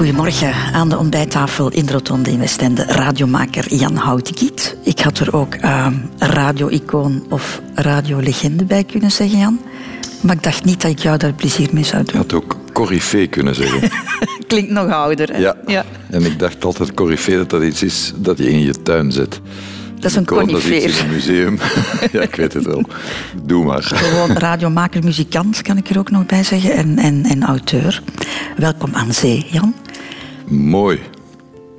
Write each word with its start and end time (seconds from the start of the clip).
Goedemorgen 0.00 0.54
aan 0.54 0.88
de 0.88 0.98
ontbijttafel 0.98 1.70
in 1.70 1.86
de 1.86 1.92
Rotonde 1.92 2.30
in 2.30 2.38
Westende. 2.38 2.84
Radiomaker 2.84 3.74
Jan 3.74 3.96
Houtekiet. 3.96 4.76
Ik 4.84 5.00
had 5.00 5.18
er 5.18 5.36
ook 5.36 5.54
uh, 5.54 5.86
radio-icoon 6.18 7.26
of 7.28 7.60
radiolegende 7.74 8.64
bij 8.64 8.84
kunnen 8.84 9.10
zeggen, 9.10 9.38
Jan. 9.38 9.60
Maar 10.20 10.36
ik 10.36 10.42
dacht 10.42 10.64
niet 10.64 10.80
dat 10.80 10.90
ik 10.90 10.98
jou 10.98 11.16
daar 11.16 11.32
plezier 11.32 11.68
mee 11.72 11.84
zou 11.84 12.04
doen. 12.04 12.12
Je 12.12 12.18
had 12.18 12.32
ook 12.32 12.56
corifee 12.72 13.26
kunnen 13.26 13.54
zeggen. 13.54 13.90
Klinkt 14.46 14.70
nog 14.70 14.90
ouder, 14.90 15.32
hè? 15.32 15.38
Ja. 15.38 15.56
ja. 15.66 15.84
En 16.10 16.24
ik 16.24 16.38
dacht 16.38 16.64
altijd 16.64 16.94
corifee 16.94 17.36
dat 17.36 17.50
dat 17.50 17.62
iets 17.62 17.82
is 17.82 18.12
dat 18.16 18.38
je 18.38 18.50
in 18.50 18.60
je 18.60 18.82
tuin 18.82 19.12
zet. 19.12 19.40
Dat 19.94 20.10
is 20.10 20.16
een 20.16 20.24
conifeer. 20.24 20.80
Dat 20.80 20.90
is 20.90 20.98
in 20.98 21.04
een 21.04 21.12
museum. 21.12 21.58
ja, 22.12 22.20
ik 22.20 22.34
weet 22.34 22.52
het 22.52 22.64
wel. 22.64 22.82
Doe 23.42 23.64
maar. 23.64 23.82
Gewoon 23.82 24.32
radiomaker, 24.32 25.04
muzikant 25.04 25.62
kan 25.62 25.76
ik 25.76 25.88
er 25.90 25.98
ook 25.98 26.10
nog 26.10 26.26
bij 26.26 26.44
zeggen. 26.44 26.72
En, 26.72 26.98
en, 26.98 27.24
en 27.24 27.42
auteur. 27.42 28.02
Welkom 28.56 28.94
aan 28.94 29.14
zee, 29.14 29.46
Jan. 29.50 29.74
Mooi. 30.50 31.00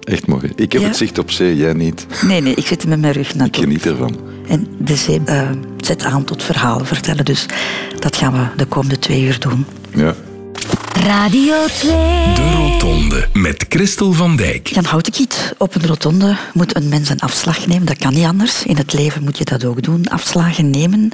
Echt 0.02 0.28
mooi. 0.28 0.52
Ik 0.56 0.72
heb 0.72 0.84
het 0.84 0.98
zicht 0.98 1.18
op 1.18 1.32
zee, 1.32 1.56
jij 1.56 1.74
niet. 1.74 2.06
Nee, 2.26 2.42
nee, 2.42 2.54
ik 2.54 2.68
zit 2.68 2.88
met 2.88 3.00
mijn 3.00 3.14
rug 3.14 3.36
naartoe. 3.36 3.64
Ik 3.64 3.70
geniet 3.70 3.86
ervan. 3.86 4.20
En 4.48 4.68
de 4.78 4.96
zee 4.96 5.22
uh, 5.26 5.50
zet 5.78 6.04
aan 6.04 6.24
tot 6.24 6.44
verhalen 6.44 6.86
vertellen. 6.86 7.26
Dus 7.26 7.46
dat 8.00 8.16
gaan 8.16 8.34
we 8.34 8.48
de 8.58 8.66
komende 8.66 9.00
twee 9.00 9.24
uur 9.24 9.40
doen. 9.40 9.66
Ja. 9.96 10.16
Radio 11.04 11.66
2. 11.66 11.92
De 12.36 12.52
Rotonde 12.56 13.28
met 13.34 13.66
Christel 13.70 14.12
van 14.14 14.36
Dijk. 14.36 14.68
Jan 14.68 14.84
Houtekiet, 14.84 15.54
op 15.58 15.76
een 15.76 15.88
rotonde 15.88 16.38
moet 16.54 16.76
een 16.76 16.90
mens 16.90 17.10
een 17.10 17.20
afslag 17.20 17.68
nemen. 17.68 17.86
Dat 17.86 17.98
kan 17.98 18.14
niet 18.14 18.26
anders. 18.26 18.66
In 18.66 18.78
het 18.78 18.94
leven 18.94 19.24
moet 19.24 19.38
je 19.38 19.46
dat 19.46 19.66
ook 19.66 19.82
doen. 19.82 20.08
Afslagen 20.08 20.70
nemen. 20.70 21.12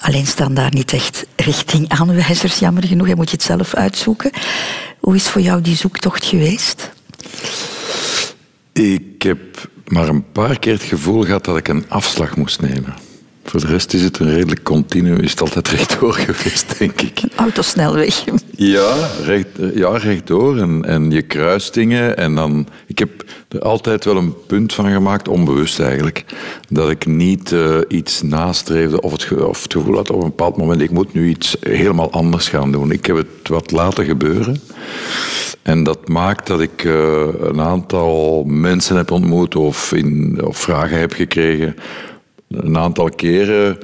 Alleen 0.00 0.26
staan 0.26 0.54
daar 0.54 0.72
niet 0.72 0.92
echt 0.92 1.26
richtingaanwijzers, 1.36 2.58
jammer 2.58 2.86
genoeg. 2.86 3.08
Je 3.08 3.16
moet 3.16 3.30
je 3.30 3.36
het 3.36 3.44
zelf 3.44 3.74
uitzoeken. 3.74 4.30
Hoe 4.98 5.14
is 5.14 5.28
voor 5.28 5.40
jou 5.40 5.60
die 5.60 5.76
zoektocht 5.76 6.24
geweest? 6.24 6.90
Ik 8.72 9.22
heb 9.22 9.68
maar 9.86 10.08
een 10.08 10.32
paar 10.32 10.58
keer 10.58 10.72
het 10.72 10.82
gevoel 10.82 11.22
gehad 11.22 11.44
dat 11.44 11.56
ik 11.56 11.68
een 11.68 11.84
afslag 11.88 12.36
moest 12.36 12.60
nemen. 12.60 13.03
Voor 13.44 13.60
de 13.60 13.66
rest 13.66 13.94
is 13.94 14.02
het 14.02 14.18
een 14.18 14.34
redelijk 14.34 14.62
continu, 14.62 15.16
is 15.16 15.30
het 15.30 15.40
altijd 15.40 15.68
rechtdoor 15.76 16.12
geweest, 16.12 16.78
denk 16.78 17.00
ik. 17.00 17.22
Een 17.22 17.30
autosnelweg. 17.36 18.24
Ja, 18.50 19.08
recht, 19.24 19.48
ja 19.74 19.96
rechtdoor. 19.96 20.58
En, 20.58 20.84
en 20.84 21.10
je 21.10 21.22
kruist 21.22 21.74
dingen. 21.74 22.16
En 22.16 22.34
dan, 22.34 22.66
ik 22.86 22.98
heb 22.98 23.24
er 23.48 23.60
altijd 23.60 24.04
wel 24.04 24.16
een 24.16 24.34
punt 24.46 24.72
van 24.72 24.92
gemaakt, 24.92 25.28
onbewust 25.28 25.80
eigenlijk, 25.80 26.24
dat 26.68 26.90
ik 26.90 27.06
niet 27.06 27.50
uh, 27.50 27.78
iets 27.88 28.22
nastreefde 28.22 29.00
of 29.00 29.12
het, 29.12 29.32
of 29.32 29.62
het 29.62 29.72
gevoel 29.72 29.96
had 29.96 30.10
op 30.10 30.22
een 30.22 30.28
bepaald 30.28 30.56
moment, 30.56 30.80
ik 30.80 30.90
moet 30.90 31.14
nu 31.14 31.28
iets 31.28 31.56
helemaal 31.60 32.12
anders 32.12 32.48
gaan 32.48 32.72
doen. 32.72 32.90
Ik 32.90 33.06
heb 33.06 33.16
het 33.16 33.48
wat 33.48 33.70
laten 33.70 34.04
gebeuren. 34.04 34.60
En 35.62 35.84
dat 35.84 36.08
maakt 36.08 36.46
dat 36.46 36.60
ik 36.60 36.84
uh, 36.84 37.26
een 37.40 37.60
aantal 37.60 38.44
mensen 38.44 38.96
heb 38.96 39.10
ontmoet 39.10 39.56
of, 39.56 39.92
in, 39.92 40.40
of 40.44 40.56
vragen 40.58 40.98
heb 40.98 41.12
gekregen 41.12 41.74
een 42.48 42.78
aantal 42.78 43.10
keren 43.10 43.78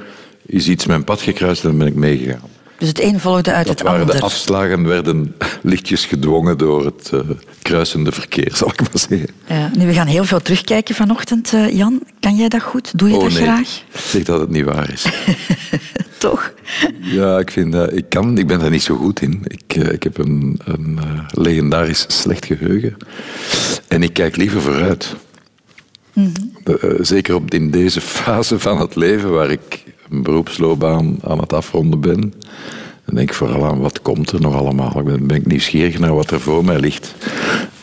is 0.45 0.67
iets 0.67 0.85
mijn 0.85 1.03
pad 1.03 1.21
gekruist 1.21 1.63
en 1.63 1.69
dan 1.69 1.77
ben 1.77 1.87
ik 1.87 1.95
meegegaan. 1.95 2.49
Dus 2.81 2.89
het 2.89 3.01
een 3.01 3.19
volgde 3.19 3.51
uit 3.51 3.67
dat 3.67 3.79
het 3.79 3.87
ander. 3.87 4.05
De 4.05 4.21
afslagen 4.21 4.87
werden 4.87 5.35
lichtjes 5.61 6.05
gedwongen 6.05 6.57
door 6.57 6.85
het 6.85 7.11
uh, 7.13 7.19
kruisende 7.61 8.11
verkeer, 8.11 8.55
zal 8.55 8.67
ik 8.67 8.79
maar 8.79 8.89
zeggen. 9.09 9.29
Ja, 9.47 9.71
nu, 9.77 9.85
we 9.85 9.93
gaan 9.93 10.07
heel 10.07 10.23
veel 10.23 10.41
terugkijken 10.41 10.95
vanochtend, 10.95 11.51
uh, 11.53 11.69
Jan. 11.69 12.01
Kan 12.19 12.35
jij 12.35 12.47
dat 12.47 12.61
goed? 12.61 12.97
Doe 12.97 13.09
je 13.09 13.15
oh, 13.15 13.21
dat 13.21 13.31
nee. 13.31 13.41
graag? 13.41 13.83
Zeg 13.93 14.23
dat 14.23 14.39
het 14.39 14.49
niet 14.49 14.65
waar 14.65 14.91
is. 14.91 15.05
Toch? 16.17 16.53
Ja, 16.99 17.39
ik, 17.39 17.51
vind 17.51 17.71
dat, 17.71 17.93
ik, 17.93 18.09
kan, 18.09 18.37
ik 18.37 18.47
ben 18.47 18.59
daar 18.59 18.69
niet 18.69 18.83
zo 18.83 18.95
goed 18.95 19.21
in. 19.21 19.41
Ik, 19.43 19.75
ik 19.75 20.03
heb 20.03 20.17
een, 20.17 20.59
een 20.65 20.99
legendarisch 21.27 22.05
slecht 22.07 22.45
geheugen. 22.45 22.97
En 23.87 24.03
ik 24.03 24.13
kijk 24.13 24.35
liever 24.35 24.61
vooruit. 24.61 25.15
Mm 26.13 26.31
-hmm. 26.33 26.50
Zeker 26.99 27.35
op 27.35 27.53
in 27.53 27.71
deze 27.71 28.01
fase 28.21 28.59
van 28.59 28.79
het 28.79 28.95
leven 28.95 29.31
waar 29.31 29.51
ik 29.51 29.83
een 30.09 30.23
beroepsloopbaan 30.23 31.17
aan 31.23 31.39
het 31.39 31.53
afronden 31.53 31.99
ben. 31.99 32.33
Dan 33.05 33.15
denk 33.15 33.29
ik 33.29 33.35
vooral 33.35 33.65
aan 33.65 33.79
wat 33.79 34.01
komt 34.01 34.31
er 34.31 34.41
nog 34.41 34.55
allemaal. 34.55 34.99
Ik 34.99 35.27
ben, 35.27 35.37
ik 35.37 35.45
nieuwsgierig 35.45 35.99
naar 35.99 36.15
wat 36.15 36.31
er 36.31 36.39
voor 36.39 36.65
mij 36.65 36.79
ligt. 36.79 37.15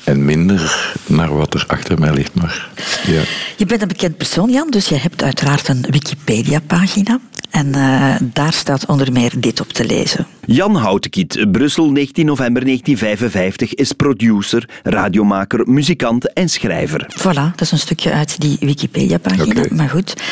En 0.05 0.25
minder 0.25 0.95
naar 1.07 1.37
wat 1.37 1.55
er 1.55 1.65
achter 1.67 1.99
mij 1.99 2.13
ligt. 2.13 2.35
Maar, 2.35 2.71
ja. 3.07 3.23
Je 3.57 3.67
bent 3.67 3.83
een 3.83 3.89
bekend 3.89 4.17
persoon, 4.17 4.51
Jan, 4.51 4.71
dus 4.71 4.89
je 4.89 4.95
hebt 4.95 5.23
uiteraard 5.23 5.69
een 5.69 5.87
Wikipedia-pagina. 5.91 7.21
En 7.51 7.67
uh, 7.67 8.15
daar 8.23 8.53
staat 8.53 8.87
onder 8.87 9.13
meer 9.13 9.33
dit 9.37 9.61
op 9.61 9.73
te 9.73 9.85
lezen. 9.85 10.27
Jan 10.51 10.75
Houtekiet, 10.75 11.47
Brussel 11.53 11.91
19 11.91 12.27
november 12.27 12.65
1955, 12.65 13.75
is 13.75 13.93
producer, 13.93 14.69
radiomaker, 14.83 15.69
muzikant 15.71 16.33
en 16.33 16.49
schrijver. 16.49 17.07
Voilà, 17.19 17.51
dat 17.51 17.61
is 17.61 17.73
een 17.73 17.79
stukje 17.79 18.13
uit 18.13 18.41
die 18.41 18.57
Wikipedia-pagina. 18.61 19.45
Okay. 19.45 19.69
Maar 19.71 19.89
goed, 19.89 20.23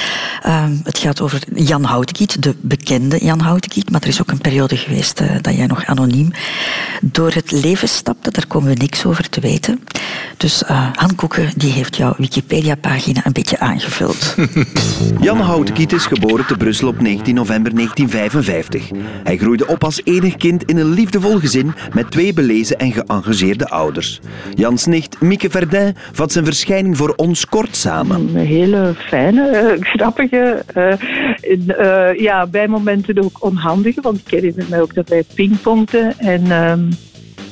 uh, 0.46 0.64
het 0.82 0.98
gaat 0.98 1.20
over 1.20 1.42
Jan 1.54 1.84
Houtekiet, 1.84 2.42
de 2.42 2.54
bekende 2.60 3.24
Jan 3.24 3.40
Houtekiet. 3.40 3.90
Maar 3.90 4.02
er 4.02 4.08
is 4.08 4.20
ook 4.20 4.30
een 4.30 4.38
periode 4.38 4.76
geweest 4.76 5.20
uh, 5.20 5.30
dat 5.40 5.56
jij 5.56 5.66
nog 5.66 5.84
anoniem 5.84 6.30
door 7.02 7.32
het 7.32 7.50
leven 7.50 7.88
stapte. 7.88 8.30
Daar 8.30 8.46
komen 8.46 8.68
we 8.68 8.74
niks 8.74 9.04
over 9.04 9.28
te 9.28 9.40
weten. 9.40 9.80
Dus 10.36 10.62
uh, 10.62 10.88
Han 10.92 11.14
Koeken 11.14 11.50
die 11.56 11.72
heeft 11.72 11.96
jouw 11.96 12.14
Wikipedia-pagina 12.16 13.26
een 13.26 13.32
beetje 13.32 13.58
aangevuld. 13.58 14.34
Jan 15.20 15.40
Houtekiet 15.40 15.92
is 15.92 16.06
geboren 16.06 16.46
te 16.46 16.56
Brussel 16.56 16.88
op 16.88 17.00
19 17.00 17.34
november 17.34 17.74
1955. 17.74 18.90
Hij 19.24 19.36
groeide 19.36 19.66
op 19.66 19.84
als 19.84 20.04
enig 20.06 20.36
kind 20.36 20.64
in 20.64 20.76
een 20.76 20.92
liefdevol 20.92 21.38
gezin 21.38 21.74
met 21.92 22.10
twee 22.10 22.32
belezen 22.32 22.78
en 22.78 22.92
geëngageerde 22.92 23.68
ouders. 23.68 24.20
Jans 24.54 24.86
nicht 24.86 25.20
Mieke 25.20 25.50
Verdin 25.50 25.94
vat 26.12 26.32
zijn 26.32 26.44
verschijning 26.44 26.96
voor 26.96 27.12
ons 27.16 27.46
kort 27.46 27.76
samen. 27.76 28.16
Een 28.34 28.46
hele 28.46 28.94
fijne, 28.96 29.74
uh, 29.76 29.82
grappige, 29.84 30.64
uh, 30.76 30.92
uh, 31.78 32.20
ja, 32.20 32.46
bij 32.46 32.68
momenten 32.68 33.24
ook 33.24 33.44
onhandige, 33.44 34.00
want 34.00 34.18
ik 34.18 34.30
herinner 34.30 34.66
me 34.70 34.80
ook 34.80 34.94
dat 34.94 35.08
wij 35.08 35.24
pingpongten 35.34 36.18
en... 36.18 36.44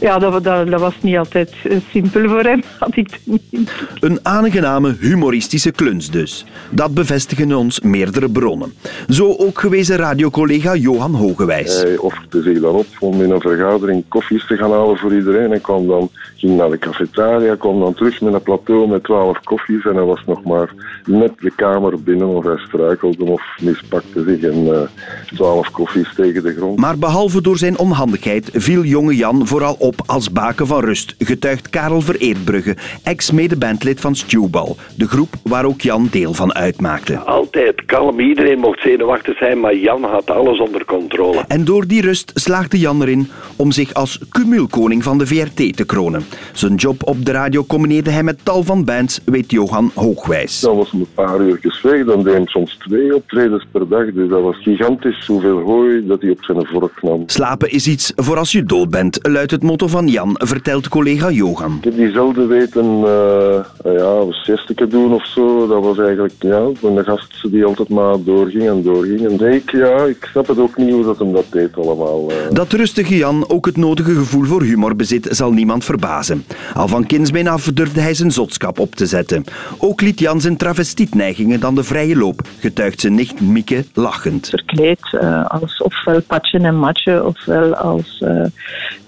Ja, 0.00 0.18
dat, 0.18 0.44
dat, 0.44 0.70
dat, 0.70 0.80
was 0.80 0.94
niet 1.00 1.16
altijd 1.16 1.52
simpel 1.90 2.28
voor 2.28 2.42
hem, 2.42 2.62
had 2.78 2.96
ik 2.96 3.20
niet. 3.24 3.70
Een 4.00 4.18
aangename, 4.22 4.96
humoristische 5.00 5.70
kluns 5.70 6.10
dus. 6.10 6.44
Dat 6.70 6.94
bevestigen 6.94 7.52
ons 7.52 7.80
meerdere 7.80 8.28
bronnen. 8.28 8.72
Zo 9.08 9.34
ook 9.36 9.58
gewezen 9.58 9.96
radiocollega 9.96 10.74
Johan 10.74 11.14
Hogewijs. 11.14 11.82
Hij 11.82 11.96
offerde 11.96 12.42
zich 12.42 12.60
dan 12.60 12.74
op 12.74 12.86
om 13.00 13.22
in 13.22 13.30
een 13.30 13.40
vergadering 13.40 14.04
koffies 14.08 14.46
te 14.46 14.56
gaan 14.56 14.70
halen 14.70 14.96
voor 14.96 15.14
iedereen. 15.14 15.52
En 15.52 15.60
kwam 15.60 15.86
dan, 15.86 16.10
ging 16.36 16.56
naar 16.56 16.70
de 16.70 16.78
cafetaria, 16.78 17.54
kwam 17.54 17.80
dan 17.80 17.94
terug 17.94 18.20
met 18.20 18.34
een 18.34 18.42
plateau 18.42 18.88
met 18.88 19.04
twaalf 19.04 19.40
koffies. 19.40 19.84
En 19.84 19.94
hij 19.94 20.04
was 20.04 20.22
nog 20.26 20.42
maar 20.42 20.72
net 21.04 21.32
de 21.40 21.52
kamer 21.56 22.02
binnen 22.02 22.28
of 22.28 22.44
hij 22.44 22.58
struikelde 22.58 23.24
of 23.24 23.42
mispakte 23.60 24.24
zich 24.26 24.42
en 24.42 24.88
twaalf 25.34 25.66
uh, 25.66 25.72
koffies 25.72 26.14
tegen 26.14 26.42
de 26.42 26.54
grond. 26.54 26.78
Maar 26.78 26.98
behalve 26.98 27.42
door 27.42 27.58
zijn 27.58 27.78
onhandigheid 27.78 28.50
viel 28.52 28.82
jonge 28.84 29.16
Jan 29.16 29.46
vooral 29.46 29.76
op 29.84 30.02
als 30.06 30.32
baken 30.32 30.66
van 30.66 30.80
rust, 30.80 31.14
getuigt 31.18 31.70
Karel 31.70 32.00
Vereerbrugge, 32.00 32.76
ex-medebandlid 33.02 34.00
van 34.00 34.14
Stewball, 34.14 34.74
de 34.96 35.08
groep 35.08 35.28
waar 35.42 35.64
ook 35.64 35.80
Jan 35.80 36.08
deel 36.10 36.34
van 36.34 36.54
uitmaakte. 36.54 37.18
Altijd 37.18 37.84
kalm, 37.84 38.20
iedereen 38.20 38.58
mocht 38.58 38.80
zenuwachtig 38.80 39.36
zijn, 39.36 39.60
maar 39.60 39.76
Jan 39.76 40.04
had 40.04 40.30
alles 40.30 40.60
onder 40.60 40.84
controle. 40.84 41.44
En 41.48 41.64
door 41.64 41.86
die 41.86 42.00
rust 42.00 42.30
slaagde 42.34 42.78
Jan 42.78 43.02
erin 43.02 43.28
om 43.56 43.72
zich 43.72 43.94
als 43.94 44.20
cumulkoning 44.30 45.02
van 45.02 45.18
de 45.18 45.26
VRT 45.26 45.76
te 45.76 45.84
kronen. 45.86 46.24
Zijn 46.52 46.74
job 46.74 47.06
op 47.06 47.24
de 47.24 47.32
radio 47.32 47.64
combineerde 47.64 48.10
hij 48.10 48.22
met 48.22 48.44
tal 48.44 48.62
van 48.62 48.84
bands, 48.84 49.20
weet 49.24 49.50
Johan 49.50 49.90
Hoogwijs. 49.94 50.60
Dat 50.60 50.76
was 50.76 50.92
een 50.92 51.06
paar 51.14 51.40
uur 51.40 51.60
weg, 51.82 52.04
dan 52.04 52.22
deed 52.22 52.34
hij 52.34 52.46
soms 52.46 52.76
twee 52.78 53.14
optredens 53.14 53.66
per 53.70 53.88
dag, 53.88 54.12
dus 54.12 54.28
dat 54.28 54.42
was 54.42 54.56
gigantisch 54.62 55.26
hoeveel 55.26 55.60
hooi 55.60 56.06
dat 56.06 56.20
hij 56.20 56.30
op 56.30 56.44
zijn 56.44 56.66
vork 56.66 57.02
nam. 57.02 57.22
Slapen 57.26 57.70
is 57.70 57.86
iets 57.86 58.12
voor 58.16 58.38
als 58.38 58.52
je 58.52 58.64
dood 58.64 58.90
bent, 58.90 59.18
luidt 59.22 59.50
het 59.50 59.62
motto 59.74 59.88
van 59.88 60.08
Jan, 60.08 60.34
vertelt 60.38 60.88
collega 60.88 61.30
Johan. 61.30 61.76
Ik 61.76 61.84
heb 61.84 61.96
die 61.96 62.10
zelden 62.10 62.48
weten, 62.48 62.84
uh, 62.84 63.60
ja, 63.84 64.86
doen 64.88 65.12
of 65.12 65.26
zo. 65.26 65.66
Dat 65.66 65.82
was 65.82 65.98
eigenlijk, 65.98 66.34
ja, 66.38 66.68
een 66.82 67.04
gast 67.04 67.50
die 67.50 67.64
altijd 67.64 67.88
maar 67.88 68.22
doorging 68.24 68.68
en 68.68 68.82
doorging. 68.82 69.40
En 69.40 69.52
ik, 69.52 69.70
ja, 69.70 70.04
ik 70.04 70.28
snap 70.30 70.46
het 70.46 70.58
ook 70.58 70.76
niet 70.76 70.92
hoe 70.92 71.04
dat 71.04 71.18
hem 71.18 71.32
dat 71.32 71.44
deed 71.50 71.76
allemaal. 71.76 72.30
Uh. 72.30 72.36
Dat 72.50 72.72
rustige 72.72 73.16
Jan 73.16 73.48
ook 73.48 73.66
het 73.66 73.76
nodige 73.76 74.14
gevoel 74.14 74.44
voor 74.44 74.62
humor 74.62 74.96
bezit, 74.96 75.28
zal 75.30 75.52
niemand 75.52 75.84
verbazen. 75.84 76.44
Al 76.74 76.88
van 76.88 77.06
kindsbeen 77.06 77.48
af 77.48 77.70
durfde 77.72 78.00
hij 78.00 78.14
zijn 78.14 78.30
zotskap 78.30 78.78
op 78.78 78.94
te 78.94 79.06
zetten. 79.06 79.44
Ook 79.78 80.00
liet 80.00 80.18
Jan 80.18 80.40
zijn 80.40 80.56
travestietneigingen 80.56 81.60
dan 81.60 81.74
de 81.74 81.84
vrije 81.84 82.16
loop, 82.16 82.40
getuigt 82.58 83.00
zijn 83.00 83.14
nicht 83.14 83.40
Mieke 83.40 83.84
lachend. 83.94 84.48
Verkleed 84.48 85.00
uh, 85.12 85.46
als 85.46 85.82
ofwel 85.82 86.20
patje 86.20 86.58
en 86.58 86.76
matje, 86.76 87.24
ofwel 87.24 87.74
als 87.74 88.22
uh, 88.24 88.44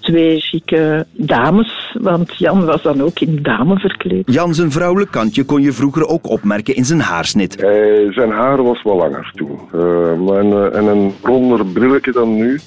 twee 0.07 0.39
chique 0.39 1.05
dames, 1.11 1.97
want 1.99 2.37
Jan 2.37 2.65
was 2.65 2.81
dan 2.81 3.01
ook 3.01 3.19
in 3.19 3.39
dame 3.41 3.79
verkleed. 3.79 4.33
Jan 4.33 4.53
zijn 4.53 4.71
vrouwelijk 4.71 5.11
kantje 5.11 5.43
kon 5.43 5.61
je 5.61 5.71
vroeger 5.71 6.07
ook 6.07 6.29
opmerken 6.29 6.75
in 6.75 6.85
zijn 6.85 6.99
haarsnit. 6.99 7.63
Uh, 7.63 8.13
zijn 8.13 8.31
haar 8.31 8.63
was 8.63 8.83
wel 8.83 8.95
langer 8.95 9.31
toen. 9.35 9.59
Uh, 9.75 10.37
en, 10.37 10.47
uh, 10.47 10.75
en 10.75 10.85
een 10.85 11.13
ronder 11.23 11.65
brilletje 11.65 12.11
dan 12.11 12.35
nu. 12.35 12.59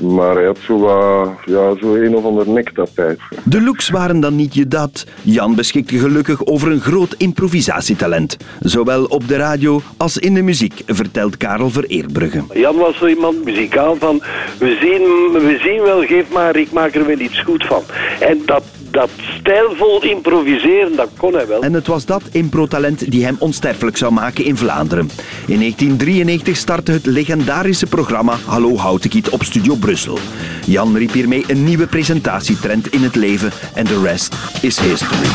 Maar 0.00 0.34
hij 0.34 0.44
had 0.44 0.58
zo, 0.66 0.78
wat, 0.78 1.28
ja, 1.44 1.74
zo 1.80 1.94
een 1.94 2.16
of 2.16 2.24
ander 2.24 2.48
nektapijt. 2.48 3.20
De 3.44 3.62
looks 3.62 3.88
waren 3.88 4.20
dan 4.20 4.36
niet 4.36 4.54
je 4.54 4.68
dat. 4.68 5.06
Jan 5.22 5.54
beschikte 5.54 5.98
gelukkig 5.98 6.46
over 6.46 6.70
een 6.70 6.80
groot 6.80 7.14
improvisatietalent. 7.18 8.36
Zowel 8.60 9.04
op 9.04 9.28
de 9.28 9.36
radio 9.36 9.80
als 9.96 10.18
in 10.18 10.34
de 10.34 10.42
muziek, 10.42 10.82
vertelt 10.86 11.36
Karel 11.36 11.70
Vereerbrugge. 11.70 12.44
Jan 12.54 12.76
was 12.76 12.98
zo 12.98 13.06
iemand 13.06 13.44
muzikaal 13.44 13.96
van, 13.96 14.22
we 14.58 14.76
zien, 14.80 15.32
we 15.42 15.58
zien 15.62 15.82
wel, 15.82 16.02
geef 16.02 16.32
maar, 16.32 16.56
ik 16.56 16.72
maak 16.72 16.94
er 16.94 17.06
wel 17.06 17.18
iets 17.18 17.42
goed 17.42 17.66
van. 17.66 17.82
En 18.20 18.42
dat, 18.44 18.62
dat 18.96 19.10
stijlvol 19.38 20.02
improviseren, 20.02 20.96
dat 20.96 21.08
kon 21.16 21.34
hij 21.34 21.46
wel. 21.46 21.62
En 21.62 21.72
het 21.72 21.86
was 21.86 22.04
dat 22.04 22.22
improtalent 22.32 23.10
die 23.10 23.24
hem 23.24 23.36
onsterfelijk 23.38 23.96
zou 23.96 24.12
maken 24.12 24.44
in 24.44 24.56
Vlaanderen. 24.56 25.10
In 25.46 25.58
1993 25.58 26.56
startte 26.56 26.92
het 26.92 27.06
legendarische 27.06 27.86
programma 27.86 28.36
Hallo 28.46 28.76
Houtekiet 28.76 29.28
op 29.28 29.42
Studio 29.42 29.74
Brussel. 29.74 30.18
Jan 30.66 30.96
riep 30.96 31.12
hiermee 31.12 31.44
een 31.46 31.64
nieuwe 31.64 31.86
presentatietrend 31.86 32.92
in 32.92 33.02
het 33.02 33.14
leven 33.14 33.50
en 33.74 33.84
de 33.84 34.00
rest 34.02 34.34
is 34.62 34.80
history. 34.80 35.26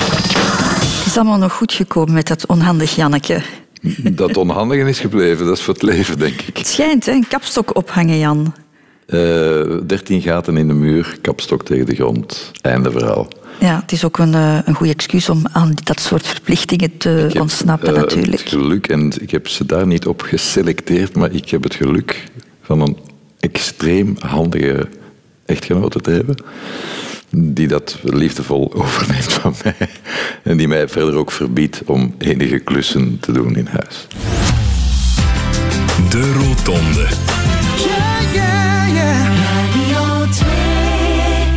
Het 0.97 1.05
is 1.05 1.17
allemaal 1.17 1.37
nog 1.37 1.53
goed 1.53 1.73
gekomen 1.73 2.13
met 2.13 2.27
dat 2.27 2.45
onhandig 2.45 2.95
Janneke. 2.95 3.41
Dat 4.11 4.37
onhandigen 4.37 4.87
is 4.87 4.99
gebleven, 4.99 5.45
dat 5.45 5.57
is 5.57 5.63
voor 5.63 5.73
het 5.73 5.83
leven, 5.83 6.19
denk 6.19 6.41
ik. 6.41 6.57
Het 6.57 6.67
schijnt, 6.67 7.05
hè? 7.05 7.11
Een 7.11 7.27
kapstok 7.27 7.75
ophangen, 7.75 8.19
Jan. 8.19 8.53
Eh 9.05 9.79
13 9.87 10.21
gaten 10.21 10.57
in 10.57 10.67
de 10.67 10.73
muur, 10.73 11.17
kapstok 11.21 11.65
tegen 11.65 11.85
de 11.85 11.95
grond. 11.95 12.51
Einde 12.61 12.91
verhaal. 12.91 13.27
Ja, 13.59 13.79
het 13.81 13.91
is 13.91 14.05
ook 14.05 14.17
een, 14.17 14.33
eh, 14.33 14.57
een 14.65 14.75
goed 14.75 14.87
excuus 14.87 15.29
om 15.29 15.45
aan 15.51 15.73
dat 15.83 15.99
soort 15.99 16.27
verplichtingen 16.27 16.97
te 16.97 17.25
Ik 17.27 17.33
heb, 17.33 17.41
ontsnappen, 17.41 17.95
eh, 17.95 18.01
natuurlijk. 18.01 18.41
Het 18.41 18.49
geluk, 18.49 18.87
en 18.87 19.11
ik 19.21 19.31
heb 19.31 19.47
ze 19.47 19.65
daar 19.65 19.87
niet 19.87 20.07
op 20.07 20.21
geselecteerd, 20.21 21.15
maar 21.15 21.31
ik 21.31 21.49
heb 21.49 21.63
het 21.63 21.75
geluk 21.75 22.23
van 22.61 22.81
een 22.81 22.97
extreem 23.39 24.15
handige 24.19 24.87
echtgenote 25.45 26.01
te 26.01 26.11
hebben. 26.11 26.35
Die 27.29 27.67
dat 27.67 27.99
liefdevol 28.03 28.73
overneemt 28.81 29.33
van 29.33 29.55
mij. 29.63 29.89
En 30.43 30.57
die 30.57 30.67
mij 30.67 30.87
verder 30.87 31.15
ook 31.15 31.31
verbiedt 31.31 31.81
om 31.85 32.15
enige 32.17 32.59
klussen 32.59 33.19
te 33.19 33.31
doen 33.31 33.55
in 33.55 33.67
huis. 33.67 34.07
De 36.09 36.33
Rotonde. 36.33 37.07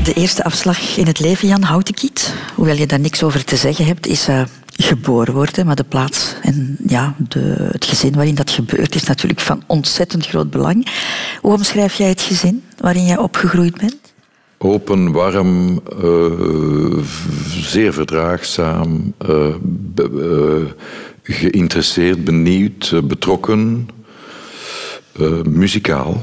De 0.04 0.12
eerste 0.14 0.44
afslag 0.44 0.96
in 0.96 1.06
het 1.06 1.20
leven, 1.20 1.48
Jan 1.48 1.62
Houtekiet, 1.62 2.34
hoewel 2.54 2.76
je 2.76 2.86
daar 2.86 3.00
niks 3.00 3.22
over 3.22 3.44
te 3.44 3.56
zeggen 3.56 3.86
hebt, 3.86 4.06
is 4.06 4.28
eh, 4.28 4.42
geboren 4.76 5.34
worden. 5.34 5.66
Maar 5.66 5.76
de 5.76 5.84
plaats 5.84 6.34
en 6.42 6.76
ja, 6.86 7.14
de, 7.28 7.68
het 7.70 7.84
gezin 7.84 8.14
waarin 8.14 8.34
dat 8.34 8.50
gebeurt 8.50 8.94
is 8.94 9.04
natuurlijk 9.04 9.40
van 9.40 9.62
ontzettend 9.66 10.26
groot 10.26 10.50
belang. 10.50 10.88
Hoe 11.40 11.52
omschrijf 11.52 11.94
jij 11.94 12.08
het 12.08 12.20
gezin 12.20 12.62
waarin 12.78 13.04
jij 13.04 13.18
opgegroeid 13.18 13.78
bent? 13.78 13.96
Open, 14.58 15.12
warm, 15.12 15.80
eh, 16.02 16.98
zeer 17.48 17.92
verdraagzaam, 17.92 19.14
eh, 19.18 19.54
geïnteresseerd, 21.22 22.24
benieuwd, 22.24 22.92
betrokken, 23.04 23.88
muzikaal. 25.48 26.20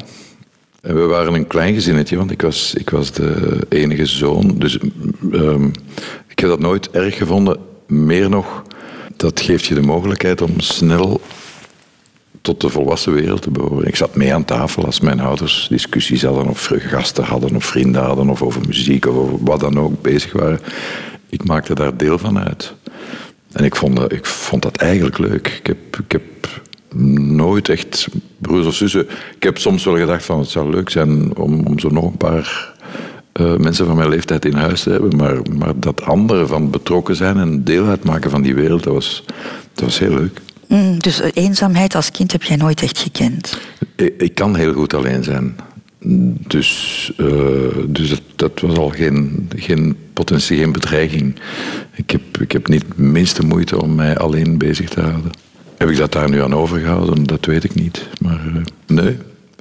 En 0.81 0.95
we 0.95 1.01
waren 1.01 1.33
een 1.33 1.47
klein 1.47 1.73
gezinnetje, 1.73 2.17
want 2.17 2.31
ik 2.31 2.41
was, 2.41 2.73
ik 2.73 2.89
was 2.89 3.11
de 3.11 3.59
enige 3.69 4.05
zoon. 4.05 4.55
Dus 4.57 4.77
ehm, 5.31 5.65
ik 6.27 6.39
heb 6.39 6.49
dat 6.49 6.59
nooit 6.59 6.89
erg 6.91 7.17
gevonden. 7.17 7.57
Meer 7.87 8.29
nog, 8.29 8.63
dat 9.15 9.41
geeft 9.41 9.65
je 9.65 9.73
de 9.73 9.81
mogelijkheid 9.81 10.41
om 10.41 10.59
snel 10.59 11.21
tot 12.41 12.61
de 12.61 12.69
volwassen 12.69 13.13
wereld 13.13 13.41
te 13.41 13.51
behoren. 13.51 13.87
Ik 13.87 13.95
zat 13.95 14.15
mee 14.15 14.33
aan 14.33 14.45
tafel 14.45 14.85
als 14.85 14.99
mijn 14.99 15.19
ouders 15.19 15.67
discussies 15.69 16.23
hadden 16.23 16.47
of 16.47 16.71
gasten 16.77 17.23
hadden 17.23 17.55
of 17.55 17.65
vrienden 17.65 18.03
hadden 18.03 18.29
of 18.29 18.41
over 18.41 18.61
muziek 18.67 19.05
of 19.05 19.15
over 19.15 19.43
wat 19.43 19.59
dan 19.59 19.79
ook 19.79 20.01
bezig 20.01 20.31
waren. 20.31 20.59
Ik 21.29 21.43
maakte 21.43 21.75
daar 21.75 21.97
deel 21.97 22.17
van 22.17 22.39
uit. 22.39 22.73
En 23.51 23.63
ik 23.63 23.75
vond, 23.75 24.11
ik 24.11 24.25
vond 24.25 24.61
dat 24.61 24.75
eigenlijk 24.75 25.17
leuk. 25.17 25.47
Ik 25.47 25.67
heb, 25.67 25.97
ik 25.97 26.11
heb 26.11 26.23
nooit 26.95 27.69
echt 27.69 28.07
broers 28.37 28.65
of 28.65 28.73
zussen. 28.73 29.09
Ik 29.35 29.43
heb 29.43 29.57
soms 29.57 29.83
wel 29.83 29.97
gedacht 29.97 30.25
van 30.25 30.39
het 30.39 30.49
zou 30.49 30.69
leuk 30.69 30.89
zijn 30.89 31.35
om, 31.35 31.65
om 31.65 31.79
zo 31.79 31.89
nog 31.89 32.05
een 32.05 32.17
paar 32.17 32.73
eh, 33.31 33.55
mensen 33.55 33.85
van 33.85 33.95
mijn 33.95 34.09
leeftijd 34.09 34.45
in 34.45 34.53
huis 34.53 34.83
te 34.83 34.89
hebben. 34.89 35.15
Maar, 35.15 35.37
maar 35.57 35.73
dat 35.75 36.01
andere 36.01 36.47
van 36.47 36.69
betrokken 36.69 37.15
zijn 37.15 37.37
en 37.37 37.63
deel 37.63 37.87
uitmaken 37.87 38.31
van 38.31 38.41
die 38.41 38.55
wereld, 38.55 38.83
dat 38.83 38.93
was, 38.93 39.23
dat 39.73 39.85
was 39.85 39.99
heel 39.99 40.13
leuk. 40.13 40.41
Mm, 40.67 40.99
dus 40.99 41.21
eenzaamheid 41.33 41.95
als 41.95 42.11
kind 42.11 42.31
heb 42.31 42.43
jij 42.43 42.55
nooit 42.55 42.81
echt 42.81 42.97
gekend. 42.97 43.59
Ik, 43.95 44.13
ik 44.17 44.35
kan 44.35 44.55
heel 44.55 44.73
goed 44.73 44.93
alleen 44.93 45.23
zijn. 45.23 45.55
Dus, 46.47 47.11
eh, 47.17 47.25
dus 47.87 48.09
dat, 48.09 48.21
dat 48.35 48.59
was 48.59 48.77
al 48.77 48.89
geen, 48.89 49.49
geen 49.55 49.95
potentie, 50.13 50.57
geen 50.57 50.71
bedreiging. 50.71 51.35
Ik 51.95 52.09
heb, 52.09 52.21
ik 52.39 52.51
heb 52.51 52.67
niet 52.67 52.83
de 52.95 53.01
minste 53.01 53.45
moeite 53.45 53.81
om 53.81 53.95
mij 53.95 54.17
alleen 54.17 54.57
bezig 54.57 54.89
te 54.89 55.01
houden. 55.01 55.31
Heb 55.81 55.89
ik 55.89 55.97
dat 55.97 56.11
daar 56.11 56.29
nu 56.29 56.41
aan 56.41 56.55
overgehouden? 56.55 57.23
Dat 57.23 57.45
weet 57.45 57.63
ik 57.63 57.75
niet. 57.75 58.07
Maar 58.19 58.39
eh, 58.45 58.61
nee, 58.87 59.17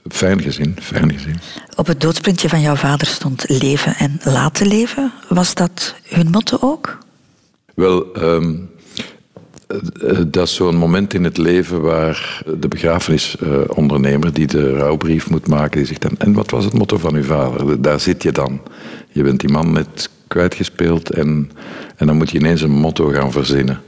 fijn 0.08 0.42
gezin, 0.42 0.76
fijn 0.80 1.12
gezin. 1.12 1.36
Op 1.76 1.86
het 1.86 2.00
doodsprintje 2.00 2.48
van 2.48 2.60
jouw 2.60 2.74
vader 2.74 3.06
stond 3.06 3.44
leven 3.48 3.94
en 3.96 4.20
laten 4.24 4.66
leven. 4.66 5.12
Was 5.28 5.54
dat 5.54 5.94
hun 6.04 6.30
motto 6.30 6.56
ook? 6.60 6.98
Wel, 7.74 8.14
ehm, 8.14 8.54
eh, 9.66 9.76
eh, 10.10 10.18
dat 10.26 10.46
is 10.46 10.54
zo'n 10.54 10.76
moment 10.76 11.14
in 11.14 11.24
het 11.24 11.36
leven 11.36 11.80
waar 11.80 12.42
de 12.60 12.68
begrafenisondernemer 12.68 14.32
die 14.32 14.46
de 14.46 14.76
rouwbrief 14.76 15.30
moet 15.30 15.46
maken, 15.46 15.78
die 15.78 15.86
zegt 15.86 16.02
dan, 16.02 16.14
en 16.18 16.32
wat 16.32 16.50
was 16.50 16.64
het 16.64 16.74
motto 16.74 16.98
van 16.98 17.14
uw 17.14 17.24
vader? 17.24 17.82
Daar 17.82 18.00
zit 18.00 18.22
je 18.22 18.32
dan. 18.32 18.60
Je 19.12 19.22
bent 19.22 19.40
die 19.40 19.50
man 19.50 19.72
net 19.72 20.10
kwijtgespeeld 20.26 21.10
en, 21.10 21.50
en 21.96 22.06
dan 22.06 22.16
moet 22.16 22.30
je 22.30 22.38
ineens 22.38 22.62
een 22.62 22.70
motto 22.70 23.08
gaan 23.08 23.32
verzinnen. 23.32 23.80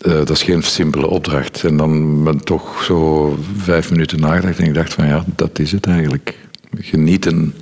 Eh, 0.00 0.12
dat 0.12 0.30
is 0.30 0.42
geen 0.42 0.62
simpele 0.62 1.06
opdracht. 1.06 1.64
En 1.64 1.76
dan 1.76 2.24
ben 2.24 2.34
ik 2.34 2.42
toch 2.42 2.82
zo 2.82 3.36
vijf 3.56 3.90
minuten 3.90 4.20
nagedacht 4.20 4.58
en 4.58 4.64
ik 4.64 4.74
dacht 4.74 4.94
van 4.94 5.06
ja, 5.06 5.24
dat 5.36 5.58
is 5.58 5.72
het 5.72 5.86
eigenlijk. 5.86 6.38
Genieten, 6.78 7.54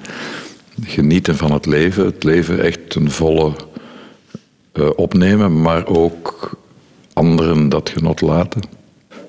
genieten 0.82 1.36
van 1.36 1.52
het 1.52 1.66
leven. 1.66 2.04
Het 2.04 2.24
leven 2.24 2.60
echt 2.62 2.94
een 2.94 3.10
volle 3.10 3.52
eh, 4.72 4.88
opnemen, 4.96 5.62
maar 5.62 5.86
ook 5.86 6.56
anderen 7.12 7.68
dat 7.68 7.88
genot 7.90 8.20
laten. 8.20 8.62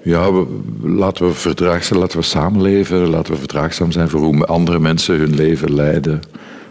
Ja, 0.04 0.34
we, 0.34 0.46
laten 0.84 1.26
we 1.28 1.34
verdraagzaam, 1.34 1.98
laten 1.98 2.18
we 2.18 2.24
samenleven, 2.24 3.10
laten 3.10 3.34
we 3.34 3.40
verdraagzaam 3.40 3.92
zijn 3.92 4.10
voor 4.10 4.20
hoe 4.22 4.46
andere 4.46 4.80
mensen 4.80 5.18
hun 5.18 5.36
leven 5.36 5.74
leiden. 5.74 6.20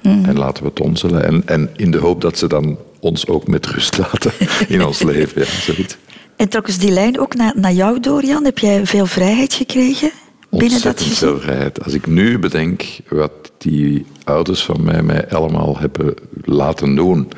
En 0.02 0.38
laten 0.38 0.64
we 0.64 0.70
het 0.74 1.02
le- 1.02 1.18
en, 1.18 1.42
en 1.46 1.70
in 1.76 1.90
de 1.90 1.98
hoop 1.98 2.20
dat 2.20 2.38
ze 2.38 2.46
dan 2.48 2.78
ons 3.00 3.26
ook 3.26 3.46
met 3.48 3.66
rust 3.66 3.98
laten 4.12 4.32
in 4.68 4.84
ons 4.84 5.02
leven. 5.12 5.40
Ja, 5.42 5.46
zoiets. 5.60 5.96
En 6.38 6.48
trokken 6.48 6.72
ze 6.72 6.78
die 6.78 6.90
lijn 6.90 7.18
ook 7.20 7.34
naar, 7.34 7.52
naar 7.56 7.72
jou 7.72 8.00
door, 8.00 8.24
Jan? 8.24 8.44
Heb 8.44 8.58
jij 8.58 8.86
veel 8.86 9.06
vrijheid 9.06 9.54
gekregen 9.54 10.10
binnen 10.50 10.82
dat 10.82 10.98
gezin? 11.00 11.14
veel 11.14 11.40
vrijheid. 11.40 11.84
Als 11.84 11.92
ik 11.92 12.06
nu 12.06 12.38
bedenk 12.38 12.84
wat 13.08 13.32
die 13.58 14.06
ouders 14.24 14.64
van 14.64 14.82
mij 14.82 15.02
mij 15.02 15.28
allemaal 15.28 15.78
hebben 15.78 16.14
laten 16.44 16.94
doen. 16.94 17.28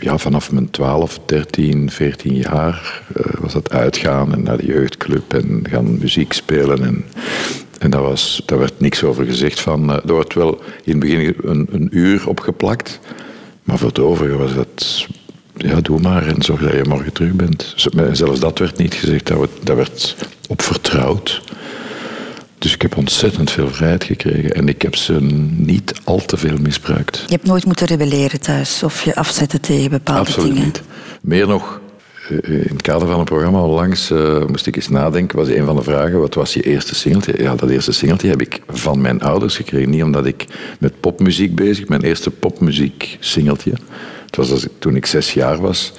Ja, 0.00 0.18
vanaf 0.18 0.52
mijn 0.52 0.70
12, 0.70 1.20
13, 1.26 1.90
14 1.90 2.34
jaar 2.34 3.02
eh, 3.14 3.24
was 3.40 3.52
dat 3.52 3.70
uitgaan 3.70 4.32
en 4.32 4.42
naar 4.42 4.56
de 4.56 4.66
jeugdclub 4.66 5.34
en 5.34 5.64
gaan 5.70 5.98
muziek 5.98 6.32
spelen. 6.32 6.84
En, 6.84 7.04
en 7.78 7.90
daar, 7.90 8.02
was, 8.02 8.42
daar 8.46 8.58
werd 8.58 8.80
niks 8.80 9.04
over 9.04 9.24
gezegd 9.24 9.60
van. 9.60 9.90
eh, 9.90 9.96
er 10.06 10.12
wordt 10.12 10.34
wel 10.34 10.60
in 10.84 10.90
het 10.90 11.00
begin 11.00 11.34
een, 11.42 11.68
een 11.70 11.88
uur 11.90 12.28
opgeplakt. 12.28 13.00
Maar 13.62 13.78
voor 13.78 13.88
het 13.88 13.98
overige 13.98 14.36
was 14.36 14.54
dat, 14.54 15.06
ja, 15.56 15.80
doe 15.80 16.00
maar 16.00 16.26
en 16.26 16.42
zorg 16.42 16.60
dat 16.60 16.72
je 16.72 16.84
morgen 16.88 17.12
terug 17.12 17.32
bent. 17.32 17.74
Zelfs 18.12 18.40
dat 18.40 18.58
werd 18.58 18.78
niet 18.78 18.94
gezegd, 18.94 19.26
daar 19.62 19.76
werd, 19.76 20.16
op 20.48 20.62
vertrouwd. 20.62 21.42
Dus 22.58 22.74
ik 22.74 22.82
heb 22.82 22.96
ontzettend 22.96 23.50
veel 23.50 23.68
vrijheid 23.68 24.04
gekregen 24.04 24.52
en 24.52 24.68
ik 24.68 24.82
heb 24.82 24.96
ze 24.96 25.12
niet 25.56 25.94
al 26.04 26.24
te 26.24 26.36
veel 26.36 26.56
misbruikt. 26.60 27.22
Je 27.26 27.34
hebt 27.34 27.46
nooit 27.46 27.64
moeten 27.64 27.86
rebelleren 27.86 28.40
thuis 28.40 28.82
of 28.82 29.04
je 29.04 29.14
afzetten 29.14 29.60
tegen 29.60 29.90
bepaalde 29.90 30.20
Absoluut 30.20 30.48
dingen. 30.48 30.64
niet. 30.64 30.82
Meer 31.20 31.48
nog, 31.48 31.80
eh, 32.28 32.50
in 32.50 32.72
het 32.72 32.82
kader 32.82 33.08
van 33.08 33.18
een 33.18 33.24
programma 33.24 33.60
onlangs 33.60 34.10
eh, 34.10 34.46
moest 34.46 34.66
ik 34.66 34.76
eens 34.76 34.88
nadenken, 34.88 35.38
was 35.38 35.48
een 35.48 35.64
van 35.64 35.76
de 35.76 35.82
vragen, 35.82 36.20
wat 36.20 36.34
was 36.34 36.54
je 36.54 36.62
eerste 36.62 36.94
singeltje? 36.94 37.42
Ja, 37.42 37.54
dat 37.54 37.70
eerste 37.70 37.92
singeltje 37.92 38.28
heb 38.28 38.40
ik 38.40 38.60
van 38.68 39.00
mijn 39.00 39.22
ouders 39.22 39.56
gekregen. 39.56 39.90
Niet 39.90 40.02
omdat 40.02 40.26
ik 40.26 40.44
met 40.78 41.00
popmuziek 41.00 41.54
bezig, 41.54 41.88
mijn 41.88 42.02
eerste 42.02 42.30
popmuziek 42.30 43.16
singeltje. 43.20 43.72
Het 44.36 44.44
was 44.44 44.54
als 44.54 44.64
ik, 44.64 44.72
toen 44.78 44.96
ik 44.96 45.06
zes 45.06 45.34
jaar 45.34 45.60
was, 45.60 45.92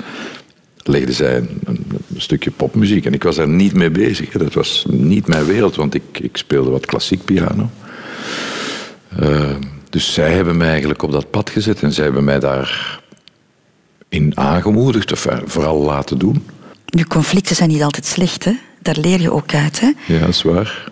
legde 0.84 1.14
zij 1.14 1.38
een, 1.64 1.86
stukje 2.18 2.52
popmuziek. 2.52 3.06
En 3.06 3.14
ik 3.14 3.24
was 3.24 3.36
daar 3.36 3.48
niet 3.48 3.74
mee 3.74 3.90
bezig. 3.90 4.30
Dat 4.30 4.54
was 4.54 4.86
niet 4.90 5.28
mijn 5.28 5.46
wereld, 5.46 5.76
want 5.76 5.94
ik, 5.94 6.04
ik 6.12 6.38
speelde 6.38 6.70
wat 6.70 6.86
klassiek 6.86 7.26
piano. 7.26 7.70
Eh, 9.20 9.56
dus 9.90 10.14
zij 10.14 10.34
hebben 10.34 10.58
mij 10.58 10.70
eigenlijk 10.70 11.04
op 11.04 11.12
dat 11.12 11.30
pad 11.30 11.50
gezet 11.50 11.82
en 11.82 11.94
zij 11.94 12.04
hebben 12.04 12.24
mij 12.24 12.40
daar 12.40 13.02
in 14.10 14.38
aangemoedigd, 14.38 15.12
of 15.12 15.28
vooral 15.46 15.82
laten 15.82 16.18
doen. 16.18 16.46
Nu, 16.86 17.04
conflicten 17.04 17.56
zijn 17.56 17.70
niet 17.70 17.84
altijd 17.84 18.06
slecht, 18.06 18.44
hè? 18.44 18.54
Daar 18.82 18.98
leer 19.02 19.22
je 19.22 19.32
ook 19.32 19.54
uit, 19.54 19.80
hè? 19.80 19.92
Ja, 20.08 20.20
dat 20.20 20.30
is 20.30 20.42
waar. 20.42 20.88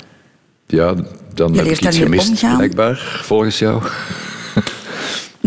Ja, 0.68 0.94
dan 1.34 1.54
Je 1.54 1.58
heb 1.62 1.68
ik 1.68 1.82
iets 1.82 1.98
gemist, 1.98 2.30
omgaan. 2.30 2.58
blijkbaar, 2.58 3.20
volgens 3.24 3.60
jou. 3.60 3.84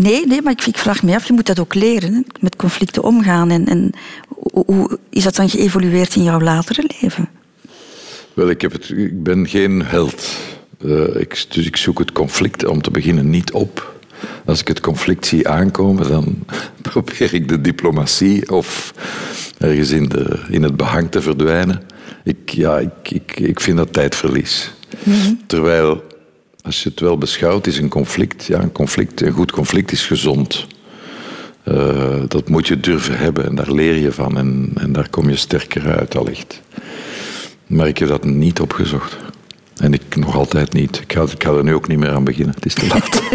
Nee, 0.01 0.27
nee, 0.27 0.41
maar 0.41 0.51
ik, 0.51 0.65
ik 0.65 0.77
vraag 0.77 1.03
me 1.03 1.15
af, 1.15 1.27
je 1.27 1.33
moet 1.33 1.45
dat 1.45 1.59
ook 1.59 1.73
leren, 1.73 2.13
hè, 2.13 2.21
met 2.39 2.55
conflicten 2.55 3.03
omgaan. 3.03 3.49
En, 3.49 3.65
en 3.65 3.91
hoe, 4.27 4.63
hoe 4.65 4.99
is 5.09 5.23
dat 5.23 5.35
dan 5.35 5.49
geëvolueerd 5.49 6.15
in 6.15 6.23
jouw 6.23 6.39
latere 6.39 6.89
leven? 7.01 7.29
Wel, 8.33 8.49
ik, 8.49 8.61
heb 8.61 8.71
het, 8.71 8.89
ik 8.89 9.23
ben 9.23 9.47
geen 9.47 9.83
held. 9.85 10.37
Eh, 10.81 11.15
ik, 11.15 11.45
dus 11.49 11.65
ik 11.65 11.75
zoek 11.75 11.99
het 11.99 12.11
conflict 12.11 12.65
om 12.65 12.81
te 12.81 12.91
beginnen 12.91 13.29
niet 13.29 13.51
op. 13.51 13.99
Als 14.45 14.59
ik 14.59 14.67
het 14.67 14.79
conflict 14.79 15.25
zie 15.25 15.47
aankomen, 15.47 16.07
dan 16.07 16.45
probeer 16.91 17.33
ik 17.33 17.47
de 17.47 17.61
diplomatie 17.61 18.51
of 18.51 18.93
ergens 19.57 19.89
in, 19.89 20.09
de, 20.09 20.39
in 20.49 20.63
het 20.63 20.77
behang 20.77 21.11
te 21.11 21.21
verdwijnen. 21.21 21.81
Ik, 22.23 22.49
ja, 22.49 22.79
ik, 22.79 23.11
ik, 23.11 23.39
ik 23.39 23.59
vind 23.59 23.77
dat 23.77 23.93
tijdverlies. 23.93 24.71
Terwijl, 25.47 26.03
als 26.61 26.83
je 26.83 26.89
het 26.89 26.99
wel 26.99 27.17
beschouwt, 27.17 27.67
is 27.67 27.77
een 27.77 27.89
conflict, 27.89 28.45
ja, 28.45 28.61
een 28.61 28.71
conflict, 28.71 29.21
een 29.21 29.31
goed 29.31 29.51
conflict 29.51 29.91
is 29.91 30.05
gezond. 30.05 30.67
Eh, 31.63 32.21
dat 32.27 32.49
moet 32.49 32.67
je 32.67 32.79
durven 32.79 33.17
hebben 33.17 33.45
en 33.45 33.55
daar 33.55 33.71
leer 33.71 33.95
je 33.95 34.11
van 34.11 34.37
en, 34.37 34.71
en 34.75 34.91
daar 34.91 35.09
kom 35.09 35.29
je 35.29 35.35
sterker 35.35 35.97
uit 35.97 36.17
allicht. 36.17 36.61
Maar 37.67 37.87
ik 37.87 37.97
heb 37.97 38.07
dat 38.07 38.23
niet 38.23 38.59
opgezocht. 38.59 39.17
En 39.77 39.93
ik 39.93 40.15
nog 40.15 40.35
altijd 40.35 40.73
niet. 40.73 40.99
Ik 40.99 41.13
ga, 41.13 41.21
ik 41.21 41.43
ga 41.43 41.51
er 41.51 41.63
nu 41.63 41.73
ook 41.73 41.87
niet 41.87 41.99
meer 41.99 42.11
aan 42.11 42.23
beginnen. 42.23 42.55
Het 42.55 42.65
is 42.65 42.73
te 42.73 42.87
laat. 42.87 43.21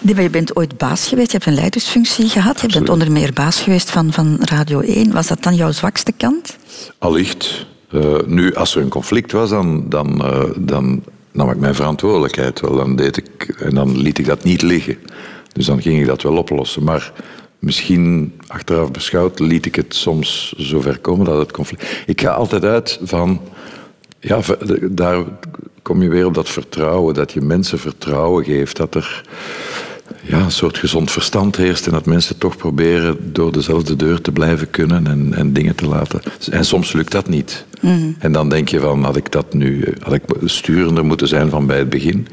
Nee, 0.00 0.16
maar 0.16 0.26
je 0.26 0.30
bent 0.30 0.56
ooit 0.56 0.78
baas 0.78 1.08
geweest, 1.08 1.30
je 1.30 1.36
hebt 1.36 1.48
een 1.48 1.54
leidersfunctie 1.54 2.28
gehad. 2.28 2.60
Je 2.60 2.66
bent 2.66 2.88
onder 2.88 3.12
meer 3.12 3.32
baas 3.32 3.60
geweest 3.60 3.90
van, 3.90 4.12
van 4.12 4.38
Radio 4.40 4.80
1. 4.80 5.12
Was 5.12 5.26
dat 5.26 5.42
dan 5.42 5.54
jouw 5.54 5.72
zwakste 5.72 6.12
kant? 6.12 6.56
Allicht. 6.98 7.66
Eh, 7.90 8.16
nu, 8.26 8.54
als 8.54 8.74
er 8.74 8.82
een 8.82 8.88
conflict 8.88 9.32
was, 9.32 9.50
dan, 9.50 9.88
dan, 9.88 10.24
eh, 10.24 10.42
dan 10.56 11.02
nam 11.38 11.50
ik 11.50 11.58
mijn 11.58 11.74
verantwoordelijkheid 11.74 12.60
wel. 12.60 12.76
Dan 12.76 12.96
deed 12.96 13.16
ik, 13.16 13.54
en 13.58 13.74
dan 13.74 13.98
liet 13.98 14.18
ik 14.18 14.26
dat 14.26 14.44
niet 14.44 14.62
liggen. 14.62 14.98
Dus 15.52 15.66
dan 15.66 15.82
ging 15.82 16.00
ik 16.00 16.06
dat 16.06 16.22
wel 16.22 16.36
oplossen. 16.36 16.84
Maar 16.84 17.12
misschien, 17.58 18.34
achteraf 18.46 18.90
beschouwd, 18.90 19.38
liet 19.38 19.66
ik 19.66 19.74
het 19.74 19.94
soms 19.94 20.54
zover 20.56 20.98
komen 20.98 21.26
dat 21.26 21.38
het 21.38 21.52
conflict... 21.52 22.02
Ik 22.06 22.20
ga 22.20 22.30
altijd 22.30 22.64
uit 22.64 22.98
van... 23.02 23.40
Ja, 24.20 24.42
ver- 24.42 24.94
daar 24.96 25.24
kom 25.82 26.02
je 26.02 26.08
weer 26.08 26.26
op 26.26 26.34
dat 26.34 26.48
vertrouwen, 26.48 27.14
dat 27.14 27.32
je 27.32 27.40
mensen 27.40 27.78
vertrouwen 27.78 28.44
geeft, 28.44 28.76
dat 28.76 28.94
er 28.94 29.24
ja, 30.28 30.38
een 30.38 30.50
soort 30.50 30.78
gezond 30.78 31.10
verstand 31.10 31.56
heerst 31.56 31.86
en 31.86 31.92
dat 31.92 32.06
mensen 32.06 32.38
toch 32.38 32.56
proberen 32.56 33.32
door 33.32 33.52
dezelfde 33.52 33.96
deur 33.96 34.20
te 34.20 34.32
blijven 34.32 34.70
kunnen 34.70 35.06
en, 35.06 35.34
en 35.34 35.52
dingen 35.52 35.74
te 35.74 35.86
laten. 35.86 36.20
En 36.50 36.64
soms 36.64 36.92
lukt 36.92 37.12
dat 37.12 37.28
niet. 37.28 37.66
En 38.18 38.32
dan 38.32 38.48
denk 38.48 38.68
je 38.68 38.80
van, 38.80 39.04
had 39.04 39.16
ik 39.16 39.32
dat 39.32 39.54
nu, 39.54 39.94
had 40.02 40.12
ik 40.12 40.22
sturender 40.44 41.04
moeten 41.04 41.28
zijn 41.28 41.50
van 41.50 41.66
bij 41.66 41.78
het 41.78 41.88
begin. 41.88 42.26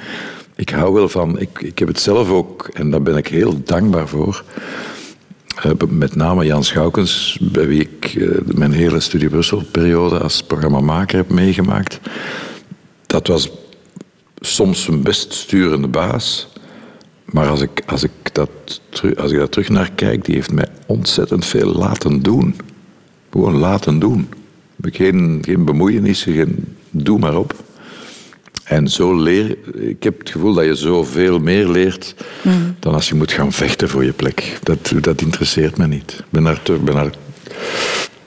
Ik 0.56 0.70
hou 0.70 0.94
wel 0.94 1.10
van, 1.10 1.40
ik, 1.40 1.60
ik 1.60 1.80
heb 1.80 1.88
het 1.88 2.00
zelf 2.00 2.30
ook, 2.30 2.70
en 2.74 2.92
daar 2.92 3.02
ben 3.02 3.18
ik 3.18 3.28
heel 3.28 3.62
dankbaar 3.64 4.08
voor. 4.08 4.44
Eh, 5.64 5.72
met 5.90 6.16
name 6.16 6.46
Jan 6.46 6.64
Schoukens, 6.64 7.38
bij 7.42 7.68
wie 7.68 7.80
ik 7.80 8.16
eh, 8.16 8.28
mijn 8.56 8.72
hele 8.72 9.00
Studie 9.00 9.30
Brussel-periode 9.30 10.20
als 10.20 10.44
programmamaker 10.44 11.18
heb 11.18 11.30
meegemaakt. 11.30 12.00
Dat 13.06 13.28
was 13.28 13.50
soms 14.40 14.88
een 14.88 15.04
best 15.04 15.34
sturende 15.34 15.88
baas. 15.88 16.48
Maar 17.26 17.48
als 17.48 17.62
ik, 17.62 17.84
als, 17.86 18.04
ik 18.04 18.12
dat, 18.32 18.82
als 19.18 19.32
ik 19.32 19.38
daar 19.38 19.50
terug 19.50 19.70
naar 19.70 19.92
kijk, 19.96 20.26
die 20.26 20.36
heeft 20.36 20.52
mij 20.52 20.68
ontzettend 20.86 21.46
veel 21.46 21.74
laten 21.74 22.22
doen. 22.22 22.56
Gewoon 23.32 23.58
laten 23.58 24.00
doen. 24.00 24.30
Geen, 24.82 25.42
geen 25.46 25.66
bemoeienissen, 25.66 26.34
geen 26.34 26.76
doe 26.92 27.20
maar 27.20 27.38
op. 27.38 27.64
En 28.64 28.88
zo 28.88 29.16
leer 29.16 29.58
ik 29.76 30.04
heb 30.04 30.20
het 30.20 30.30
gevoel 30.30 30.54
dat 30.54 30.66
je 30.66 30.76
zoveel 30.76 31.40
meer 31.40 31.68
leert 31.68 32.16
dan 32.80 32.94
als 32.94 33.10
je 33.10 33.16
moet 33.16 33.32
gaan 33.32 33.52
vechten 33.52 33.90
voor 33.90 34.04
je 34.04 34.14
plek. 34.14 34.60
Dat, 34.64 34.94
dat 35.02 35.22
interesseert 35.22 35.78
me 35.78 35.88
niet. 35.88 36.12
Ik 36.12 36.26
ben 36.30 36.44
daar 36.44 36.62
te, 36.64 36.74
ben 36.74 36.96
daar 36.96 37.14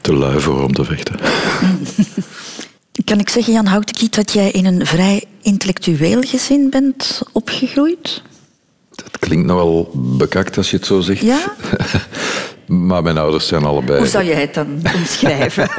te 0.00 0.14
lui 0.14 0.40
voor 0.40 0.62
om 0.62 0.72
te 0.72 0.84
vechten. 0.84 1.16
Kan 3.04 3.18
ik 3.18 3.28
zeggen, 3.28 3.52
Jan 3.52 3.66
Houtenkiet, 3.66 4.14
dat 4.14 4.32
jij 4.32 4.50
in 4.50 4.66
een 4.66 4.86
vrij 4.86 5.24
intellectueel 5.42 6.20
gezin 6.22 6.70
bent 6.70 7.22
opgegroeid? 7.32 8.22
Het 9.04 9.18
klinkt 9.18 9.46
nogal 9.46 9.90
bekakt 9.94 10.56
als 10.56 10.70
je 10.70 10.76
het 10.76 10.86
zo 10.86 11.00
zegt. 11.00 11.20
Ja? 11.20 11.38
Maar 12.66 13.02
mijn 13.02 13.18
ouders 13.18 13.46
zijn 13.46 13.64
allebei. 13.64 13.98
Hoe 13.98 14.06
zou 14.06 14.24
jij 14.24 14.40
het 14.40 14.54
dan 14.54 14.80
omschrijven? 14.96 15.68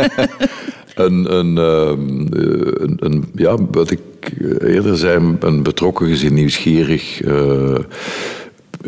Een, 0.96 1.34
een, 1.34 1.58
ehm, 1.58 2.28
eh, 2.34 2.72
een, 2.74 2.98
een, 3.00 3.32
ja, 3.36 3.56
wat 3.72 3.92
ik 3.92 4.00
eerder 4.60 4.98
zei, 4.98 5.38
een 5.40 5.64
betrokken 5.64 6.08
gezin, 6.08 6.34
nieuwsgierig 6.34 7.22
eh, 7.22 7.76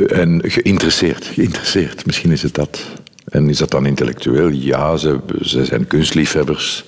en 0.08 0.42
geïnteresseerd. 0.44 1.26
Geïnteresseerd, 1.26 2.06
misschien 2.06 2.32
is 2.32 2.42
het 2.42 2.54
dat. 2.54 2.86
En 3.32 3.50
is 3.50 3.58
dat 3.58 3.72
dan 3.72 3.86
intellectueel? 3.86 4.50
Ja, 4.50 4.98
ze, 4.98 5.20
ze 5.42 5.66
zijn 5.66 5.88
kunstliefhebbers. 5.88 6.84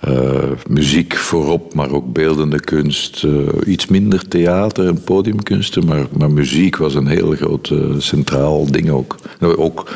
Eh, 0.00 0.50
muziek 0.68 1.16
voorop, 1.16 1.74
maar 1.74 1.90
ook 1.90 2.12
beeldende 2.12 2.60
kunst. 2.60 3.24
Eh, 3.24 3.32
iets 3.66 3.86
minder 3.86 4.28
theater 4.28 4.86
en 4.86 5.02
podiumkunsten, 5.02 5.86
maar, 5.86 6.06
maar 6.18 6.30
muziek 6.30 6.76
was 6.76 6.94
een 6.94 7.06
heel 7.06 7.30
groot 7.30 7.70
eh, 7.70 7.78
centraal 7.98 8.70
ding 8.70 8.90
ook. 8.90 9.16
Nou, 9.38 9.56
ook 9.56 9.90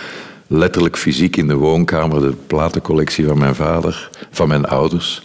letterlijk 0.46 0.96
fysiek 0.96 1.36
in 1.36 1.46
de 1.46 1.54
woonkamer, 1.54 2.20
de 2.20 2.34
platencollectie 2.46 3.26
van 3.26 3.38
mijn 3.38 3.54
vader, 3.54 4.10
van 4.30 4.48
mijn 4.48 4.64
ouders, 4.64 5.22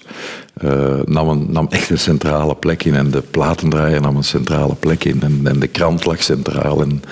nam, 1.06 1.30
een, 1.30 1.46
nam 1.50 1.68
echt 1.70 1.90
een 1.90 2.00
centrale 2.00 2.56
plek 2.56 2.84
in. 2.84 2.96
En 2.96 3.12
de 3.12 3.22
platendraaier 3.32 4.02
nam 4.02 4.16
een 4.16 4.24
centrale 4.24 4.76
plek 4.76 5.04
in. 5.04 5.22
En, 5.22 5.42
en 5.44 5.60
de 5.60 5.68
krant 5.68 6.06
lag 6.06 6.24
centraal. 6.24 6.82
En 6.82 7.04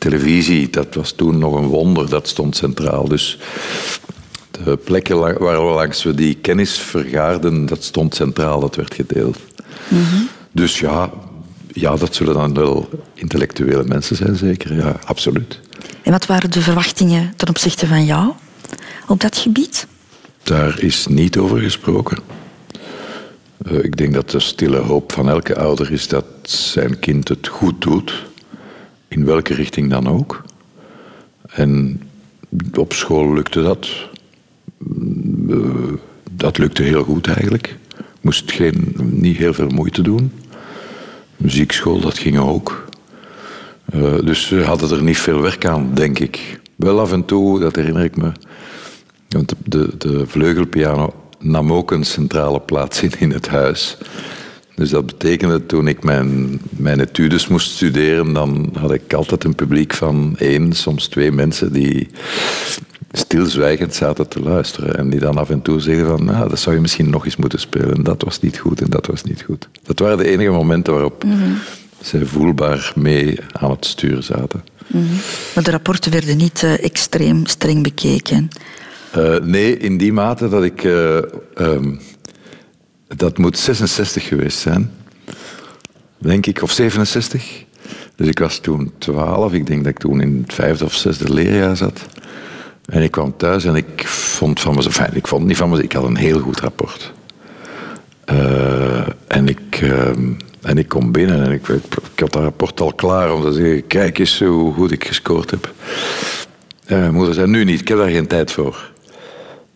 televisie, 0.00 0.70
dat 0.70 0.94
was 0.94 1.12
toen 1.12 1.38
nog 1.38 1.54
een 1.54 1.66
wonder, 1.66 2.08
dat 2.08 2.28
stond 2.28 2.56
centraal. 2.56 3.08
Dus 3.08 3.38
de 4.50 4.76
plekken 4.76 5.18
waar 5.18 5.66
we 5.66 5.72
langs 5.72 6.02
we 6.02 6.14
die 6.14 6.34
kennis 6.34 6.78
vergaarden, 6.78 7.66
dat 7.66 7.82
stond 7.82 8.14
centraal, 8.14 8.60
dat 8.60 8.76
werd 8.76 8.94
gedeeld. 8.94 9.38
Dus 10.52 10.78
ja, 10.78 11.10
ja, 11.72 11.96
dat 11.96 12.14
zullen 12.14 12.34
dan 12.34 12.54
wel 12.54 12.88
intellectuele 13.14 13.84
mensen 13.84 14.16
zijn, 14.16 14.36
zeker. 14.36 14.74
Ja, 14.74 14.96
absoluut. 15.04 15.60
En 16.02 16.12
wat 16.12 16.26
waren 16.26 16.50
de 16.50 16.60
verwachtingen 16.60 17.32
ten 17.36 17.48
opzichte 17.48 17.86
van 17.86 18.04
jou 18.04 18.32
op 19.06 19.20
dat 19.20 19.36
gebied? 19.36 19.86
Daar 20.42 20.80
is 20.82 21.06
niet 21.06 21.38
over 21.38 21.58
gesproken. 21.58 22.18
Eh, 23.66 23.84
ik 23.84 23.96
denk 23.96 24.14
dat 24.14 24.30
de 24.30 24.40
stille 24.40 24.78
hoop 24.78 25.12
van 25.12 25.28
elke 25.28 25.56
ouder 25.58 25.92
is 25.92 26.08
dat 26.08 26.24
zijn 26.42 26.98
kind 26.98 27.28
het 27.28 27.48
goed 27.48 27.80
doet, 27.82 28.12
in 29.10 29.24
welke 29.24 29.54
richting 29.54 29.90
dan 29.90 30.08
ook. 30.08 30.42
En 31.46 32.02
op 32.74 32.92
school 32.92 33.34
lukte 33.34 33.62
dat. 33.62 33.88
Eh, 35.48 35.92
dat 36.30 36.58
lukte 36.58 36.82
heel 36.82 37.02
goed 37.02 37.26
eigenlijk. 37.26 37.76
Moest 38.20 38.52
geen, 38.52 38.94
niet 38.96 39.36
heel 39.36 39.54
veel 39.54 39.68
moeite 39.68 40.02
doen. 40.02 40.32
Muziekschool, 41.36 42.00
dat 42.00 42.18
ging 42.18 42.38
ook. 42.38 42.84
Eh, 43.84 44.18
dus 44.24 44.48
we 44.48 44.64
hadden 44.64 44.90
er 44.90 45.02
niet 45.02 45.18
veel 45.18 45.40
werk 45.40 45.66
aan, 45.66 45.94
denk 45.94 46.18
ik. 46.18 46.60
Wel 46.76 47.00
af 47.00 47.12
en 47.12 47.24
toe, 47.24 47.60
dat 47.60 47.76
herinner 47.76 48.04
ik 48.04 48.16
me. 48.16 48.32
Want 49.28 49.48
de, 49.48 49.56
de, 49.64 49.96
de 49.98 50.26
vleugelpiano 50.26 51.14
nam 51.38 51.72
ook 51.72 51.90
een 51.90 52.04
centrale 52.04 52.60
plaats 52.60 53.02
in 53.02 53.12
in 53.18 53.30
het 53.30 53.48
huis. 53.48 53.96
Dus 54.80 54.90
dat 54.90 55.06
betekende 55.06 55.66
toen 55.66 55.88
ik 55.88 56.04
mijn, 56.04 56.60
mijn 56.70 57.00
etudes 57.00 57.48
moest 57.48 57.70
studeren, 57.70 58.32
dan 58.32 58.72
had 58.78 58.92
ik 58.92 59.12
altijd 59.12 59.44
een 59.44 59.54
publiek 59.54 59.94
van 59.94 60.34
één, 60.38 60.72
soms 60.72 61.06
twee 61.06 61.32
mensen 61.32 61.72
die 61.72 62.08
stilzwijgend 63.12 63.94
zaten 63.94 64.28
te 64.28 64.40
luisteren. 64.40 64.96
En 64.96 65.10
die 65.10 65.20
dan 65.20 65.36
af 65.38 65.50
en 65.50 65.62
toe 65.62 65.80
zeggen 65.80 66.06
van, 66.06 66.24
nou, 66.24 66.48
dat 66.48 66.58
zou 66.58 66.74
je 66.74 66.80
misschien 66.80 67.10
nog 67.10 67.24
eens 67.24 67.36
moeten 67.36 67.60
spelen. 67.60 68.04
Dat 68.04 68.22
was 68.22 68.40
niet 68.40 68.58
goed 68.58 68.80
en 68.80 68.90
dat 68.90 69.06
was 69.06 69.22
niet 69.22 69.42
goed. 69.42 69.68
Dat 69.82 69.98
waren 69.98 70.18
de 70.18 70.28
enige 70.28 70.50
momenten 70.50 70.92
waarop 70.92 71.24
zij 72.00 72.24
voelbaar 72.24 72.92
mee 72.96 73.38
aan 73.52 73.70
het 73.70 73.86
stuur 73.86 74.22
zaten. 74.22 74.64
Maar 75.54 75.64
de 75.64 75.70
rapporten 75.70 76.12
werden 76.12 76.36
niet 76.36 76.62
eh, 76.62 76.84
extreem 76.84 77.46
streng 77.46 77.82
bekeken. 77.82 78.48
Eh, 79.10 79.36
nee, 79.36 79.76
in 79.76 79.96
die 79.96 80.12
mate 80.12 80.48
dat 80.48 80.64
ik. 80.64 80.84
eh, 80.84 81.16
ehm, 81.54 81.94
dat 83.16 83.38
moet 83.38 83.58
66 83.58 84.26
geweest 84.26 84.58
zijn, 84.58 84.90
denk 86.18 86.46
ik, 86.46 86.62
of 86.62 86.70
67. 86.70 87.64
Dus 88.16 88.28
ik 88.28 88.38
was 88.38 88.58
toen 88.58 88.92
12, 88.98 89.52
ik 89.52 89.66
denk 89.66 89.84
dat 89.84 89.92
ik 89.92 89.98
toen 89.98 90.20
in 90.20 90.42
het 90.42 90.54
vijfde 90.54 90.84
of 90.84 90.94
zesde 90.94 91.32
leerjaar 91.32 91.76
zat. 91.76 92.06
En 92.84 93.02
ik 93.02 93.10
kwam 93.10 93.36
thuis 93.36 93.64
en 93.64 93.74
ik 93.74 94.06
vond 94.06 94.60
van 94.60 94.74
mezelf, 94.74 94.98
enfin, 94.98 95.16
ik 95.16 95.26
vond 95.26 95.46
niet 95.46 95.56
van 95.56 95.68
mezelf, 95.68 95.84
ik 95.84 95.92
had 95.92 96.04
een 96.04 96.16
heel 96.16 96.40
goed 96.40 96.60
rapport. 96.60 97.12
Eh, 98.24 99.06
en, 99.26 99.48
ik, 99.48 99.78
ehm, 99.80 100.32
en 100.62 100.78
ik 100.78 100.88
kom 100.88 101.12
binnen 101.12 101.44
en 101.44 101.52
ik, 101.52 101.68
ik, 101.68 102.20
had 102.20 102.32
dat 102.32 102.42
rapport 102.42 102.80
al 102.80 102.92
klaar 102.92 103.32
om 103.32 103.42
te 103.42 103.52
zeggen, 103.52 103.86
kijk 103.86 104.18
eens 104.18 104.38
hoe 104.38 104.74
goed 104.74 104.90
ik 104.90 105.06
gescoord 105.06 105.50
heb. 105.50 105.72
En 106.84 106.98
mijn 106.98 107.14
moeder 107.14 107.34
zei, 107.34 107.46
nu 107.46 107.64
niet, 107.64 107.80
ik 107.80 107.88
heb 107.88 107.98
daar 107.98 108.10
geen 108.10 108.26
tijd 108.26 108.52
voor. 108.52 108.90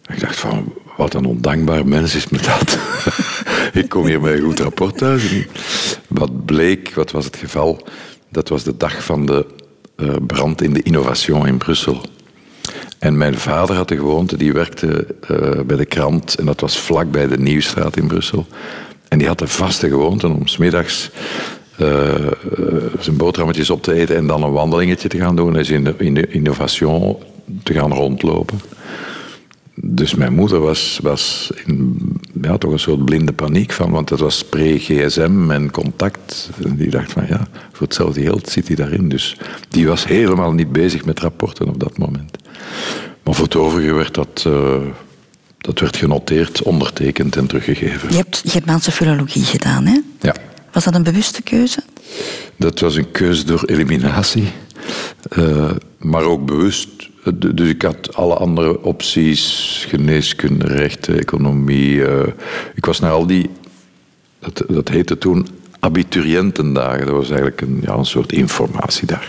Ik 0.07 0.21
dacht 0.21 0.37
van, 0.37 0.73
wat 0.96 1.14
een 1.14 1.24
ondankbaar 1.24 1.86
mens 1.86 2.14
is 2.14 2.28
met 2.28 2.44
dat. 2.44 2.78
ik 3.82 3.88
kom 3.88 4.06
hier 4.06 4.20
met 4.20 4.32
een 4.32 4.44
goed 4.44 4.60
rapport 4.60 4.98
thuis. 4.98 5.46
wat 6.08 6.44
bleek, 6.44 6.94
wat 6.94 7.10
was 7.10 7.24
het 7.24 7.36
geval? 7.36 7.86
Dat 8.28 8.48
was 8.48 8.62
de 8.62 8.76
dag 8.76 9.04
van 9.04 9.26
de 9.26 9.46
uh, 9.96 10.14
brand 10.26 10.62
in 10.62 10.72
de 10.72 10.82
Innovation 10.82 11.46
in 11.46 11.58
Brussel. 11.58 12.00
En 12.98 13.16
mijn 13.16 13.38
vader 13.38 13.76
had 13.76 13.88
de 13.88 13.96
gewoonte, 13.96 14.36
die 14.36 14.52
werkte 14.52 15.06
uh, 15.30 15.60
bij 15.66 15.76
de 15.76 15.84
krant 15.84 16.34
en 16.34 16.46
dat 16.46 16.60
was 16.60 16.78
vlak 16.78 17.10
bij 17.10 17.26
de 17.26 17.38
Nieuwstraat 17.38 17.96
in 17.96 18.06
Brussel. 18.06 18.46
En 19.08 19.18
die 19.18 19.26
had 19.26 19.38
de 19.38 19.48
vaste 19.48 19.88
gewoonte 19.88 20.28
om 20.28 20.46
smiddags 20.46 21.10
uh, 21.80 22.14
zijn 22.98 23.16
boterhammetjes 23.16 23.70
op 23.70 23.82
te 23.82 23.92
eten 23.92 24.16
en 24.16 24.26
dan 24.26 24.42
een 24.42 24.52
wandelingetje 24.52 25.08
te 25.08 25.18
gaan 25.18 25.36
doen. 25.36 25.56
En 25.56 25.66
in 25.66 25.84
de, 25.84 25.94
in 25.98 26.14
de 26.14 26.26
Innovation 26.26 27.16
te 27.62 27.72
gaan 27.72 27.92
rondlopen. 27.92 28.60
Dus 29.94 30.14
mijn 30.14 30.34
moeder 30.34 30.60
was, 30.60 30.98
was 31.02 31.50
in 31.64 31.98
ja, 32.42 32.58
toch 32.58 32.72
een 32.72 32.78
soort 32.78 33.04
blinde 33.04 33.32
paniek 33.32 33.72
van, 33.72 33.90
want 33.90 34.10
het 34.10 34.20
was 34.20 34.44
pre-gsm 34.44 35.50
en 35.50 35.70
contact. 35.70 36.50
En 36.64 36.76
die 36.76 36.90
dacht 36.90 37.12
van 37.12 37.26
ja, 37.28 37.46
voor 37.72 37.86
hetzelfde 37.86 38.22
geld 38.22 38.48
zit 38.48 38.66
hij 38.66 38.76
daarin. 38.76 39.08
Dus 39.08 39.36
die 39.68 39.86
was 39.86 40.06
helemaal 40.06 40.52
niet 40.52 40.72
bezig 40.72 41.04
met 41.04 41.20
rapporten 41.20 41.68
op 41.68 41.80
dat 41.80 41.98
moment. 41.98 42.36
Maar 43.22 43.34
voor 43.34 43.44
het 43.44 43.56
overige 43.56 43.92
werd 43.92 44.14
dat, 44.14 44.44
uh, 44.46 44.76
dat 45.58 45.80
werd 45.80 45.96
genoteerd, 45.96 46.62
ondertekend 46.62 47.36
en 47.36 47.46
teruggegeven. 47.46 48.10
Je 48.10 48.16
hebt 48.16 48.42
Germaanse 48.46 48.92
filologie 48.92 49.44
gedaan, 49.44 49.86
hè? 49.86 50.00
Ja. 50.20 50.34
Was 50.72 50.84
dat 50.84 50.94
een 50.94 51.02
bewuste 51.02 51.42
keuze? 51.42 51.82
Dat 52.56 52.80
was 52.80 52.96
een 52.96 53.10
keuze 53.10 53.44
door 53.44 53.64
eliminatie, 53.64 54.48
uh, 55.38 55.70
maar 55.98 56.22
ook 56.22 56.46
bewust 56.46 56.88
dus 57.33 57.69
ik 57.69 57.83
had 57.83 58.16
alle 58.16 58.35
andere 58.35 58.83
opties, 58.83 59.85
geneeskunde, 59.88 60.66
rechten, 60.66 61.19
economie. 61.19 61.95
Uh, 61.95 62.23
ik 62.75 62.85
was 62.85 63.00
naar 63.00 63.11
al 63.11 63.26
die, 63.26 63.50
dat, 64.38 64.64
dat 64.69 64.88
heette 64.88 65.19
toen 65.19 65.49
abituriëntendagen. 65.81 67.07
Dat 67.07 67.14
was 67.14 67.28
eigenlijk 67.28 67.61
een, 67.61 67.78
ja, 67.83 67.95
een 67.95 68.07
soort 68.07 68.33
informatiedag. 68.33 69.25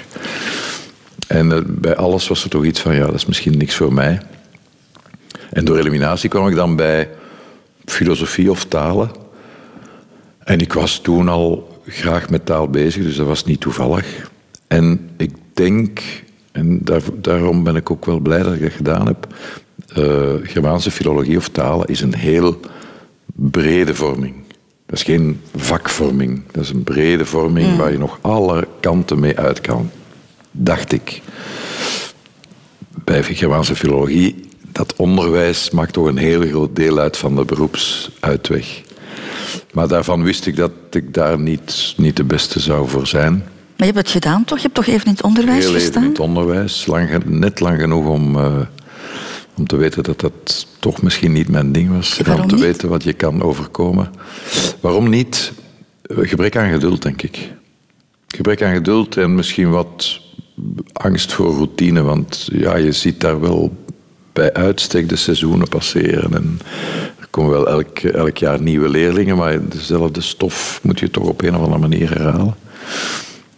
En 1.27 1.51
uh, 1.51 1.59
bij 1.65 1.95
alles 1.95 2.27
was 2.27 2.43
er 2.43 2.49
toch 2.49 2.65
iets 2.65 2.79
van, 2.79 2.95
ja, 2.95 3.05
dat 3.05 3.15
is 3.15 3.25
misschien 3.25 3.57
niks 3.57 3.75
voor 3.75 3.93
mij. 3.93 4.21
En 5.51 5.65
door 5.65 5.77
eliminatie 5.77 6.29
kwam 6.29 6.47
ik 6.47 6.55
dan 6.55 6.75
bij 6.75 7.09
filosofie 7.85 8.51
of 8.51 8.65
talen. 8.65 9.11
En 10.39 10.59
ik 10.59 10.73
was 10.73 10.99
toen 10.99 11.29
al 11.29 11.79
graag 11.87 12.29
met 12.29 12.45
taal 12.45 12.69
bezig, 12.69 13.03
dus 13.03 13.15
dat 13.15 13.27
was 13.27 13.45
niet 13.45 13.59
toevallig. 13.59 14.29
En 14.67 15.09
ik 15.17 15.31
denk 15.53 16.01
en 16.55 16.79
daar, 16.83 17.01
daarom 17.13 17.63
ben 17.63 17.75
ik 17.75 17.91
ook 17.91 18.05
wel 18.05 18.19
blij 18.19 18.43
dat 18.43 18.53
ik 18.53 18.61
dat 18.61 18.71
gedaan 18.71 19.07
heb. 19.07 19.27
Uh, 19.97 20.33
Germaanse 20.43 20.91
filologie 20.91 21.37
of 21.37 21.49
talen 21.49 21.87
is 21.87 22.01
een 22.01 22.15
heel 22.15 22.59
brede 23.33 23.95
vorming. 23.95 24.33
Dat 24.85 24.95
is 24.95 25.03
geen 25.03 25.41
vakvorming. 25.55 26.43
Dat 26.51 26.63
is 26.63 26.69
een 26.69 26.83
brede 26.83 27.25
vorming 27.25 27.71
mm. 27.71 27.77
waar 27.77 27.91
je 27.91 27.97
nog 27.97 28.17
alle 28.21 28.67
kanten 28.79 29.19
mee 29.19 29.37
uit 29.37 29.61
kan. 29.61 29.91
Dacht 30.51 30.91
ik. 30.91 31.21
Bij 33.03 33.23
Germaanse 33.23 33.75
filologie, 33.75 34.49
dat 34.71 34.95
onderwijs 34.95 35.69
maakt 35.69 35.93
toch 35.93 36.07
een 36.07 36.17
heel 36.17 36.41
groot 36.41 36.75
deel 36.75 36.99
uit 36.99 37.17
van 37.17 37.35
de 37.35 37.45
beroepsuitweg. 37.45 38.81
Maar 39.73 39.87
daarvan 39.87 40.23
wist 40.23 40.45
ik 40.45 40.55
dat 40.55 40.71
ik 40.89 41.13
daar 41.13 41.39
niet, 41.39 41.93
niet 41.97 42.15
de 42.15 42.23
beste 42.23 42.59
zou 42.59 42.89
voor 42.89 43.07
zijn. 43.07 43.43
Maar 43.77 43.87
je 43.87 43.93
hebt 43.93 43.97
het 43.97 44.23
gedaan 44.23 44.43
toch? 44.45 44.57
Je 44.57 44.63
hebt 44.63 44.75
toch 44.75 44.87
even 44.87 45.05
in 45.05 45.11
het 45.11 45.23
onderwijs 45.23 45.63
Heel 45.63 45.73
gestaan? 45.73 45.91
even 45.91 46.03
in 46.03 46.09
het 46.09 46.19
onderwijs. 46.19 46.85
Lang, 46.85 47.25
net 47.25 47.59
lang 47.59 47.79
genoeg 47.79 48.05
om, 48.05 48.35
uh, 48.35 48.59
om 49.55 49.67
te 49.67 49.75
weten 49.75 50.03
dat 50.03 50.19
dat 50.19 50.67
toch 50.79 51.01
misschien 51.01 51.31
niet 51.31 51.49
mijn 51.49 51.71
ding 51.71 51.91
was. 51.91 52.17
Waarom 52.17 52.43
om 52.43 52.49
te 52.49 52.55
niet? 52.55 52.63
weten 52.63 52.89
wat 52.89 53.03
je 53.03 53.13
kan 53.13 53.41
overkomen. 53.41 54.11
Waarom 54.79 55.09
niet? 55.09 55.51
Gebrek 56.03 56.57
aan 56.57 56.71
geduld, 56.71 57.01
denk 57.01 57.21
ik. 57.21 57.53
Gebrek 58.27 58.61
aan 58.61 58.73
geduld 58.73 59.17
en 59.17 59.35
misschien 59.35 59.69
wat 59.69 60.19
angst 60.93 61.33
voor 61.33 61.53
routine. 61.53 62.01
Want 62.01 62.47
ja, 62.51 62.75
je 62.75 62.91
ziet 62.91 63.21
daar 63.21 63.41
wel 63.41 63.75
bij 64.33 64.53
uitstek 64.53 65.09
de 65.09 65.15
seizoenen 65.15 65.69
passeren. 65.69 66.33
En 66.33 66.59
er 67.19 67.27
komen 67.29 67.51
wel 67.51 67.67
elk, 67.67 67.99
elk 67.99 68.37
jaar 68.37 68.61
nieuwe 68.61 68.89
leerlingen, 68.89 69.37
maar 69.37 69.69
dezelfde 69.69 70.21
stof 70.21 70.79
moet 70.83 70.99
je 70.99 71.09
toch 71.11 71.27
op 71.27 71.41
een 71.41 71.55
of 71.55 71.61
andere 71.61 71.79
manier 71.79 72.09
herhalen. 72.09 72.55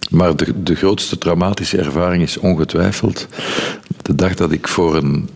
Maar 0.09 0.35
de, 0.35 0.63
de 0.63 0.75
grootste 0.75 1.17
traumatische 1.17 1.77
ervaring 1.77 2.23
is 2.23 2.37
ongetwijfeld 2.37 3.27
de 4.01 4.15
dag 4.15 4.35
dat 4.35 4.51
ik 4.51 4.67
voor 4.67 4.95
een, 4.95 5.29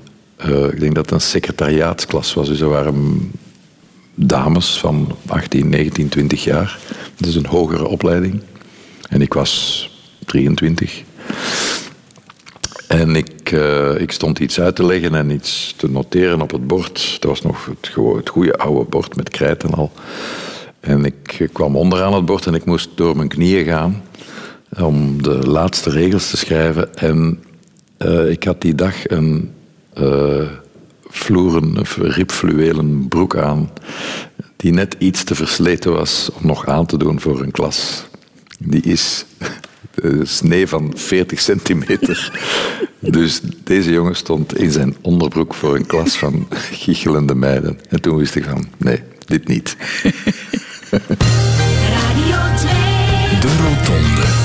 uh, 0.45 0.65
ik 0.65 0.79
denk 0.79 0.95
dat 0.95 1.05
het 1.05 1.13
een 1.13 1.21
secretariaatsklas 1.21 2.34
was, 2.34 2.47
dus 2.47 2.60
er 2.60 2.69
waren 2.69 3.31
dames 4.15 4.79
van 4.79 5.15
18, 5.27 5.69
19, 5.69 6.10
20 6.10 6.43
jaar. 6.43 6.79
Dat 7.15 7.29
is 7.29 7.36
een 7.36 7.45
hogere 7.45 7.88
opleiding. 7.88 8.41
En 9.10 9.21
ik 9.21 9.34
was 9.34 9.89
23. 10.25 11.03
En 12.88 13.15
ik, 13.15 13.51
uh, 13.51 13.99
ik 13.99 14.12
stond 14.12 14.39
iets 14.39 14.60
uit 14.60 14.75
te 14.75 14.86
leggen 14.86 15.15
en 15.15 15.29
iets 15.29 15.73
te 15.77 15.89
noteren 15.89 16.41
op 16.41 16.51
het 16.51 16.67
bord. 16.67 17.17
Dat 17.19 17.29
was 17.29 17.41
nog 17.41 17.65
het, 17.65 17.95
het 18.15 18.29
goede 18.29 18.57
oude 18.57 18.89
bord 18.89 19.15
met 19.15 19.29
krijt 19.29 19.63
en 19.63 19.73
al. 19.73 19.91
En 20.79 21.05
ik 21.05 21.49
kwam 21.53 21.75
onderaan 21.75 22.13
het 22.13 22.25
bord 22.25 22.45
en 22.45 22.53
ik 22.53 22.65
moest 22.65 22.89
door 22.95 23.15
mijn 23.15 23.27
knieën 23.27 23.65
gaan 23.65 24.01
om 24.79 25.23
de 25.23 25.38
laatste 25.38 25.89
regels 25.89 26.29
te 26.29 26.38
schrijven. 26.38 26.95
En 26.95 27.43
uh, 27.97 28.29
ik 28.29 28.43
had 28.43 28.62
die 28.62 28.75
dag 28.75 29.10
een 29.10 29.51
uh, 29.97 30.47
vloeren 31.10 31.77
of 31.77 31.97
ribfluwelen 31.97 33.07
broek 33.07 33.36
aan, 33.36 33.71
die 34.55 34.71
net 34.71 34.95
iets 34.99 35.23
te 35.23 35.36
versleten 35.36 35.91
was 35.91 36.29
om 36.34 36.47
nog 36.47 36.67
aan 36.67 36.86
te 36.86 36.97
doen 36.97 37.19
voor 37.19 37.41
een 37.41 37.51
klas. 37.51 38.05
Die 38.60 38.81
is 38.81 39.25
een 39.95 40.27
snee 40.27 40.67
van 40.67 40.91
40 40.95 41.39
centimeter. 41.39 42.31
Dus 42.99 43.41
deze 43.63 43.91
jongen 43.91 44.15
stond 44.15 44.57
in 44.57 44.71
zijn 44.71 44.95
onderbroek 45.01 45.53
voor 45.53 45.75
een 45.75 45.86
klas 45.86 46.17
van 46.17 46.47
giechelende 46.81 47.36
meiden. 47.36 47.79
En 47.89 48.01
toen 48.01 48.17
wist 48.17 48.36
ik 48.36 48.43
van, 48.43 48.67
nee, 48.77 49.01
dit 49.25 49.47
niet. 49.47 49.75
Radio 51.89 52.55
2. 52.57 52.71
De 53.39 53.57
Rotonde. 53.62 54.40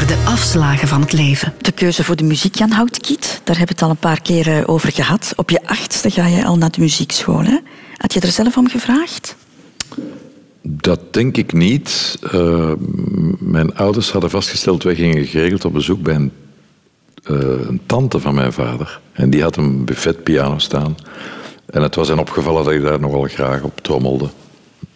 Over 0.00 0.16
de 0.16 0.30
afslagen 0.30 0.88
van 0.88 1.00
het 1.00 1.12
leven. 1.12 1.54
De 1.60 1.72
keuze 1.72 2.04
voor 2.04 2.16
de 2.16 2.24
muziek, 2.24 2.54
Jan 2.54 2.70
Houtkiet, 2.70 3.40
daar 3.44 3.58
hebben 3.58 3.76
we 3.76 3.80
het 3.80 3.82
al 3.82 3.90
een 3.90 3.96
paar 3.96 4.22
keer 4.22 4.48
eh, 4.48 4.62
over 4.66 4.92
gehad. 4.92 5.32
Op 5.36 5.50
je 5.50 5.66
achtste 5.66 6.10
ga 6.10 6.26
je 6.26 6.44
al 6.44 6.58
naar 6.58 6.70
de 6.70 6.80
muziekschool. 6.80 7.42
Hè? 7.42 7.58
Had 7.96 8.12
je 8.12 8.20
er 8.20 8.28
zelf 8.28 8.56
om 8.56 8.68
gevraagd? 8.68 9.36
Dat 10.62 11.12
denk 11.12 11.36
ik 11.36 11.52
niet. 11.52 12.18
Uh, 12.34 12.72
mijn 13.38 13.76
ouders 13.76 14.10
hadden 14.10 14.30
vastgesteld, 14.30 14.82
wij 14.82 14.94
gingen 14.94 15.26
geregeld 15.26 15.64
op 15.64 15.72
bezoek 15.72 16.02
bij 16.02 16.14
een, 16.14 16.32
uh, 17.30 17.38
een, 17.68 17.80
tante 17.86 18.20
van 18.20 18.34
mijn 18.34 18.52
vader. 18.52 19.00
En 19.12 19.30
die 19.30 19.42
had 19.42 19.56
een 19.56 19.84
buffetpiano 19.84 20.58
staan. 20.58 20.96
En 21.66 21.82
het 21.82 21.94
was 21.94 22.08
hen 22.08 22.18
opgevallen 22.18 22.64
dat 22.64 22.72
ik 22.72 22.82
daar 22.82 23.00
nogal 23.00 23.22
graag 23.22 23.62
op 23.62 23.80
trommelde. 23.80 24.28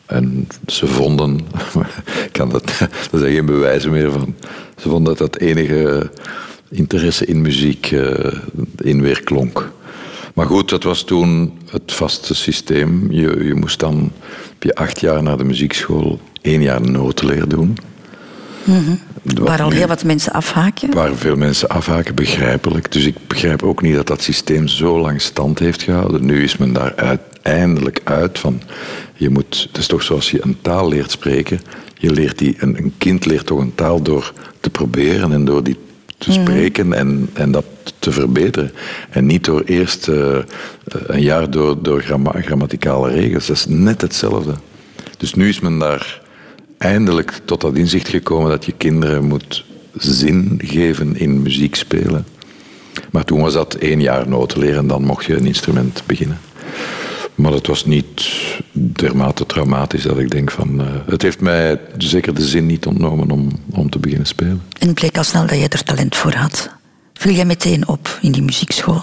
En 0.07 0.49
ze 0.67 0.87
vonden, 0.87 1.41
ik 2.27 2.33
kan 2.33 2.49
dat, 2.49 2.79
daar 3.11 3.21
zijn 3.21 3.33
geen 3.33 3.47
bewijzen 3.47 3.91
meer 3.91 4.13
van, 4.13 4.35
ze 4.77 4.89
vonden 4.89 5.17
dat 5.17 5.33
dat 5.33 5.41
enige 5.41 6.11
interesse 6.71 7.27
in 7.27 7.41
muziek 7.41 7.91
uh, 7.91 8.33
in 8.77 9.03
weer 9.03 9.23
klonk. 9.23 9.73
Maar 10.35 10.47
goed, 10.47 10.69
dat 10.69 10.83
was 10.83 11.03
toen 11.03 11.59
het 11.71 11.93
vaste 11.93 12.35
systeem. 12.35 13.13
Je, 13.13 13.45
je 13.45 13.55
moest 13.55 13.81
dan 13.81 14.13
op 14.55 14.63
je 14.63 14.75
acht 14.75 15.01
jaar 15.01 15.23
naar 15.23 15.37
de 15.37 15.45
muziekschool 15.45 16.21
één 16.41 16.63
jaar 16.63 16.81
notenleer 16.81 17.49
doen. 17.49 17.77
Mm-hmm. 18.65 18.99
Waar 19.23 19.63
al 19.63 19.71
heel 19.71 19.87
wat 19.87 20.05
mensen 20.05 20.33
afhaken? 20.33 20.95
Waar 20.95 21.15
veel 21.15 21.37
mensen 21.37 21.69
afhaken, 21.69 22.15
begrijpelijk. 22.15 22.93
Dus 22.93 23.07
ik 23.07 23.17
begrijp 23.27 23.63
ook 23.63 23.83
niet 23.83 23.95
dat 23.95 24.07
dat 24.07 24.23
systeem 24.23 24.69
zo 24.69 25.01
lang 25.01 25.21
stand 25.21 25.59
heeft 25.59 25.83
gehouden. 25.83 26.27
Nu 26.27 26.43
is 26.43 26.57
men 26.57 26.73
daar 26.73 26.93
uiteindelijk 27.45 28.01
uit 28.05 28.39
van... 28.39 28.61
Je 29.17 29.31
moet, 29.31 29.67
het 29.69 29.79
is 29.79 29.87
toch 29.87 30.03
zoals 30.03 30.31
je 30.31 30.39
een 30.43 30.57
taal 30.63 30.89
leert 30.89 31.11
spreken. 31.11 31.61
Je 31.99 32.11
leert 32.13 32.39
die, 32.39 32.57
een, 32.59 32.77
een 32.77 32.95
kind 32.99 33.27
leert 33.27 33.47
toch 33.47 33.59
een 33.61 33.75
taal 33.75 34.03
door 34.03 34.33
te 34.61 34.71
proberen 34.71 35.33
en 35.33 35.45
door 35.45 35.63
die 35.63 35.77
te 36.19 36.31
Mhm. 36.31 36.41
spreken 36.41 36.93
en, 36.93 37.31
en 37.33 37.51
dat 37.51 37.65
te 37.99 38.13
verbeteren. 38.13 38.73
En 39.11 39.27
niet 39.27 39.45
door 39.45 39.63
eerst 39.63 40.09
uh, 40.09 40.37
een 40.85 41.23
jaar 41.23 41.51
door, 41.51 41.83
door 41.83 42.01
gramma 42.03 42.33
grammaticale 42.41 43.11
regels. 43.11 43.47
Dat 43.47 43.57
is 43.57 43.67
net 43.69 44.01
hetzelfde. 44.01 44.55
Dus 45.19 45.35
nu 45.35 45.49
is 45.49 45.61
men 45.61 45.79
daar 45.79 46.23
eindelijk 46.79 47.41
tot 47.45 47.61
dat 47.61 47.77
inzicht 47.77 48.09
gekomen 48.09 48.51
dat 48.51 48.65
je 48.65 48.73
kinderen 48.77 49.25
moet 49.25 49.65
zin 49.97 50.61
geven 50.65 51.17
in 51.17 51.43
muziek 51.43 51.75
spelen. 51.75 52.27
Maar 53.11 53.25
toen 53.25 53.41
was 53.41 53.53
dat 53.53 53.75
één 53.75 54.01
jaar 54.01 54.29
noten 54.29 54.59
leren 54.59 54.79
en 54.79 54.87
dan 54.87 55.05
mocht 55.05 55.25
je 55.25 55.37
een 55.37 55.47
instrument 55.47 56.03
beginnen. 56.07 56.39
Maar 57.35 57.53
het 57.53 57.67
was 57.67 57.85
niet 57.85 58.31
dermate 58.73 59.47
traumatisch 59.47 60.03
dat 60.03 60.19
ik 60.19 60.31
denk 60.31 60.51
van... 60.51 60.81
Uh, 60.81 60.87
het 61.07 61.23
heeft 61.23 61.41
mij 61.41 61.81
zeker 61.99 62.35
de 62.35 62.47
zin 62.47 62.67
niet 62.67 62.87
ontnomen 62.87 63.31
om, 63.31 63.49
om 63.71 63.91
te 63.91 63.99
beginnen 63.99 64.27
spelen. 64.27 64.63
En 64.79 64.87
het 64.87 64.95
bleek 64.95 65.17
al 65.17 65.25
snel 65.25 65.47
dat 65.47 65.59
je 65.59 65.69
er 65.69 65.83
talent 65.83 66.17
voor 66.17 66.33
had. 66.33 66.71
Viel 67.13 67.33
jij 67.33 67.45
meteen 67.45 67.89
op 67.89 68.19
in 68.23 68.33
die 68.33 68.43
muziekschool? 68.43 69.03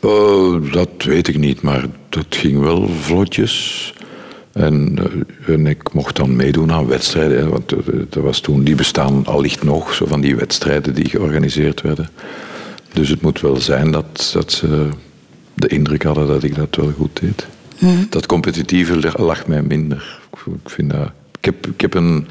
Uh, 0.00 0.72
dat 0.72 0.88
weet 0.98 1.28
ik 1.28 1.38
niet, 1.38 1.62
maar 1.62 1.84
dat 2.08 2.26
ging 2.28 2.60
wel 2.60 2.88
vlotjes. 2.88 3.94
En, 4.52 4.98
uh, 5.46 5.54
en 5.54 5.66
ik 5.66 5.92
mocht 5.92 6.16
dan 6.16 6.36
meedoen 6.36 6.72
aan 6.72 6.86
wedstrijden. 6.86 7.50
Want 7.50 7.70
er 8.14 8.22
was 8.22 8.40
toen, 8.40 8.64
die 8.64 8.74
bestaan 8.74 9.26
allicht 9.26 9.62
nog, 9.62 9.94
zo 9.94 10.06
van 10.06 10.20
die 10.20 10.36
wedstrijden 10.36 10.94
die 10.94 11.08
georganiseerd 11.08 11.80
werden. 11.80 12.08
Dus 12.92 13.08
het 13.08 13.22
moet 13.22 13.40
wel 13.40 13.56
zijn 13.56 13.90
dat, 13.90 14.30
dat 14.32 14.52
ze 14.52 14.88
de 15.54 15.68
indruk 15.68 16.02
hadden 16.02 16.26
dat 16.26 16.42
ik 16.42 16.54
dat 16.54 16.76
wel 16.76 16.92
goed 16.96 17.20
deed. 17.20 17.46
Dat 18.08 18.26
competitieve 18.26 19.12
lag 19.22 19.46
mij 19.46 19.62
minder. 19.62 20.20
Ik, 20.64 20.70
vind 20.70 20.90
dat, 20.90 21.10
ik, 21.40 21.80
heb, 21.80 21.94
een, 21.94 22.26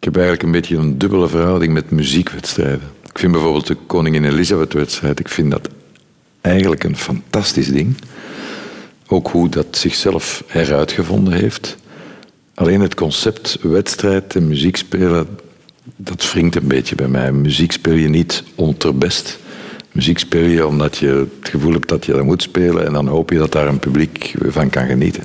eigenlijk 0.00 0.42
een 0.42 0.50
beetje 0.50 0.76
een 0.76 0.98
dubbele 0.98 1.28
verhouding 1.28 1.72
met 1.72 1.90
muziekwedstrijden. 1.90 2.90
Ik 3.08 3.18
vind 3.18 3.32
bijvoorbeeld 3.32 3.66
de 3.66 3.76
Koningin 3.86 4.24
Elisabeth-wedstrijd, 4.24 5.20
ik 5.20 5.28
vind 5.28 5.50
dat 5.50 5.68
eigenlijk 6.40 6.84
een 6.84 6.96
fantastisch 6.96 7.68
ding. 7.68 7.96
Ook 9.06 9.28
hoe 9.28 9.48
dat 9.48 9.66
zichzelf 9.70 10.44
heruitgevonden 10.46 11.32
heeft. 11.32 11.76
Alleen 12.54 12.80
het 12.80 12.94
concept 12.94 13.58
wedstrijd 13.62 14.36
en 14.36 14.48
muziek 14.48 14.76
spelen, 14.76 15.26
dat 15.96 16.32
wringt 16.32 16.56
een 16.56 16.66
beetje 16.66 16.94
bij 16.94 17.08
mij. 17.08 17.32
Muziek 17.32 17.72
speel 17.72 17.94
je 17.94 18.08
niet 18.08 18.42
onderbest. 18.54 19.38
Muziek 19.92 20.18
speel 20.18 20.44
je 20.44 20.66
omdat 20.66 20.96
je 20.96 21.06
het 21.40 21.48
gevoel 21.48 21.72
hebt 21.72 21.88
dat 21.88 22.06
je 22.06 22.12
dat 22.12 22.24
moet 22.24 22.42
spelen 22.42 22.86
en 22.86 22.92
dan 22.92 23.06
hoop 23.06 23.30
je 23.30 23.38
dat 23.38 23.52
daar 23.52 23.68
een 23.68 23.78
publiek 23.78 24.34
van 24.38 24.70
kan 24.70 24.86
genieten. 24.86 25.24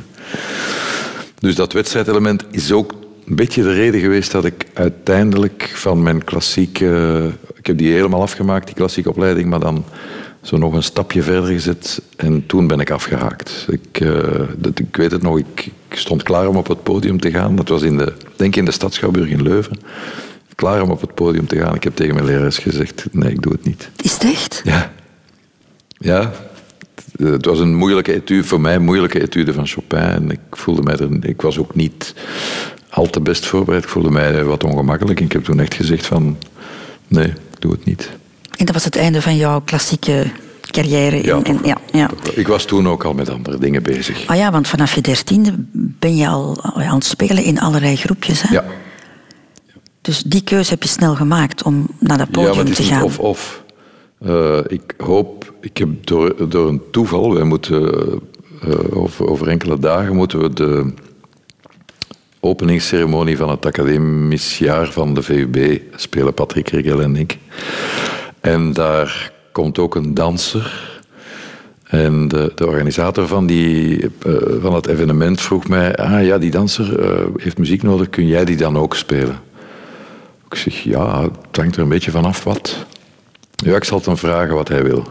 Dus 1.39 1.56
dat 1.56 1.73
wedstrijdelement 1.73 2.43
is 2.51 2.71
ook 2.71 2.93
een 3.27 3.36
beetje 3.36 3.63
de 3.63 3.73
reden 3.73 3.99
geweest 3.99 4.32
dat 4.32 4.45
ik 4.45 4.65
uiteindelijk 4.73 5.71
van 5.73 6.03
mijn 6.03 6.23
klassieke... 6.23 7.32
Ik 7.56 7.65
heb 7.65 7.77
die 7.77 7.93
helemaal 7.93 8.21
afgemaakt, 8.21 8.65
die 8.65 8.75
klassieke 8.75 9.10
opleiding, 9.10 9.49
maar 9.49 9.60
dan 9.60 9.86
zo 10.41 10.58
nog 10.58 10.73
een 10.73 10.84
stapje 10.84 11.21
verder 11.21 11.51
gezet 11.51 12.01
en 12.15 12.45
toen 12.45 12.67
ben 12.67 12.80
ik 12.80 12.91
afgehaakt. 12.91 13.67
Ik, 13.69 13.99
uh, 13.99 14.19
dat, 14.58 14.80
ik 14.80 14.95
weet 14.95 15.12
het 15.12 15.21
nog, 15.21 15.38
ik, 15.38 15.69
ik, 15.89 15.97
stond 15.97 16.23
klaar 16.23 16.47
om 16.47 16.56
op 16.56 16.67
het 16.67 16.84
podium 16.84 17.19
te 17.19 17.32
gaan. 17.32 17.56
Dat 17.56 17.69
was 17.69 17.82
in 17.82 17.97
de, 17.97 18.13
denk 18.36 18.56
in 18.56 18.65
de 18.65 18.71
Stadschouwburg 18.71 19.30
in 19.30 19.41
Leuven. 19.41 19.80
Klaar 20.58 20.82
om 20.82 20.91
op 20.91 21.02
het 21.02 21.13
podium 21.13 21.48
te 21.48 21.58
gaan. 21.58 21.76
Ik 21.76 21.84
heb 21.84 21.96
tegen 21.96 22.13
mijn 22.13 22.26
lerares 22.26 22.58
gezegd, 22.58 23.06
nee, 23.12 23.32
ik 23.32 23.41
doe 23.41 23.52
het 23.52 23.63
niet. 23.63 23.89
Is 24.02 24.13
het 24.13 24.24
echt? 24.24 24.62
Ja. 24.63 24.91
Ja, 25.98 26.32
het 27.17 27.46
was 27.46 27.60
een 27.60 27.76
moeilijke 27.76 28.13
etude, 28.13 28.43
voor 28.43 28.62
mij 28.62 28.76
een 28.76 28.84
moeilijke 28.84 29.22
etude 29.22 29.54
van 29.54 29.67
Chopin. 29.67 30.00
En 30.00 30.32
ik 30.32 30.39
voelde 30.52 30.82
mij 30.82 30.98
er, 30.98 31.10
ik 31.22 31.41
was 31.41 31.58
ook 31.58 31.76
niet 31.76 32.13
al 32.89 33.06
te 33.06 33.22
best 33.22 33.46
voorbereid. 33.46 33.84
Ik 33.84 33.89
voelde 33.89 34.10
mij 34.10 34.43
wat 34.43 34.63
ongemakkelijk. 34.63 35.20
En 35.20 35.26
ik 35.26 35.32
heb 35.32 35.43
toen 35.43 35.60
echt 35.60 35.74
gezegd 35.74 36.06
van, 36.06 36.38
nee, 37.08 37.28
ik 37.28 37.60
doe 37.60 37.72
het 37.72 37.86
niet. 37.86 38.12
En 38.58 38.65
dat 38.65 38.74
was 38.74 38.86
het 38.86 38.96
einde 38.96 39.22
van 39.22 39.36
jouw 39.36 39.62
klassieke 39.62 40.26
carrière. 40.62 41.24
Ja, 41.24 41.39
in, 41.43 41.60
ja, 41.63 41.78
ja. 41.91 42.10
Ik 42.34 42.48
was 42.48 42.65
toen 42.65 42.88
ook 42.88 43.04
al 43.04 43.13
met 43.13 43.30
andere 43.30 43.58
dingen 43.58 43.84
bezig. 43.84 44.28
Ah 44.28 44.38
ja, 44.38 44.52
want 44.52 44.67
vanaf 44.67 44.96
je 44.96 45.02
dertiende 45.02 45.54
ben 45.74 46.15
je 46.15 46.28
al 46.28 46.63
aan 46.63 46.96
het 46.96 47.06
spelen 47.06 47.43
in 47.43 47.60
allerlei 47.60 47.96
groepjes. 47.96 48.41
Hè? 48.41 48.54
Ja. 48.54 48.65
Dus 50.08 50.24
die 50.24 50.43
keuze 50.43 50.70
heb 50.70 50.84
je 50.84 50.89
snel 50.89 51.15
gemaakt 51.15 51.63
om 51.63 51.88
naar 52.00 52.17
dat 52.17 52.32
podium 52.32 52.52
ja, 52.52 52.58
maar 52.58 52.65
het 52.65 52.76
te 52.76 52.84
gaan. 52.84 53.04
Of, 53.04 53.20
of. 53.20 53.63
Uh, 54.26 54.60
ik 54.67 54.93
hoop, 54.98 55.54
ik 55.62 55.78
heb 55.78 55.89
door, 56.06 56.50
door 56.50 56.67
een 56.67 56.82
toeval, 56.91 57.34
wij 57.34 57.43
moeten 57.43 57.82
uh, 58.67 58.76
over, 58.93 59.28
over 59.28 59.48
enkele 59.48 59.80
dagen 59.80 60.15
moeten 60.15 60.39
we 60.39 60.54
de 60.54 60.93
openingsceremonie 62.39 63.38
van 63.38 63.50
het 63.50 63.65
academisch 63.65 64.58
jaar 64.58 64.91
van 64.91 65.13
de 65.13 65.22
VUB 65.22 65.82
spelen, 65.96 66.34
Patrick 66.34 66.70
Rigel 66.70 67.02
en 67.02 67.15
ik. 67.15 67.38
En 68.39 68.74
daar 68.74 69.32
komt 69.52 69.80
ook 69.80 69.96
een 69.96 70.13
danser. 70.13 70.96
En 71.84 72.28
de, 72.28 72.52
de 72.56 72.67
organisator 72.67 73.28
van, 73.28 73.46
die, 73.46 74.04
uh, 74.04 74.36
van 74.62 74.74
het 74.74 74.88
evenement 74.88 75.41
vroeg 75.41 75.67
mij: 75.67 75.96
Ah 75.96 76.26
ja, 76.26 76.38
die 76.38 76.52
danser 76.52 77.00
heeft 77.36 77.58
muziek 77.58 77.84
nodig, 77.84 78.10
kun 78.10 78.28
jij 78.28 78.46
die 78.46 78.58
dan 78.58 78.78
ook 78.78 78.96
spelen? 78.96 79.46
Ik 80.49 80.57
zeg: 80.57 80.83
Ja, 80.83 81.21
het 81.21 81.57
hangt 81.57 81.75
er 81.75 81.81
een 81.81 81.89
beetje 81.89 82.12
vanaf 82.12 82.43
wat. 82.43 82.86
Ja, 83.55 83.75
ik 83.75 83.83
zal 83.83 84.01
hem 84.03 84.17
vragen 84.17 84.55
wat 84.55 84.67
hij 84.67 84.83
wil. 84.83 85.10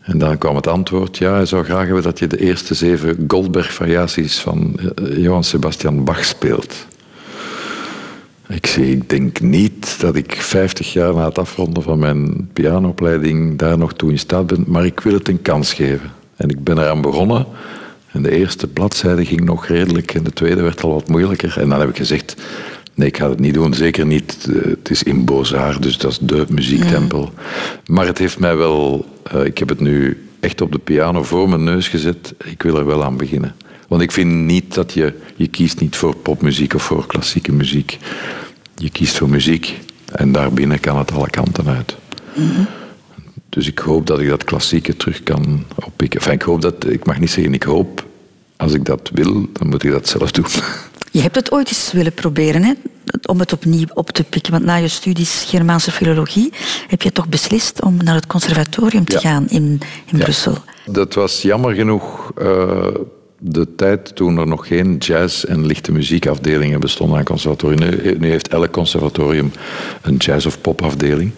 En 0.00 0.18
dan 0.18 0.38
kwam 0.38 0.56
het 0.56 0.66
antwoord: 0.66 1.18
Ja, 1.18 1.32
hij 1.32 1.46
zou 1.46 1.64
graag 1.64 1.84
hebben 1.84 2.02
dat 2.02 2.18
je 2.18 2.26
de 2.26 2.40
eerste 2.40 2.74
zeven 2.74 3.24
Goldberg-variaties 3.28 4.38
van 4.38 4.76
uh, 5.02 5.16
Johann 5.22 5.44
Sebastian 5.44 6.04
Bach 6.04 6.24
speelt. 6.24 6.86
Ik 8.48 8.66
zeg, 8.66 8.84
ik 8.84 9.08
denk 9.08 9.40
niet 9.40 10.00
dat 10.00 10.16
ik 10.16 10.32
50 10.34 10.92
jaar 10.92 11.14
na 11.14 11.24
het 11.24 11.38
afronden 11.38 11.82
van 11.82 11.98
mijn 11.98 12.50
pianoopleiding 12.52 13.58
daar 13.58 13.78
nog 13.78 13.92
toe 13.92 14.10
in 14.10 14.18
staat 14.18 14.46
ben, 14.46 14.64
maar 14.66 14.84
ik 14.84 15.00
wil 15.00 15.12
het 15.12 15.28
een 15.28 15.42
kans 15.42 15.72
geven. 15.72 16.10
En 16.36 16.48
ik 16.48 16.64
ben 16.64 16.78
eraan 16.78 17.00
begonnen. 17.00 17.46
En 18.12 18.22
de 18.22 18.30
eerste 18.30 18.66
bladzijde 18.66 19.24
ging 19.24 19.40
nog 19.40 19.66
redelijk 19.66 20.14
en 20.14 20.22
de 20.22 20.32
tweede 20.32 20.62
werd 20.62 20.82
al 20.82 20.92
wat 20.92 21.08
moeilijker. 21.08 21.58
En 21.60 21.68
dan 21.68 21.80
heb 21.80 21.88
ik 21.88 21.96
gezegd, 21.96 22.36
nee, 23.00 23.08
ik 23.08 23.16
ga 23.16 23.28
het 23.28 23.40
niet 23.40 23.54
doen. 23.54 23.74
Zeker 23.74 24.06
niet, 24.06 24.48
het 24.52 24.90
is 24.90 25.02
in 25.02 25.24
Beaux-Arts, 25.24 25.80
dus 25.80 25.98
dat 25.98 26.10
is 26.10 26.18
de 26.18 26.44
muziektempel. 26.48 27.20
Mm. 27.20 27.94
Maar 27.94 28.06
het 28.06 28.18
heeft 28.18 28.38
mij 28.38 28.56
wel, 28.56 29.06
uh, 29.34 29.44
ik 29.44 29.58
heb 29.58 29.68
het 29.68 29.80
nu 29.80 30.24
echt 30.40 30.60
op 30.60 30.72
de 30.72 30.78
piano 30.78 31.22
voor 31.22 31.48
mijn 31.48 31.64
neus 31.64 31.88
gezet. 31.88 32.34
Ik 32.44 32.62
wil 32.62 32.76
er 32.76 32.86
wel 32.86 33.04
aan 33.04 33.16
beginnen. 33.16 33.54
Want 33.88 34.02
ik 34.02 34.12
vind 34.12 34.32
niet 34.32 34.74
dat 34.74 34.92
je, 34.92 35.12
je 35.36 35.46
kiest 35.46 35.80
niet 35.80 35.96
voor 35.96 36.16
popmuziek 36.16 36.74
of 36.74 36.82
voor 36.82 37.06
klassieke 37.06 37.52
muziek. 37.52 37.98
Je 38.76 38.90
kiest 38.90 39.16
voor 39.16 39.28
muziek 39.28 39.78
en 40.12 40.32
daarbinnen 40.32 40.80
kan 40.80 40.98
het 40.98 41.12
alle 41.12 41.30
kanten 41.30 41.66
uit. 41.66 41.96
Mm 42.34 42.50
-hmm. 42.50 42.66
Dus 43.48 43.66
ik 43.66 43.78
hoop 43.78 44.06
dat 44.06 44.20
ik 44.20 44.28
dat 44.28 44.44
klassieke 44.44 44.96
terug 44.96 45.22
kan 45.22 45.64
oppikken. 45.84 46.20
Enfin, 46.20 46.34
ik 46.34 46.42
hoop 46.42 46.60
dat, 46.60 46.86
ik 46.86 47.06
mag 47.06 47.20
niet 47.20 47.30
zeggen 47.30 47.54
ik 47.54 47.62
hoop. 47.62 48.04
Als 48.56 48.72
ik 48.72 48.84
dat 48.84 49.10
wil, 49.14 49.48
dan 49.52 49.68
moet 49.68 49.84
ik 49.84 49.90
dat 49.90 50.08
zelf 50.08 50.30
doen. 50.30 50.46
Je 51.10 51.20
hebt 51.20 51.34
het 51.34 51.52
ooit 51.52 51.68
eens 51.68 51.92
willen 51.92 52.12
proberen, 52.12 52.62
hè? 52.62 52.72
om 53.26 53.38
het 53.38 53.52
opnieuw 53.52 53.86
op 53.94 54.10
te 54.10 54.24
pikken. 54.24 54.52
Want 54.52 54.64
na 54.64 54.74
je 54.74 54.88
studies 54.88 55.44
Germaanse 55.48 55.90
filologie 55.90 56.52
heb 56.86 57.02
je 57.02 57.12
toch 57.12 57.28
beslist 57.28 57.82
om 57.82 57.96
naar 57.96 58.14
het 58.14 58.26
conservatorium 58.26 59.04
te 59.04 59.12
ja. 59.12 59.20
gaan 59.20 59.48
in, 59.48 59.80
in 60.06 60.18
ja. 60.18 60.24
Brussel. 60.24 60.54
Dat 60.86 61.14
was 61.14 61.42
jammer 61.42 61.74
genoeg 61.74 62.32
uh, 62.38 62.86
de 63.38 63.74
tijd 63.74 64.16
toen 64.16 64.38
er 64.38 64.46
nog 64.46 64.66
geen 64.66 64.96
jazz- 64.96 65.44
en 65.44 65.66
lichte 65.66 65.92
muziekafdelingen 65.92 66.80
bestonden 66.80 67.18
aan 67.18 67.24
conservatorium. 67.24 67.90
Nu, 67.90 68.16
nu 68.18 68.30
heeft 68.30 68.48
elk 68.48 68.70
conservatorium 68.70 69.52
een 70.02 70.16
jazz- 70.16 70.46
of 70.46 70.60
popafdeling. 70.60 71.32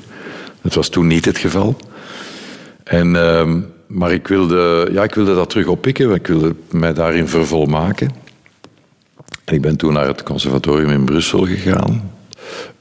Dat 0.63 0.75
was 0.75 0.89
toen 0.89 1.07
niet 1.07 1.25
het 1.25 1.39
geval. 1.39 1.77
En, 2.85 3.15
uh, 3.15 3.55
maar 3.87 4.13
ik 4.13 4.29
wilde, 4.29 4.89
ja, 4.93 5.03
ik 5.03 5.15
wilde 5.15 5.35
dat 5.35 5.51
terug 5.51 5.67
oppikken. 5.67 6.15
Ik 6.15 6.27
wilde 6.27 6.55
mij 6.71 6.93
daarin 6.93 7.29
vervolmaken. 7.29 8.11
Ik 9.53 9.61
ben 9.61 9.77
toen 9.77 9.93
naar 9.93 10.07
het 10.07 10.23
conservatorium 10.23 10.91
in 10.91 11.05
Brussel 11.05 11.47
gegaan. 11.47 12.11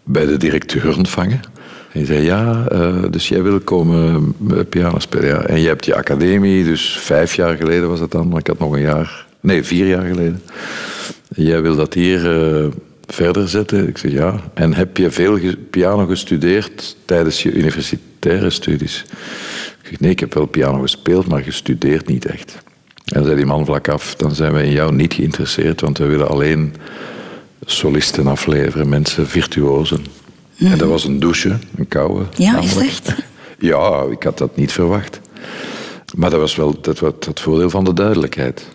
Bij 0.04 0.26
de 0.26 0.38
directeur 0.38 0.98
ontvangen. 0.98 1.40
En 1.42 2.00
hij 2.00 2.06
zei, 2.06 2.24
ja, 2.24 2.68
uh, 2.72 3.04
dus 3.10 3.28
jij 3.28 3.44
wil 3.44 3.60
komen 3.60 4.36
piano 4.70 5.00
spelen. 5.00 5.48
En 5.48 5.60
je 5.60 5.68
hebt 5.68 5.86
je 5.86 5.96
academie, 5.96 6.64
dus 6.64 6.98
vijf 7.00 7.36
jaar 7.36 7.56
geleden 7.56 7.90
was 7.90 8.00
het 8.00 8.12
dan. 8.12 8.28
Maar 8.28 8.40
ik 8.40 8.48
had 8.48 8.60
nog 8.60 8.74
een 8.74 8.82
jaar, 8.82 9.26
nee, 9.40 9.64
vier 9.64 9.88
jaar 9.88 10.06
geleden. 10.06 10.42
Jij 11.36 11.62
wil 11.62 11.76
dat 11.76 11.94
hier 11.94 12.52
uh, 12.64 12.68
verder 13.08 13.50
zetten? 13.50 13.88
Ik 13.88 13.98
zeg, 13.98 14.12
ja. 14.12 14.40
En 14.54 14.74
heb 14.74 14.98
je 14.98 15.12
veel 15.12 15.40
piano 15.70 16.06
gestudeerd 16.06 16.96
tijdens 17.06 17.44
je 17.44 17.52
universitaire 17.52 18.50
studies? 18.50 19.06
Ik 19.82 19.88
zeg, 19.88 20.00
nee, 20.00 20.12
ik 20.12 20.20
heb 20.20 20.34
wel 20.34 20.46
piano 20.46 20.82
gespeeld, 20.82 21.28
maar 21.28 21.42
gestudeerd 21.42 22.08
niet 22.08 22.26
echt. 22.26 22.58
En 23.12 23.24
zei 23.24 23.36
die 23.36 23.46
man 23.46 23.66
vlak 23.66 23.88
af, 23.88 24.16
dan 24.16 24.36
zijn 24.36 24.54
wij 24.54 24.66
in 24.66 24.72
jou 24.72 24.94
niet 24.94 25.14
geïnteresseerd, 25.14 25.82
want 25.82 25.98
we 25.98 26.06
willen 26.06 26.28
alleen 26.28 26.76
solisten 27.66 28.28
afleveren, 28.28 28.90
mensen, 28.90 29.28
virtuosen. 29.28 30.06
Mm. 30.58 30.72
En 30.72 30.78
dat 30.78 30.90
was 30.90 31.04
een 31.04 31.20
douche, 31.20 31.60
een 31.76 31.88
koude. 31.88 32.24
Ja, 32.36 32.52
namelijk. 32.52 32.76
is 32.76 32.88
echt? 32.88 33.14
Ja, 33.60 34.06
ik 34.12 34.24
had 34.24 34.38
dat 34.38 34.56
niet 34.56 34.72
verwacht. 34.72 35.20
Maar 36.16 36.30
dat 36.30 36.40
was 36.40 36.56
wel 36.56 36.82
dat 36.82 37.00
was 37.00 37.14
het 37.20 37.40
voordeel 37.40 37.70
van 37.70 37.84
de 37.84 37.94
duidelijkheid. 37.94 38.68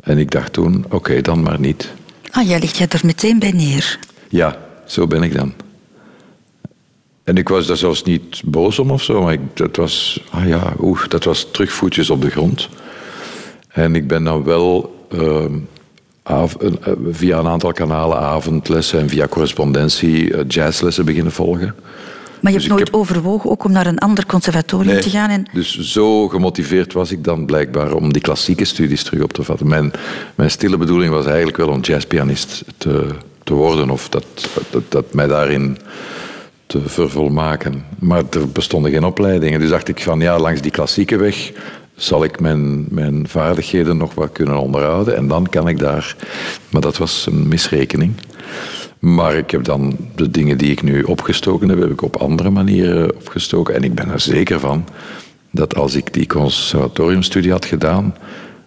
En 0.00 0.18
ik 0.18 0.30
dacht 0.30 0.52
toen, 0.52 0.84
oké, 0.84 0.94
okay, 0.94 1.20
dan 1.20 1.42
maar 1.42 1.60
niet. 1.60 1.92
Ah, 2.30 2.48
jij 2.48 2.60
ligt 2.60 2.76
je 2.76 2.86
er 2.86 3.00
meteen 3.04 3.38
bij 3.38 3.50
neer. 3.50 3.98
Ja, 4.28 4.58
zo 4.86 5.06
ben 5.06 5.22
ik 5.22 5.34
dan. 5.34 5.52
En 7.24 7.36
ik 7.36 7.48
was 7.48 7.66
daar 7.66 7.76
zelfs 7.76 8.02
niet 8.02 8.42
boos 8.44 8.78
om 8.78 8.90
of 8.90 9.02
zo, 9.02 9.22
maar 9.22 9.32
ik, 9.32 9.40
dat 9.54 9.76
was, 9.76 10.24
ah 10.30 10.48
ja, 10.48 10.72
oeh, 10.80 11.08
dat 11.08 11.24
was 11.24 11.50
terugvoetjes 11.50 12.10
op 12.10 12.22
de 12.22 12.30
grond. 12.30 12.68
En 13.74 13.94
ik 13.94 14.06
ben 14.06 14.24
dan 14.24 14.44
wel 14.44 14.96
uh, 15.14 15.44
av, 16.22 16.56
uh, 16.62 16.70
via 17.10 17.38
een 17.38 17.46
aantal 17.46 17.72
kanalen 17.72 18.18
avondlessen 18.18 19.00
en 19.00 19.08
via 19.08 19.26
correspondentie 19.26 20.30
uh, 20.30 20.40
jazzlessen 20.48 21.04
beginnen 21.04 21.32
volgen. 21.32 21.74
Maar 22.40 22.52
je 22.52 22.58
dus 22.58 22.68
hebt 22.68 22.78
nooit 22.78 22.92
heb... 22.92 23.00
overwogen 23.00 23.50
ook 23.50 23.64
om 23.64 23.72
naar 23.72 23.86
een 23.86 23.98
ander 23.98 24.26
conservatorium 24.26 24.92
nee, 24.92 25.02
te 25.02 25.10
gaan? 25.10 25.30
En... 25.30 25.46
Dus 25.52 25.78
zo 25.78 26.28
gemotiveerd 26.28 26.92
was 26.92 27.10
ik 27.10 27.24
dan 27.24 27.46
blijkbaar 27.46 27.92
om 27.92 28.12
die 28.12 28.22
klassieke 28.22 28.64
studies 28.64 29.02
terug 29.02 29.22
op 29.22 29.32
te 29.32 29.42
vatten. 29.42 29.68
Mijn, 29.68 29.92
mijn 30.34 30.50
stille 30.50 30.76
bedoeling 30.76 31.12
was 31.12 31.26
eigenlijk 31.26 31.56
wel 31.56 31.68
om 31.68 31.80
jazzpianist 31.80 32.64
te, 32.76 33.06
te 33.44 33.54
worden 33.54 33.90
of 33.90 34.08
dat, 34.08 34.24
dat, 34.70 34.82
dat 34.88 35.14
mij 35.14 35.26
daarin 35.26 35.78
te 36.66 36.80
vervolmaken. 36.84 37.84
Maar 37.98 38.22
er 38.30 38.48
bestonden 38.48 38.90
geen 38.90 39.04
opleidingen. 39.04 39.60
Dus 39.60 39.70
dacht 39.70 39.88
ik 39.88 40.02
van 40.02 40.20
ja, 40.20 40.38
langs 40.38 40.60
die 40.60 40.70
klassieke 40.70 41.16
weg 41.16 41.52
zal 41.96 42.24
ik 42.24 42.40
mijn, 42.40 42.86
mijn 42.90 43.28
vaardigheden 43.28 43.96
nog 43.96 44.14
wat 44.14 44.32
kunnen 44.32 44.60
onderhouden. 44.60 45.16
En 45.16 45.28
dan 45.28 45.46
kan 45.48 45.68
ik 45.68 45.78
daar. 45.78 46.16
Maar 46.70 46.80
dat 46.80 46.96
was 46.96 47.26
een 47.26 47.48
misrekening. 47.48 48.12
Maar 48.98 49.34
ik 49.36 49.50
heb 49.50 49.64
dan 49.64 49.96
de 50.14 50.30
dingen 50.30 50.58
die 50.58 50.70
ik 50.70 50.82
nu 50.82 51.02
opgestoken 51.02 51.68
heb, 51.68 51.78
heb 51.78 51.90
ik 51.90 52.02
op 52.02 52.16
andere 52.16 52.50
manieren 52.50 53.16
opgestoken. 53.16 53.74
En 53.74 53.82
ik 53.82 53.94
ben 53.94 54.10
er 54.10 54.20
zeker 54.20 54.60
van 54.60 54.84
dat 55.50 55.76
als 55.76 55.94
ik 55.94 56.12
die 56.12 56.26
conservatoriumstudie 56.26 57.50
had 57.50 57.64
gedaan, 57.64 58.14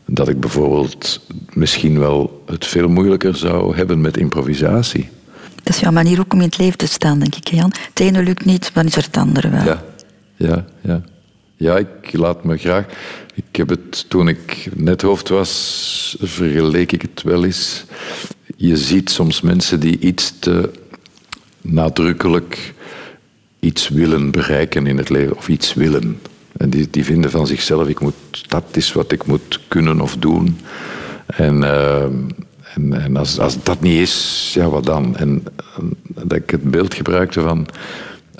dat 0.06 0.28
ik 0.28 0.40
bijvoorbeeld 0.40 1.22
misschien 1.54 2.00
wel 2.00 2.44
het 2.46 2.66
veel 2.66 2.88
moeilijker 2.88 3.36
zou 3.36 3.76
hebben 3.76 4.02
met 4.02 4.18
improvisatie. 4.18 5.10
Dat 5.63 5.76
is 5.76 5.80
jouw 5.80 5.92
manier 5.92 6.20
ook 6.20 6.34
om 6.34 6.40
in 6.40 6.46
het 6.46 6.58
leven 6.58 6.78
te 6.78 6.88
staan, 6.88 7.20
denk 7.20 7.36
ik, 7.36 7.48
Jan. 7.48 7.74
Het 7.90 8.00
ene 8.00 8.24
lukt 8.24 8.46
niet, 8.46 8.72
dan 8.74 8.86
is 8.86 8.96
er 8.96 9.04
het 9.04 9.18
andere 9.18 9.50
wel. 9.50 9.63
Ja, 9.63 9.84
ja, 10.36 10.66
ja. 10.82 11.02
Ja, 11.58 11.78
ik 11.78 12.13
laat 12.13 12.43
me 12.43 12.58
graag. 12.58 12.86
Ik 13.34 13.56
heb 13.56 13.70
het 13.70 14.10
toen 14.10 14.28
ik 14.28 14.70
net 14.76 15.02
hoofd 15.02 15.30
was, 15.30 16.17
vergeleek 16.22 16.91
ik 16.91 17.02
het 17.02 17.24
wel 17.24 17.46
eens. 17.46 17.86
Je 18.56 18.78
ziet 18.78 19.10
soms 19.10 19.41
mensen 19.41 19.80
die 19.80 20.00
iets 20.00 20.39
te 20.39 20.72
nadrukkelijk 21.62 22.74
iets 23.60 23.89
willen 23.89 24.32
bereiken 24.32 24.88
in 24.88 24.98
het 24.98 25.10
leven, 25.10 25.38
of 25.38 25.48
iets 25.48 25.74
willen. 25.74 26.20
En 26.58 26.70
die, 26.70 26.88
die 26.89 27.06
vinden 27.06 27.32
van 27.32 27.48
zichzelf, 27.48 27.88
ik 27.88 28.00
moet, 28.00 28.43
dat 28.48 28.63
is 28.72 28.93
wat 28.93 29.12
ik 29.12 29.26
moet 29.26 29.60
kunnen 29.67 30.02
of 30.02 30.17
doen. 30.17 30.60
En, 31.26 31.62
uh, 31.62 32.04
en, 32.74 32.93
en 32.93 33.17
als, 33.17 33.39
als 33.39 33.63
dat 33.63 33.82
niet 33.82 34.00
is, 34.00 34.52
ja, 34.54 34.70
wat 34.70 34.86
dan? 34.86 35.15
En, 35.15 35.43
dat 36.08 36.38
ik 36.38 36.50
het 36.50 36.72
beeld 36.72 36.93
gebruikte 36.93 37.41
van, 37.41 37.67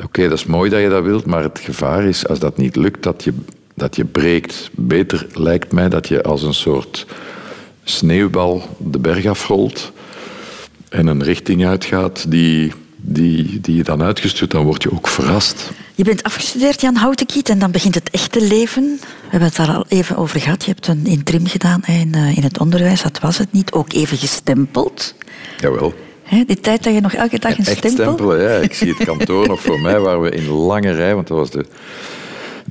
oké, 0.03 0.29
dat 0.29 0.38
is 0.38 0.45
mooi 0.45 0.69
dat 0.69 0.81
je 0.81 0.89
dat 0.89 1.03
wilt, 1.03 1.25
maar 1.25 1.43
het 1.43 1.60
gevaar 1.60 2.03
is, 2.03 2.27
als 2.27 2.39
dat 2.39 2.57
niet 2.57 2.75
lukt, 2.75 3.03
dat 3.03 3.23
je, 3.23 3.33
dat 3.73 3.95
je 3.95 4.05
breekt. 4.05 4.69
Beter 4.73 5.27
lijkt 5.33 5.71
mij 5.71 5.89
dat 5.89 6.07
je 6.07 6.23
als 6.23 6.43
een 6.43 6.53
soort 6.53 7.05
sneeuwbal 7.83 8.62
de 8.77 8.99
berg 8.99 9.25
afrolt 9.25 9.91
en 10.89 11.07
een 11.07 11.23
richting 11.23 11.65
uitgaat 11.65 12.31
die 12.31 12.71
die, 13.10 13.62
die 13.62 13.75
je 13.75 13.83
dan 13.83 14.03
uitgestuurd, 14.03 14.51
dan 14.51 14.65
word 14.65 14.83
je 14.83 14.91
ook 14.91 15.07
verrast. 15.07 15.71
Je 15.95 16.03
bent 16.03 16.23
afgestudeerd, 16.23 16.81
Jan 16.81 16.95
Houtenkiet, 16.95 17.49
en 17.49 17.60
dan 17.60 17.71
begint 17.71 17.95
het 17.95 18.10
echte 18.10 18.41
leven. 18.41 18.99
We 19.01 19.27
hebben 19.29 19.47
het 19.47 19.57
daar 19.57 19.75
al 19.75 19.86
even 19.88 20.17
over 20.17 20.39
gehad. 20.39 20.63
Je 20.63 20.71
hebt 20.71 20.88
een 20.88 21.05
interim 21.05 21.47
gedaan 21.47 21.81
in, 21.86 22.13
in 22.13 22.43
het 22.43 22.60
onderwijs, 22.60 23.01
dat 23.01 23.19
was 23.19 23.38
het 23.38 23.51
niet. 23.51 23.71
Ook 23.71 23.93
even 23.93 24.17
gestempeld. 24.17 25.15
Jawel. 25.60 25.93
He, 26.28 26.44
die 26.46 26.60
tijd 26.60 26.84
dat 26.84 26.94
je 26.94 27.02
nog 27.02 27.13
elke 27.13 27.40
dag 27.40 27.58
een 27.58 27.66
Echt 27.66 27.78
stempel... 27.78 28.04
stempelen, 28.04 28.42
ja. 28.42 28.58
Ik 28.58 28.74
zie 28.74 28.94
het 28.94 29.04
kantoor 29.04 29.48
nog 29.48 29.62
voor 29.62 29.80
mij, 29.80 30.00
waar 30.00 30.22
we 30.22 30.30
in 30.30 30.48
lange 30.48 30.92
rij, 30.92 31.16
want 31.16 31.28
dat 31.28 31.38
was 31.38 31.50
de... 31.52 31.66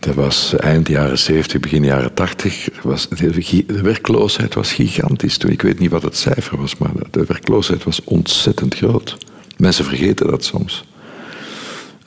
Dat 0.01 0.15
was 0.15 0.57
eind 0.57 0.89
jaren 0.89 1.19
70, 1.19 1.61
begin 1.61 1.85
jaren 1.85 2.15
80. 2.15 2.69
Was, 2.83 3.09
de, 3.09 3.65
de 3.67 3.81
werkloosheid 3.81 4.55
was 4.55 4.73
gigantisch. 4.73 5.39
Ik 5.39 5.63
weet 5.63 5.79
niet 5.79 5.91
wat 5.91 6.03
het 6.03 6.17
cijfer 6.17 6.59
was, 6.59 6.77
maar 6.77 6.91
de 7.11 7.25
werkloosheid 7.25 7.85
was 7.85 8.05
ontzettend 8.05 8.75
groot. 8.75 9.17
Mensen 9.57 9.85
vergeten 9.85 10.27
dat 10.27 10.45
soms. 10.45 10.85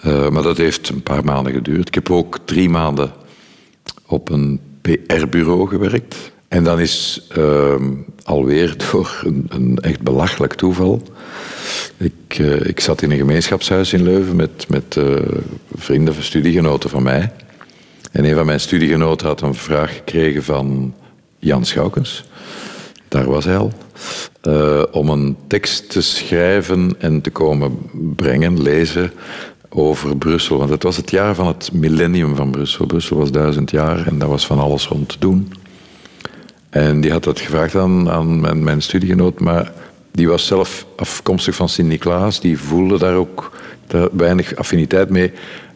Uh, 0.06 0.30
maar 0.30 0.44
dat 0.44 0.58
heeft 0.58 0.90
een 0.90 1.04
paar 1.04 1.24
maanden 1.24 1.54
geduurd. 1.54 1.88
Ik 1.88 1.94
heb 1.94 2.10
ook 2.10 2.38
drie 2.46 2.70
maanden 2.70 3.12
op 4.06 4.30
een 4.30 4.60
PR-bureau 4.82 5.68
gewerkt. 5.68 6.32
En 6.50 6.64
dan 6.64 6.80
is 6.80 7.22
uh, 7.38 7.76
alweer 8.24 8.76
door 8.92 9.22
een, 9.26 9.46
een, 9.50 9.78
echt 9.82 10.02
belachelijk 10.02 10.54
toeval. 10.54 11.02
Ik, 11.98 12.40
uh, 12.40 12.66
ik 12.66 12.80
zat 12.80 13.02
in 13.02 13.12
een 13.12 13.18
gemeenschapshuis 13.18 13.94
in 13.94 14.04
Leuven 14.04 14.36
met, 14.36 14.66
met 14.70 14.96
uh, 14.96 15.16
vrienden 15.76 16.14
van 16.14 16.24
studiegenoten 16.24 16.90
van 16.90 17.04
mij. 17.04 17.32
En 18.12 18.26
een 18.26 18.36
van 18.36 18.46
mijn 18.46 18.60
studiegenoten 18.60 19.28
had 19.28 19.42
een 19.42 19.56
vraag 19.56 19.96
gekregen 19.96 20.44
van 20.44 20.94
Jan 21.40 21.66
Schoukens. 21.66 22.24
Daar 23.08 23.30
was 23.30 23.46
hij 23.46 23.58
al. 23.58 23.72
Uh, 24.44 24.84
om 24.92 25.10
een 25.10 25.38
tekst 25.48 25.90
te 25.90 26.02
schrijven 26.02 26.96
en 27.00 27.22
te 27.22 27.30
komen 27.30 27.78
brengen, 28.16 28.62
lezen 28.62 29.12
over 29.70 30.18
Brussel. 30.18 30.58
Want 30.58 30.70
het 30.70 30.84
was 30.84 30.98
het 30.98 31.12
jaar 31.12 31.36
van 31.36 31.48
het 31.48 31.70
millennium 31.74 32.36
van 32.36 32.52
Brussel. 32.52 32.86
Brussel 32.86 33.18
was 33.18 33.32
duizend 33.32 33.72
jaar 33.72 34.08
en 34.08 34.20
daar 34.20 34.30
was 34.30 34.46
van 34.46 34.60
alles 34.60 34.88
rond 34.88 35.10
te 35.10 35.20
doen. 35.20 35.52
En 36.70 37.02
die 37.02 37.12
had 37.12 37.24
dat 37.24 37.40
gevraagd 37.40 37.76
aan, 37.76 38.10
aan 38.10 38.40
mijn, 38.40 38.64
mijn 38.64 38.82
studiegenoot, 38.82 39.40
maar 39.40 39.72
die 40.12 40.28
was 40.28 40.46
zelf 40.46 40.86
afkomstig 40.96 41.56
van 41.56 41.70
Sint-Niklaas. 41.70 42.40
Die 42.40 42.60
voelde 42.60 42.98
daar 42.98 43.16
ook 43.16 43.52
weinig 44.12 44.56
affiniteit 44.56 45.10
mee. 45.10 45.32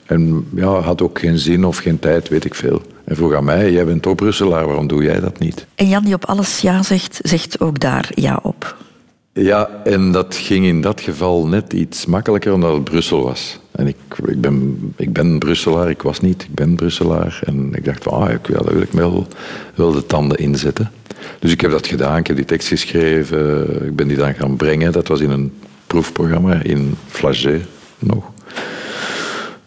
En 0.05 0.47
ja, 0.55 0.79
had 0.79 1.01
ook 1.01 1.19
geen 1.19 1.37
zin 1.37 1.65
of 1.65 1.77
geen 1.77 1.99
tijd, 1.99 2.29
weet 2.29 2.45
ik 2.45 2.55
veel. 2.55 2.81
En 3.03 3.15
vroeg 3.15 3.33
aan 3.33 3.43
mij, 3.43 3.71
jij 3.71 3.85
bent 3.85 4.07
ook 4.07 4.15
Brusselaar, 4.15 4.65
waarom 4.65 4.87
doe 4.87 5.03
jij 5.03 5.19
dat 5.19 5.39
niet? 5.39 5.65
En 5.75 5.87
Jan 5.87 6.03
die 6.03 6.13
op 6.13 6.25
alles 6.25 6.59
ja 6.59 6.83
zegt, 6.83 7.19
zegt 7.21 7.59
ook 7.59 7.79
daar 7.79 8.11
ja 8.15 8.39
op. 8.41 8.77
Ja, 9.33 9.69
en 9.83 10.11
dat 10.11 10.35
ging 10.35 10.65
in 10.65 10.81
dat 10.81 11.01
geval 11.01 11.47
net 11.47 11.73
iets 11.73 12.05
makkelijker 12.05 12.53
omdat 12.53 12.73
het 12.73 12.83
Brussel 12.83 13.23
was. 13.23 13.59
En 13.75 13.87
ik, 13.87 13.95
ik, 14.25 14.41
ben, 14.41 14.79
ik 14.97 15.13
ben 15.13 15.39
Brusselaar, 15.39 15.89
ik 15.89 16.01
was 16.01 16.19
niet, 16.19 16.43
ik 16.43 16.55
ben 16.55 16.75
Brusselaar. 16.75 17.39
En 17.43 17.69
ik 17.73 17.85
dacht 17.85 18.03
van, 18.03 18.13
ah, 18.13 18.31
ik, 18.31 18.47
ja, 18.47 18.57
daar 18.57 18.73
wil 18.73 18.81
ik 18.81 18.91
wel, 19.75 19.91
de 19.91 20.05
tanden 20.05 20.37
inzetten. 20.37 20.91
Dus 21.39 21.51
ik 21.51 21.61
heb 21.61 21.71
dat 21.71 21.87
gedaan, 21.87 22.17
ik 22.17 22.27
heb 22.27 22.35
die 22.35 22.45
tekst 22.45 22.67
geschreven, 22.67 23.85
ik 23.85 23.95
ben 23.95 24.07
die 24.07 24.17
dan 24.17 24.33
gaan 24.33 24.55
brengen. 24.55 24.91
Dat 24.91 25.07
was 25.07 25.19
in 25.19 25.29
een 25.29 25.51
proefprogramma 25.87 26.63
in 26.63 26.95
Flagey 27.07 27.65
nog. 27.99 28.31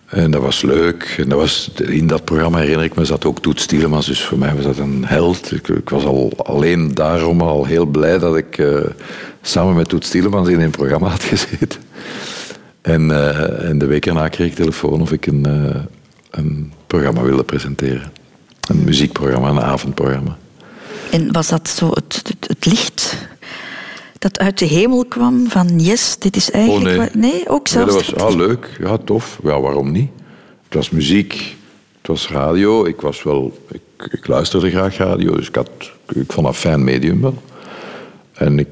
En 0.07 0.31
dat 0.31 0.43
was 0.43 0.63
leuk. 0.63 1.15
En 1.19 1.29
dat 1.29 1.39
was, 1.39 1.71
in 1.87 2.07
dat 2.07 2.25
programma 2.25 2.59
herinner 2.59 2.85
ik 2.85 2.95
me 2.95 3.05
zat 3.05 3.25
ook 3.25 3.41
Toet 3.41 3.61
Stielemans. 3.61 4.07
Dus 4.07 4.25
voor 4.25 4.39
mij 4.39 4.55
was 4.55 4.65
dat 4.65 4.79
een 4.79 5.05
held. 5.07 5.53
Ik, 5.53 5.89
was 5.89 6.05
al 6.05 6.33
alleen 6.37 6.95
daarom 6.95 7.41
al 7.41 7.65
heel 7.65 7.87
blij 7.87 8.19
dat 8.19 8.37
ik 8.37 8.59
uh, 8.59 8.79
samen 9.43 9.75
met 9.75 9.89
Toet 9.89 10.05
Stielemans 10.05 10.49
in 10.49 10.61
een 10.61 10.71
programma 10.71 11.09
had 11.09 11.23
gezeten. 11.23 11.81
En, 12.87 13.09
uh, 13.09 13.69
en 13.69 13.79
de 13.79 13.87
week 13.87 14.07
erna 14.07 14.29
kreeg 14.29 14.49
ik 14.49 14.55
telefoon 14.55 15.01
of 15.01 15.13
ik 15.13 15.27
een, 15.27 15.45
uh, 15.49 15.83
een 16.31 16.73
programma 16.87 17.23
wilde 17.23 17.45
presenteren. 17.45 18.13
Een 18.69 18.85
muziekprogramma, 18.85 19.49
een 19.49 19.61
avondprogramma. 19.61 20.37
En 21.11 21.33
was 21.33 21.49
dat 21.49 21.69
zo 21.69 21.91
het, 21.91 22.23
het, 22.27 22.49
het 22.49 22.67
licht 22.67 23.19
dat 24.19 24.39
uit 24.39 24.59
de 24.59 24.65
hemel 24.65 25.05
kwam 25.05 25.49
van 25.49 25.79
yes, 25.79 26.19
dit 26.19 26.37
is 26.37 26.51
eigenlijk... 26.51 26.85
Oh, 26.85 26.91
nee. 26.91 26.99
Wat, 26.99 27.15
nee, 27.15 27.49
ook 27.49 27.69
zelfs... 27.69 27.95
Dat 27.95 28.21
was 28.21 28.33
ah, 28.33 28.37
leuk, 28.37 28.77
ja, 28.79 28.97
tof. 28.97 29.39
Ja, 29.43 29.61
waarom 29.61 29.93
niet? 29.93 30.11
Het 30.65 30.75
was 30.75 30.91
muziek, 30.91 31.57
het 31.99 32.07
was 32.07 32.29
radio. 32.29 32.85
Ik 32.85 33.01
was 33.01 33.23
wel... 33.23 33.59
Ik, 33.71 34.09
ik 34.13 34.27
luisterde 34.27 34.71
graag 34.71 34.97
radio, 34.97 35.37
dus 35.37 35.49
ik, 35.49 35.55
had, 35.55 35.71
ik 36.09 36.33
vond 36.33 36.47
dat 36.47 36.57
fijn 36.57 36.85
medium 36.85 37.21
wel. 37.21 37.43
En 38.33 38.59
ik... 38.59 38.69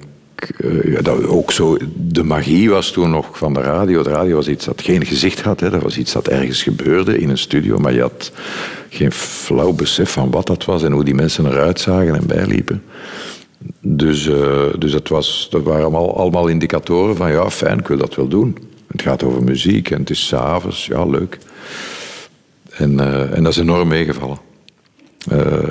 Ja, 0.85 1.01
dat 1.01 1.27
ook 1.27 1.53
zo, 1.53 1.77
de 1.97 2.23
magie 2.23 2.71
was 2.71 2.91
toen 2.91 3.11
nog 3.11 3.39
van 3.39 3.55
de 3.55 3.61
radio. 3.61 4.03
De 4.03 4.11
radio 4.11 4.37
was 4.37 4.49
iets 4.49 4.65
dat 4.65 4.83
geen 4.83 5.07
gezicht 5.07 5.41
had. 5.41 5.61
Hè. 5.61 5.71
Dat 5.71 5.83
was 5.83 5.99
iets 5.99 6.13
dat 6.13 6.29
ergens 6.29 6.63
gebeurde 6.63 7.19
in 7.19 7.29
een 7.29 7.39
studio. 7.39 7.79
Maar 7.79 7.93
je 7.93 8.01
had 8.01 8.33
geen 8.89 9.13
flauw 9.13 9.73
besef 9.73 10.11
van 10.11 10.31
wat 10.31 10.47
dat 10.47 10.65
was 10.65 10.83
en 10.83 10.93
hoe 10.93 11.05
die 11.05 11.15
mensen 11.15 11.47
eruit 11.47 11.81
zagen 11.81 12.15
en 12.15 12.27
bijliepen. 12.27 12.83
Dus, 13.81 14.27
uh, 14.27 14.63
dus 14.79 14.93
dat, 14.93 15.09
was, 15.09 15.47
dat 15.51 15.63
waren 15.63 15.83
allemaal, 15.83 16.17
allemaal 16.17 16.47
indicatoren 16.47 17.17
van 17.17 17.31
ja, 17.31 17.51
fijn, 17.51 17.79
ik 17.79 17.89
wil 17.89 17.99
dat 17.99 18.15
wel 18.15 18.29
doen. 18.29 18.59
Het 18.87 19.03
gaat 19.03 19.23
over 19.23 19.43
muziek 19.43 19.91
en 19.91 20.01
het 20.01 20.11
is 20.11 20.27
s'avonds, 20.27 20.87
ja, 20.87 21.05
leuk. 21.05 21.39
En, 22.71 22.93
uh, 22.93 23.37
en 23.37 23.43
dat 23.43 23.53
is 23.53 23.59
enorm 23.59 23.89
meegevallen. 23.89 24.39
Uh, 25.33 25.69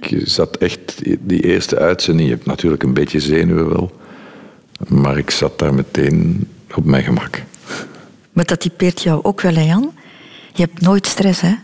ik 0.00 0.20
zat 0.24 0.56
echt, 0.56 1.02
die 1.20 1.42
eerste 1.42 1.78
uitzending, 1.78 2.28
je 2.28 2.34
hebt 2.34 2.46
natuurlijk 2.46 2.82
een 2.82 2.94
beetje 2.94 3.20
zenuwen 3.20 3.68
wel, 3.68 3.92
maar 4.88 5.18
ik 5.18 5.30
zat 5.30 5.58
daar 5.58 5.74
meteen 5.74 6.48
op 6.74 6.84
mijn 6.84 7.04
gemak. 7.04 7.42
Maar 8.32 8.44
dat 8.44 8.60
typeert 8.60 9.02
jou 9.02 9.24
ook 9.24 9.40
wel, 9.40 9.54
hè 9.54 9.62
Jan? 9.62 9.92
Je 10.52 10.62
hebt 10.62 10.80
nooit 10.80 11.06
stress, 11.06 11.40
hè? 11.40 11.54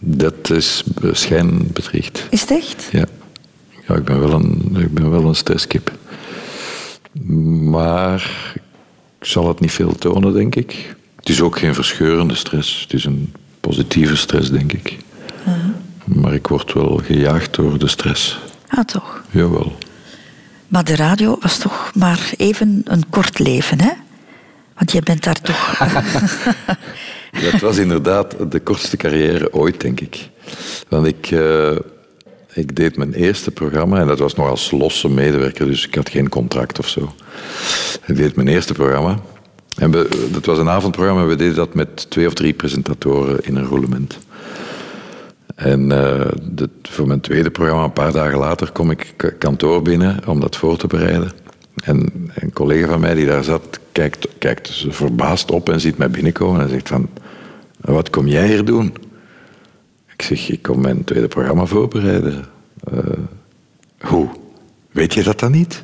Dat 0.00 0.50
is 0.50 0.84
schijnbedriegt. 1.12 2.26
Is 2.30 2.40
het 2.40 2.50
echt? 2.50 2.88
Ja. 2.92 3.04
Ja, 3.88 3.94
ik 3.94 4.04
ben 4.04 4.20
wel 4.20 4.32
een, 4.32 4.76
ik 4.78 4.94
ben 4.94 5.10
wel 5.10 5.24
een 5.24 5.34
stresskip. 5.34 5.92
Maar 7.62 8.52
ik 9.18 9.26
zal 9.26 9.48
het 9.48 9.60
niet 9.60 9.72
veel 9.72 9.94
tonen, 9.94 10.32
denk 10.32 10.54
ik. 10.54 10.96
Het 11.16 11.28
is 11.28 11.40
ook 11.40 11.58
geen 11.58 11.74
verscheurende 11.74 12.34
stress. 12.34 12.80
Het 12.80 12.92
is 12.92 13.04
een 13.04 13.32
positieve 13.60 14.16
stress, 14.16 14.50
denk 14.50 14.72
ik. 14.72 14.90
Uh 14.90 15.44
-huh. 15.44 16.16
Maar 16.22 16.34
ik 16.34 16.46
word 16.46 16.72
wel 16.72 17.00
gejaagd 17.04 17.54
door 17.54 17.78
de 17.78 17.88
stress. 17.88 18.38
Ah, 18.68 18.84
toch? 18.84 19.22
Jawel. 19.30 19.78
Maar 20.68 20.84
de 20.84 20.96
radio 20.96 21.36
was 21.40 21.58
toch 21.58 21.90
maar 21.94 22.30
even 22.36 22.82
een 22.84 23.08
kort 23.10 23.38
leven, 23.38 23.80
hè? 23.80 23.92
Want 24.74 24.92
je 24.92 25.02
bent 25.02 25.24
daar 25.24 25.40
toch... 25.40 25.78
dat 27.50 27.60
was 27.60 27.76
inderdaad 27.76 28.34
de 28.50 28.60
kortste 28.60 28.96
carrière 28.96 29.52
ooit, 29.52 29.80
denk 29.80 30.00
ik. 30.00 30.28
Want 30.88 31.06
ik... 31.06 31.30
Uh, 31.30 31.76
ik 32.52 32.76
deed 32.76 32.96
mijn 32.96 33.12
eerste 33.12 33.50
programma 33.50 34.00
en 34.00 34.06
dat 34.06 34.18
was 34.18 34.34
nog 34.34 34.48
als 34.48 34.70
losse 34.70 35.08
medewerker, 35.08 35.66
dus 35.66 35.86
ik 35.86 35.94
had 35.94 36.08
geen 36.08 36.28
contract 36.28 36.78
of 36.78 36.88
zo. 36.88 37.14
Ik 38.06 38.16
deed 38.16 38.36
mijn 38.36 38.48
eerste 38.48 38.72
programma 38.72 39.18
En 39.76 39.90
we, 39.90 40.28
dat 40.32 40.44
was 40.44 40.58
een 40.58 40.68
avondprogramma, 40.68 41.26
we 41.26 41.34
deden 41.34 41.54
dat 41.54 41.74
met 41.74 42.10
twee 42.10 42.26
of 42.26 42.34
drie 42.34 42.52
presentatoren 42.52 43.44
in 43.44 43.56
een 43.56 43.66
roulement. 43.66 44.18
En 45.58 45.88
de, 45.88 46.70
voor 46.82 47.06
mijn 47.06 47.20
tweede 47.20 47.50
programma, 47.50 47.84
een 47.84 47.92
paar 47.92 48.12
dagen 48.12 48.38
later, 48.38 48.72
kom 48.72 48.90
ik 48.90 49.34
kantoor 49.38 49.82
binnen 49.82 50.20
om 50.26 50.40
dat 50.40 50.56
voor 50.56 50.76
te 50.76 50.86
bereiden. 50.86 51.32
En 51.84 52.30
een 52.34 52.52
collega 52.52 52.86
van 52.86 53.00
mij 53.00 53.14
die 53.14 53.26
daar 53.26 53.44
zat, 53.44 53.80
kijkt, 53.92 54.28
kijkt 54.38 54.86
verbaasd 54.88 55.50
op 55.50 55.68
en 55.68 55.80
ziet 55.80 55.98
mij 55.98 56.10
binnenkomen 56.10 56.60
en 56.60 56.68
zegt 56.68 56.88
van, 56.88 57.08
wat 57.80 58.10
kom 58.10 58.26
jij 58.26 58.46
hier 58.46 58.64
doen? 58.64 58.94
Ik 60.12 60.22
zeg, 60.22 60.50
ik 60.50 60.62
kom 60.62 60.80
mijn 60.80 61.04
tweede 61.04 61.28
programma 61.28 61.64
voorbereiden. 61.64 62.44
Uh, 62.92 63.00
hoe? 64.00 64.28
Weet 64.90 65.14
je 65.14 65.22
dat 65.22 65.38
dan 65.38 65.52
niet? 65.52 65.82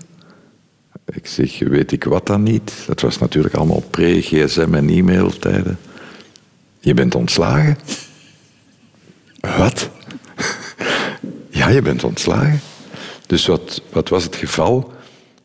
Ik 1.07 1.27
zeg, 1.27 1.59
weet 1.59 1.93
ik 1.93 2.05
wat 2.05 2.27
dan 2.27 2.43
niet? 2.43 2.85
Dat 2.87 3.01
was 3.01 3.19
natuurlijk 3.19 3.55
allemaal 3.55 3.85
pre-gsm 3.91 4.75
en 4.75 4.89
e-mailtijden. 4.89 5.79
Je 6.81 6.95
bent 6.95 7.15
ontslagen. 7.15 7.77
Wat? 9.59 9.90
ja, 11.50 11.68
je 11.68 11.83
bent 11.83 12.04
ontslagen. 12.04 12.61
Dus 13.26 13.46
wat, 13.46 13.83
wat 13.92 14.09
was 14.09 14.24
het 14.24 14.37
geval? 14.37 14.92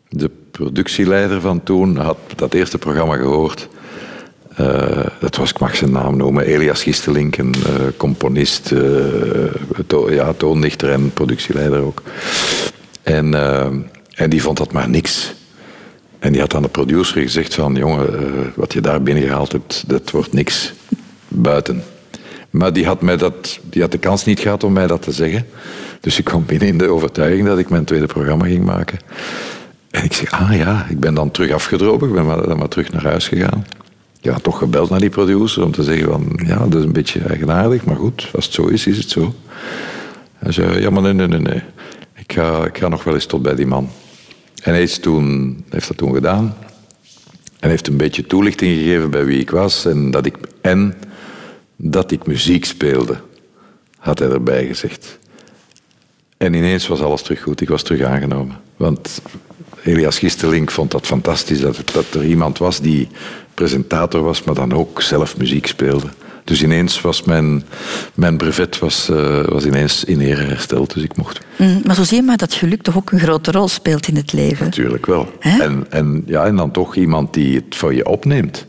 De 0.09 0.31
productieleider 0.51 1.41
van 1.41 1.63
toen 1.63 1.97
had 1.97 2.17
dat 2.35 2.53
eerste 2.53 2.77
programma 2.77 3.15
gehoord. 3.15 3.67
Uh, 4.59 5.05
dat 5.19 5.35
was, 5.35 5.49
ik 5.49 5.59
mag 5.59 5.75
zijn 5.75 5.91
naam 5.91 6.17
noemen, 6.17 6.45
Elias 6.45 6.83
Gistelink, 6.83 7.37
een 7.37 7.55
uh, 7.57 7.73
componist, 7.97 8.71
uh, 8.71 10.09
ja, 10.09 10.33
toondichter 10.33 10.91
en 10.91 11.13
productieleider 11.13 11.79
ook. 11.79 12.01
En, 13.03 13.33
en 14.15 14.29
die 14.29 14.41
vond 14.41 14.57
dat 14.57 14.71
maar 14.71 14.89
niks. 14.89 15.33
En 16.19 16.31
die 16.31 16.41
had 16.41 16.55
aan 16.55 16.61
de 16.61 16.67
producer 16.67 17.21
gezegd 17.21 17.53
van, 17.53 17.75
jongen, 17.75 18.53
wat 18.55 18.73
je 18.73 18.81
daar 18.81 19.03
binnengehaald 19.03 19.51
hebt, 19.51 19.83
dat 19.87 20.11
wordt 20.11 20.33
niks 20.33 20.73
buiten. 21.27 21.83
Maar 22.49 22.73
die 22.73 22.85
had, 22.85 23.01
mij 23.01 23.17
dat, 23.17 23.59
die 23.63 23.81
had 23.81 23.91
de 23.91 23.97
kans 23.97 24.25
niet 24.25 24.39
gehad 24.39 24.63
om 24.63 24.73
mij 24.73 24.87
dat 24.87 25.01
te 25.01 25.11
zeggen. 25.11 25.45
Dus 25.99 26.19
ik 26.19 26.25
kwam 26.25 26.45
binnen 26.45 26.67
in 26.67 26.77
de 26.77 26.89
overtuiging 26.89 27.47
dat 27.47 27.57
ik 27.57 27.69
mijn 27.69 27.83
tweede 27.83 28.05
programma 28.05 28.45
ging 28.45 28.65
maken. 28.65 28.99
En 29.91 30.03
ik 30.03 30.13
zeg, 30.13 30.31
ah 30.31 30.55
ja, 30.55 30.85
ik 30.89 30.99
ben 30.99 31.13
dan 31.13 31.31
terug 31.31 31.51
afgedropen. 31.51 32.07
Ik 32.07 32.13
ben 32.13 32.25
maar, 32.25 32.47
dan 32.47 32.57
maar 32.57 32.67
terug 32.67 32.91
naar 32.91 33.03
huis 33.03 33.27
gegaan. 33.27 33.65
Ja, 34.21 34.33
toch 34.33 34.57
gebeld 34.57 34.89
naar 34.89 34.99
die 34.99 35.09
producer 35.09 35.63
om 35.63 35.71
te 35.71 35.83
zeggen 35.83 36.07
van, 36.07 36.39
ja, 36.45 36.57
dat 36.57 36.75
is 36.75 36.83
een 36.83 36.91
beetje 36.91 37.19
eigenaardig, 37.19 37.85
maar 37.85 37.95
goed, 37.95 38.29
als 38.33 38.45
het 38.45 38.53
zo 38.53 38.65
is, 38.65 38.87
is 38.87 38.97
het 38.97 39.09
zo. 39.09 39.33
Hij 40.37 40.51
zei, 40.51 40.79
ja, 40.79 40.89
maar 40.89 41.01
nee, 41.01 41.13
nee, 41.13 41.27
nee, 41.27 41.39
nee. 41.39 41.61
Ik 42.15 42.33
ga, 42.33 42.65
ik 42.65 42.77
ga 42.77 42.87
nog 42.87 43.03
wel 43.03 43.13
eens 43.13 43.25
tot 43.25 43.41
bij 43.41 43.55
die 43.55 43.67
man. 43.67 43.89
En 44.63 44.73
hij 44.73 44.87
toen, 44.87 45.57
heeft 45.69 45.87
dat 45.87 45.97
toen 45.97 46.13
gedaan. 46.13 46.55
En 47.59 47.69
heeft 47.69 47.87
een 47.87 47.97
beetje 47.97 48.25
toelichting 48.25 48.77
gegeven 48.77 49.09
bij 49.09 49.25
wie 49.25 49.39
ik 49.39 49.49
was 49.49 49.85
en 49.85 50.11
dat 50.11 50.25
ik, 50.25 50.37
en 50.61 50.93
dat 51.81 52.11
ik 52.11 52.27
muziek 52.27 52.65
speelde, 52.65 53.17
had 53.97 54.19
hij 54.19 54.29
erbij 54.29 54.65
gezegd. 54.67 55.19
En 56.37 56.53
ineens 56.53 56.87
was 56.87 57.01
alles 57.01 57.21
terug 57.21 57.41
goed. 57.41 57.61
Ik 57.61 57.69
was 57.69 57.83
terug 57.83 58.01
aangenomen. 58.01 58.55
Want 58.77 59.21
Elias 59.83 60.19
Gisterlink 60.19 60.71
vond 60.71 60.91
dat 60.91 61.05
fantastisch 61.05 61.59
dat, 61.59 61.81
dat 61.93 62.13
er 62.13 62.25
iemand 62.25 62.57
was 62.57 62.79
die 62.79 63.07
presentator 63.53 64.21
was, 64.21 64.43
maar 64.43 64.55
dan 64.55 64.73
ook 64.73 65.01
zelf 65.01 65.37
muziek 65.37 65.67
speelde. 65.67 66.07
Dus 66.43 66.63
ineens 66.63 67.01
was 67.01 67.23
mijn, 67.23 67.63
mijn 68.13 68.37
brevet 68.37 68.79
was, 68.79 69.09
uh, 69.09 69.45
was 69.45 69.65
ineens 69.65 70.03
in 70.03 70.19
ere 70.19 70.43
hersteld, 70.43 70.93
dus 70.93 71.03
ik 71.03 71.17
mocht. 71.17 71.39
Mm, 71.55 71.81
maar 71.85 71.95
zo 71.95 72.03
zie 72.03 72.17
je 72.17 72.23
maar 72.23 72.37
dat 72.37 72.53
geluk 72.53 72.81
toch 72.81 72.97
ook 72.97 73.11
een 73.11 73.19
grote 73.19 73.51
rol 73.51 73.67
speelt 73.67 74.07
in 74.07 74.15
het 74.15 74.33
leven. 74.33 74.65
Natuurlijk 74.65 75.05
wel. 75.05 75.31
En, 75.39 75.85
en, 75.89 76.23
ja, 76.25 76.45
en 76.45 76.55
dan 76.55 76.71
toch 76.71 76.95
iemand 76.95 77.33
die 77.33 77.55
het 77.55 77.75
voor 77.75 77.93
je 77.93 78.05
opneemt. 78.05 78.65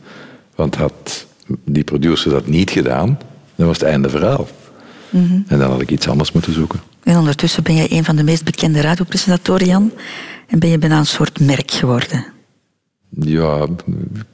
Want 0.54 0.74
had 0.74 1.26
die 1.64 1.84
producer 1.84 2.30
dat 2.30 2.46
niet 2.46 2.70
gedaan, 2.70 3.18
dan 3.54 3.66
was 3.66 3.78
het 3.78 3.88
einde 3.88 4.08
verhaal. 4.08 4.48
Mm 5.10 5.44
En 5.46 5.58
dan 5.58 5.70
had 5.70 5.80
ik 5.80 5.90
iets 5.90 6.08
anders 6.08 6.32
moeten 6.32 6.52
zoeken. 6.52 6.80
En 7.02 7.16
ondertussen 7.16 7.62
ben 7.62 7.74
jij 7.74 7.86
een 7.90 8.04
van 8.04 8.16
de 8.16 8.22
meest 8.22 8.44
bekende 8.44 8.80
radiopresentatoren, 8.80 9.66
Jan. 9.66 9.92
En 10.46 10.58
ben 10.58 10.68
je 10.68 10.78
bijna 10.78 10.98
een 10.98 11.06
soort 11.06 11.40
merk 11.40 11.70
geworden. 11.70 12.24
Ja, 13.08 13.66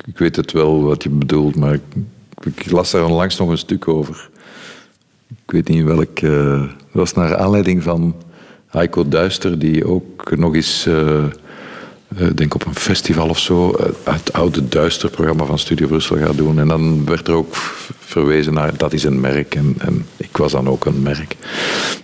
ik 0.06 0.18
weet 0.18 0.36
het 0.36 0.52
wel 0.52 0.82
wat 0.82 1.02
je 1.02 1.08
bedoelt, 1.08 1.56
maar 1.56 1.74
ik, 1.74 1.82
ik 2.44 2.70
las 2.70 2.90
daar 2.90 3.04
onlangs 3.04 3.36
nog 3.36 3.48
een 3.48 3.58
stuk 3.58 3.88
over. 3.88 4.30
Ik 5.28 5.50
weet 5.50 5.68
niet 5.68 5.84
welk. 5.84 6.20
Uh, 6.20 6.60
dat 6.60 6.70
was 6.92 7.12
naar 7.12 7.36
aanleiding 7.36 7.82
van 7.82 8.14
Heiko 8.66 9.08
Duister, 9.08 9.58
die 9.58 9.86
ook 9.86 10.36
nog 10.36 10.54
eens. 10.54 10.86
Uh, 10.86 11.24
uh, 12.18 12.28
denk 12.34 12.54
op 12.54 12.66
een 12.66 12.74
festival 12.74 13.28
of 13.28 13.38
zo, 13.38 13.76
het 14.04 14.32
oude 14.32 14.68
Duister-programma 14.68 15.44
van 15.44 15.58
Studio 15.58 15.86
Brussel 15.86 16.16
gaat 16.16 16.36
doen. 16.36 16.58
En 16.58 16.68
dan 16.68 17.06
werd 17.06 17.28
er 17.28 17.34
ook 17.34 17.54
verwezen 17.98 18.54
naar 18.54 18.76
dat 18.76 18.92
is 18.92 19.04
een 19.04 19.20
merk. 19.20 19.54
En, 19.54 20.06
ik 20.16 20.36
was 20.36 20.52
dan 20.52 20.68
ook 20.68 20.84
een 20.84 21.02
merk. 21.02 21.36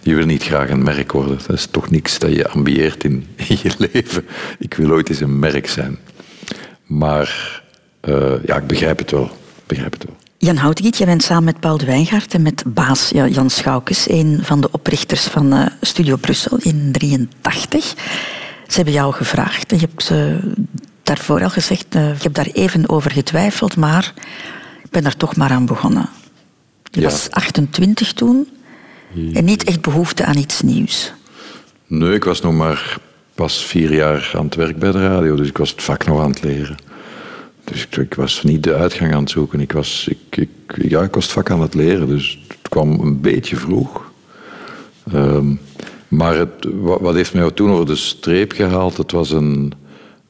Je 0.02 0.14
wil 0.14 0.26
niet 0.26 0.42
graag 0.42 0.70
een 0.70 0.82
merk 0.82 1.12
worden. 1.12 1.38
Dat 1.46 1.56
is 1.56 1.66
toch 1.66 1.90
niks 1.90 2.18
dat 2.18 2.32
je 2.32 2.48
ambieert 2.48 3.04
in, 3.04 3.26
je 3.62 3.70
leven. 3.78 4.24
Ik 4.58 4.74
wil 4.74 4.90
ooit 4.90 5.08
eens 5.08 5.20
een 5.20 5.38
merk 5.38 5.68
zijn. 5.68 5.98
Maar 6.86 7.62
uh, 8.04 8.32
ja, 8.44 8.56
ik 8.56 8.66
begrijp 8.66 8.98
het 8.98 9.10
wel. 9.10 9.30
Begrijp 9.66 9.92
het 9.92 10.04
wel. 10.04 10.16
Jan 10.38 10.56
Houtigiet, 10.56 10.96
jij 10.96 11.06
bent 11.06 11.22
samen 11.22 11.44
met 11.44 11.60
Paul 11.60 11.78
de 11.78 11.84
Wijngaard 11.84 12.34
en 12.34 12.42
met 12.42 12.64
baas 12.66 13.10
Jan 13.10 13.50
Schoukes, 13.50 14.08
een 14.08 14.40
van 14.42 14.60
de 14.60 14.68
oprichters 14.70 15.24
van 15.24 15.68
Studio 15.80 16.16
Brussel 16.16 16.56
in 16.56 16.92
1983. 16.92 18.31
Ze 18.72 18.78
hebben 18.78 18.94
jou 18.94 19.12
gevraagd 19.12 19.72
en 19.72 19.78
je 19.78 19.86
hebt 19.90 20.10
uh, 20.10 20.52
daarvoor 21.02 21.42
al 21.42 21.50
gezegd, 21.50 21.94
ik 21.94 22.22
heb 22.22 22.34
daar 22.34 22.48
even 22.52 22.88
over 22.88 23.10
getwijfeld, 23.10 23.76
maar 23.76 24.12
ik 24.84 24.90
ben 24.90 25.04
er 25.04 25.16
toch 25.16 25.36
maar 25.36 25.50
aan 25.50 25.66
begonnen. 25.66 26.08
Je 26.90 27.00
ja. 27.00 27.08
was 27.08 27.30
28 27.30 28.12
toen 28.12 28.48
en 29.32 29.44
niet 29.44 29.64
echt 29.64 29.80
behoefte 29.80 30.24
aan 30.24 30.36
iets 30.36 30.60
nieuws. 30.60 31.12
Nee, 31.86 32.14
ik 32.14 32.24
was 32.24 32.40
nog 32.40 32.52
maar 32.52 32.98
pas 33.34 33.64
vier 33.64 33.94
jaar 33.94 34.32
aan 34.34 34.44
het 34.44 34.54
werk 34.54 34.78
bij 34.78 34.92
de 34.92 35.08
radio, 35.08 35.36
dus 35.36 35.48
ik 35.48 35.58
was 35.58 35.70
het 35.70 35.82
vak 35.82 36.06
nog 36.06 36.20
aan 36.20 36.30
het 36.30 36.42
leren. 36.42 36.76
Dus 37.64 37.82
ik, 37.82 37.96
ik 37.96 38.14
was 38.14 38.42
niet 38.42 38.62
de 38.62 38.74
uitgang 38.74 39.14
aan 39.14 39.22
het 39.22 39.30
zoeken. 39.30 39.60
Ik 39.60 39.72
was, 39.72 40.06
ik, 40.08 40.36
ik, 40.36 40.48
ja, 40.88 41.02
ik 41.02 41.14
was 41.14 41.24
het 41.24 41.32
vak 41.32 41.50
aan 41.50 41.60
het 41.60 41.74
leren, 41.74 42.06
dus 42.06 42.38
het 42.48 42.68
kwam 42.68 43.00
een 43.00 43.20
beetje 43.20 43.56
vroeg. 43.56 44.10
Um, 45.14 45.60
maar 46.12 46.36
het, 46.36 46.66
wat 46.80 47.14
heeft 47.14 47.34
mij 47.34 47.50
toen 47.50 47.70
over 47.70 47.86
de 47.86 47.96
streep 47.96 48.52
gehaald? 48.52 48.96
Het 48.96 49.12
was 49.12 49.30
een, 49.30 49.72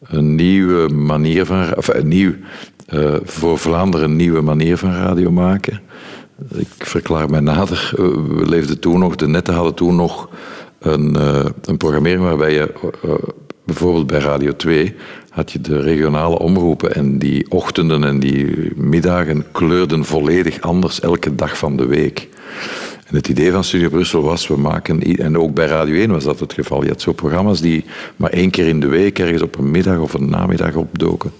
een 0.03 0.35
nieuwe 0.35 0.89
manier 0.89 1.47
van... 1.47 1.77
Of 1.77 1.89
een 1.89 2.09
nieuw, 2.09 2.33
uh, 2.95 3.15
voor 3.25 3.59
Vlaanderen 3.59 4.11
een 4.11 4.17
nieuwe 4.17 4.41
manier 4.41 4.77
van 4.77 4.93
radio 4.93 5.31
maken. 5.31 5.81
Ik 6.55 6.67
verklaar 6.79 7.31
mij 7.31 7.41
nader. 7.41 7.93
We 8.37 8.49
leefden 8.49 8.79
toen 8.79 8.99
nog, 8.99 9.17
de 9.17 9.29
netten 9.29 9.55
hadden 9.55 9.75
toen 9.75 9.97
nog 9.97 10.29
een, 10.79 11.17
uh, 11.17 11.45
een 11.63 11.77
programmering 11.77 12.23
waarbij 12.23 12.53
je 12.53 12.73
bijvoorbeeld 13.65 14.07
bij 14.07 14.21
Radio 14.21 14.57
2 14.57 14.95
had 15.31 15.53
je 15.53 15.61
de 15.61 15.81
regionale 15.81 16.39
omroepen 16.39 16.95
en 16.95 17.19
die 17.19 17.51
ochtenden 17.51 18.05
en 18.05 18.21
die 18.21 18.73
middagen 18.77 19.45
kleurden 19.53 20.05
volledig 20.05 20.61
anders 20.61 21.01
elke 21.01 21.35
dag 21.35 21.59
van 21.59 21.77
de 21.77 21.87
week. 21.87 22.29
Het 23.13 23.29
idee 23.29 23.53
van 23.53 23.65
Studio 23.65 23.89
Brussel 23.89 24.23
was, 24.23 24.47
we 24.47 24.57
maken, 24.57 25.03
en 25.03 25.39
ook 25.39 25.55
bij 25.55 25.67
Radio 25.67 25.95
1 25.95 26.11
was 26.11 26.25
dat 26.25 26.41
het 26.41 26.53
geval, 26.53 26.83
je 26.83 26.89
had 26.89 27.01
zo 27.01 27.13
programma's 27.13 27.61
die 27.61 27.85
maar 28.17 28.31
één 28.31 28.51
keer 28.51 28.67
in 28.67 28.81
de 28.81 28.87
week 28.87 29.19
ergens 29.19 29.43
op 29.43 29.59
een 29.59 29.71
middag 29.71 29.99
of 29.99 30.15
een 30.15 30.29
namiddag 30.29 30.75
opdoken. 30.75 31.33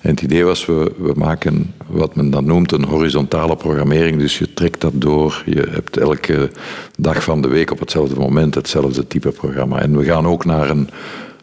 En 0.00 0.10
het 0.10 0.22
idee 0.22 0.44
was, 0.44 0.66
we, 0.66 0.92
we 0.98 1.12
maken 1.16 1.74
wat 1.86 2.16
men 2.16 2.30
dan 2.30 2.44
noemt 2.44 2.72
een 2.72 2.84
horizontale 2.84 3.56
programmering, 3.56 4.18
dus 4.18 4.38
je 4.38 4.54
trekt 4.54 4.80
dat 4.80 4.92
door, 4.94 5.42
je 5.46 5.66
hebt 5.70 5.96
elke 5.96 6.50
dag 6.98 7.22
van 7.22 7.42
de 7.42 7.48
week 7.48 7.70
op 7.70 7.80
hetzelfde 7.80 8.20
moment 8.20 8.54
hetzelfde 8.54 9.06
type 9.06 9.30
programma. 9.30 9.80
En 9.80 9.98
we 9.98 10.04
gaan 10.04 10.26
ook 10.26 10.44
naar 10.44 10.70
een 10.70 10.88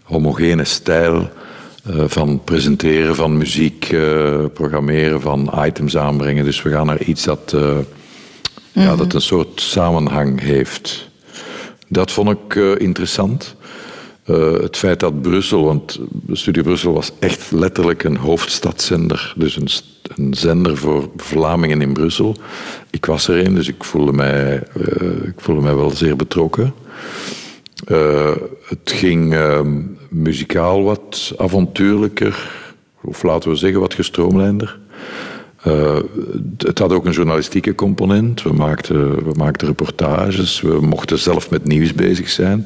homogene 0.03 0.63
stijl 0.63 1.29
uh, 1.89 2.03
van 2.07 2.41
presenteren, 2.43 3.15
van 3.15 3.37
muziek 3.37 3.91
uh, 3.91 4.45
programmeren, 4.53 5.21
van 5.21 5.51
items 5.65 5.97
aanbrengen. 5.97 6.45
Dus 6.45 6.61
we 6.61 6.69
gaan 6.69 6.85
naar 6.85 7.01
iets 7.01 7.23
dat... 7.23 7.51
Uh, 7.55 7.77
ja, 8.75 8.89
mhm. 8.89 8.97
dat 8.97 9.13
een 9.13 9.21
soort 9.21 9.61
samenhang 9.61 10.41
heeft. 10.41 11.09
Dat 11.87 12.11
vond 12.11 12.29
ik 12.29 12.55
uh, 12.55 12.79
interessant. 12.79 13.55
Uh, 14.25 14.53
het 14.53 14.77
feit 14.77 14.99
dat 14.99 15.21
Brussel, 15.21 15.63
want 15.63 15.99
Studio 16.31 16.63
Brussel 16.63 16.93
was 16.93 17.11
echt 17.19 17.51
letterlijk 17.51 18.03
een 18.03 18.17
hoofdstadzender, 18.17 19.33
dus 19.37 19.55
een, 19.55 19.67
een 20.15 20.33
zender 20.33 20.77
voor 20.77 21.09
Vlamingen 21.17 21.81
in 21.81 21.93
Brussel. 21.93 22.35
Ik 22.89 23.05
was 23.05 23.27
er 23.27 23.45
een, 23.45 23.55
dus 23.55 23.67
ik 23.67 23.83
voelde 23.83 24.11
mij, 24.11 24.63
uh, 24.77 25.27
ik 25.27 25.33
voelde 25.37 25.61
mij 25.61 25.75
wel 25.75 25.89
zeer 25.89 26.15
betrokken. 26.15 26.73
het 28.65 28.91
ging 28.91 29.35
muzikaal 30.09 30.83
wat 30.83 31.33
avontuurlijker, 31.37 32.51
of 33.01 33.23
laten 33.23 33.49
we 33.49 33.55
zeggen 33.55 33.79
wat 33.79 33.93
gestroomlijnder. 33.93 34.79
Uh, 35.67 35.97
het 36.57 36.79
had 36.79 36.91
ook 36.91 37.05
een 37.05 37.11
journalistieke 37.11 37.75
component. 37.75 38.41
We 38.41 38.53
maakten, 38.53 39.25
we 39.25 39.33
maakten 39.37 39.67
reportages, 39.67 40.61
we 40.61 40.81
mochten 40.81 41.19
zelf 41.19 41.49
met 41.49 41.67
nieuws 41.67 41.93
bezig 41.93 42.29
zijn. 42.29 42.65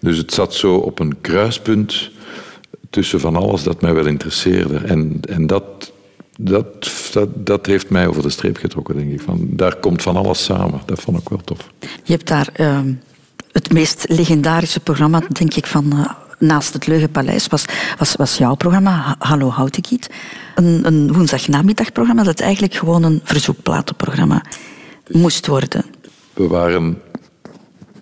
Dus 0.00 0.16
het 0.16 0.32
zat 0.32 0.54
zo 0.54 0.74
op 0.74 0.98
een 0.98 1.20
kruispunt 1.20 2.10
tussen 2.90 3.20
van 3.20 3.36
alles 3.36 3.62
dat 3.62 3.80
mij 3.80 3.94
wel 3.94 4.06
interesseerde. 4.06 4.76
En, 4.76 5.20
en 5.28 5.46
dat, 5.46 5.92
dat, 6.38 6.90
dat, 7.12 7.28
dat 7.34 7.66
heeft 7.66 7.90
mij 7.90 8.06
over 8.06 8.22
de 8.22 8.30
streep 8.30 8.56
getrokken, 8.56 8.96
denk 8.96 9.12
ik. 9.12 9.20
Van, 9.20 9.48
daar 9.50 9.76
komt 9.76 10.02
van 10.02 10.16
alles 10.16 10.44
samen. 10.44 10.80
Dat 10.84 11.00
vond 11.00 11.20
ik 11.20 11.28
wel 11.28 11.40
tof. 11.44 11.70
Je 11.80 12.12
hebt 12.12 12.28
daar 12.28 12.48
ehm, 12.52 12.92
het 13.52 13.72
meest 13.72 14.04
legendarische 14.08 14.80
programma, 14.80 15.22
denk 15.28 15.54
ik, 15.54 15.66
van 15.66 15.92
eh, 15.92 16.10
naast 16.38 16.72
het 16.72 16.86
Leugenpaleis, 16.86 17.46
was, 17.46 17.64
was, 17.98 18.16
was 18.16 18.38
jouw 18.38 18.54
programma, 18.54 18.90
Ha- 18.90 19.16
Hallo 19.18 19.48
Houtenkiet. 19.50 20.10
Een, 20.54 20.80
een 20.86 21.12
woensdagnamiddagprogramma 21.12 22.22
dat 22.22 22.40
eigenlijk 22.40 22.74
gewoon 22.74 23.02
een 23.02 23.20
verzoekplatenprogramma 23.24 24.42
moest 25.10 25.46
worden. 25.46 25.84
We 26.34 26.46
waren 26.46 26.98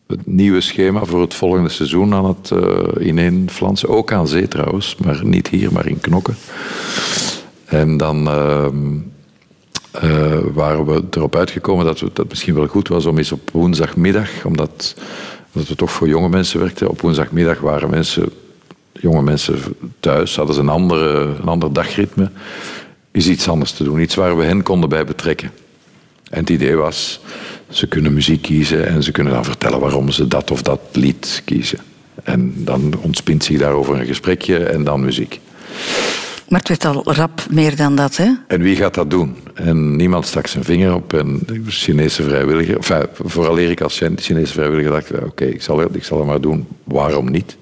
het 0.07 0.27
nieuwe 0.27 0.61
schema 0.61 1.05
voor 1.05 1.21
het 1.21 1.35
volgende 1.35 1.69
seizoen 1.69 2.15
aan 2.15 2.25
het 2.25 2.51
uh, 2.51 3.07
ineenflansen. 3.07 3.89
Ook 3.89 4.13
aan 4.13 4.29
zee 4.29 4.49
trouwens, 4.49 4.97
maar 5.05 5.25
niet 5.25 5.49
hier, 5.49 5.73
maar 5.73 5.87
in 5.87 6.01
Knokken. 6.01 6.37
En 7.65 7.97
dan 7.97 8.29
ehm, 8.29 8.97
eh, 9.91 10.39
waren 10.53 10.87
we 10.87 11.03
erop 11.11 11.37
uitgekomen 11.37 11.85
dat 11.85 12.01
het 12.01 12.29
misschien 12.29 12.55
wel 12.55 12.67
goed 12.67 12.89
was 12.89 13.07
om 13.07 13.19
eens 13.19 13.33
op 13.33 13.51
woensdagmiddag, 13.53 14.45
omdat, 14.45 14.95
omdat 15.55 15.69
we 15.69 15.77
toch 15.77 15.93
voor 15.93 16.09
jonge 16.09 16.29
mensen 16.29 16.61
werkten, 16.61 16.89
op 16.89 17.01
woensdagmiddag 17.01 17.59
waren 17.59 17.91
mensen, 17.91 18.29
jonge 18.93 19.23
mensen 19.23 19.59
thuis, 20.01 20.37
hadden 20.37 20.55
ze 20.55 20.61
een, 20.61 20.69
andere, 20.69 21.21
een 21.41 21.49
ander 21.49 21.73
dagritme, 21.73 22.31
is 23.11 23.29
iets 23.29 23.49
anders 23.49 23.73
te 23.73 23.85
doen. 23.85 24.01
Iets 24.01 24.15
waar 24.15 24.37
we 24.37 24.45
hen 24.45 24.63
konden 24.63 24.89
bij 24.89 25.05
betrekken. 25.05 25.51
En 26.31 26.41
het 26.41 26.51
idee 26.51 26.77
was, 26.77 27.21
ze 27.69 27.87
kunnen 27.87 28.13
muziek 28.13 28.43
kiezen 28.43 28.87
en 28.87 29.03
ze 29.03 29.13
kunnen 29.13 29.33
dan 29.33 29.45
vertellen 29.45 29.81
waarom 29.81 30.11
ze 30.11 30.29
dat 30.29 30.51
of 30.51 30.63
dat 30.63 30.81
lied 30.93 31.43
kiezen. 31.45 31.79
En 32.25 32.53
dan 32.57 32.95
ontspint 33.01 33.45
zich 33.45 33.59
daarover 33.59 34.01
een 34.01 34.07
gesprekje 34.07 34.59
en 34.59 34.85
dan 34.85 35.05
muziek. 35.05 35.41
Maar 36.49 36.59
het 36.59 36.69
werd 36.69 36.85
al 36.85 37.13
rap 37.13 37.47
meer 37.51 37.77
dan 37.77 37.97
dat, 37.97 38.17
hè? 38.17 38.31
En 38.47 38.61
wie 38.61 38.77
gaat 38.77 38.95
dat 38.95 39.11
doen? 39.11 39.37
En 39.55 39.97
niemand 39.97 40.27
stak 40.27 40.47
zijn 40.47 40.65
vinger 40.65 40.95
op. 40.95 41.13
En 41.13 41.47
Chinese 41.67 42.23
vrijwilliger, 42.23 42.77
enfin, 42.77 43.07
vooraleer 43.25 43.71
ik 43.71 43.81
als 43.81 44.03
Chinese 44.17 44.53
vrijwilliger 44.53 44.93
dacht, 44.93 45.11
oké, 45.25 45.45
ik, 45.45 45.63
zal, 45.63 45.83
ik 45.95 46.05
zal 46.05 46.19
het 46.19 46.27
maar 46.27 46.41
doen, 46.41 46.67
waarom 46.85 47.31
niet? 47.31 47.57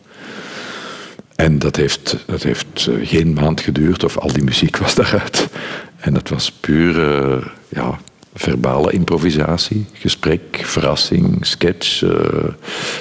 En 1.37 1.59
dat 1.59 1.77
heeft, 1.77 2.17
dat 2.27 2.43
heeft 2.43 2.89
geen 3.03 3.33
maand 3.33 3.61
geduurd, 3.61 4.05
of 4.05 4.19
al 4.19 4.33
die 4.33 4.45
muziek 4.45 4.77
was 4.77 4.95
daaruit. 4.95 5.49
En 5.97 6.15
dat 6.15 6.29
was 6.29 6.53
puur, 6.53 6.99
uh, 6.99 7.47
ja, 7.69 7.99
verbale 8.35 8.93
improvisatie, 8.93 9.87
gesprek, 9.93 10.41
verrassing, 10.65 11.47
sketch, 11.47 12.03
uh, 12.03 12.11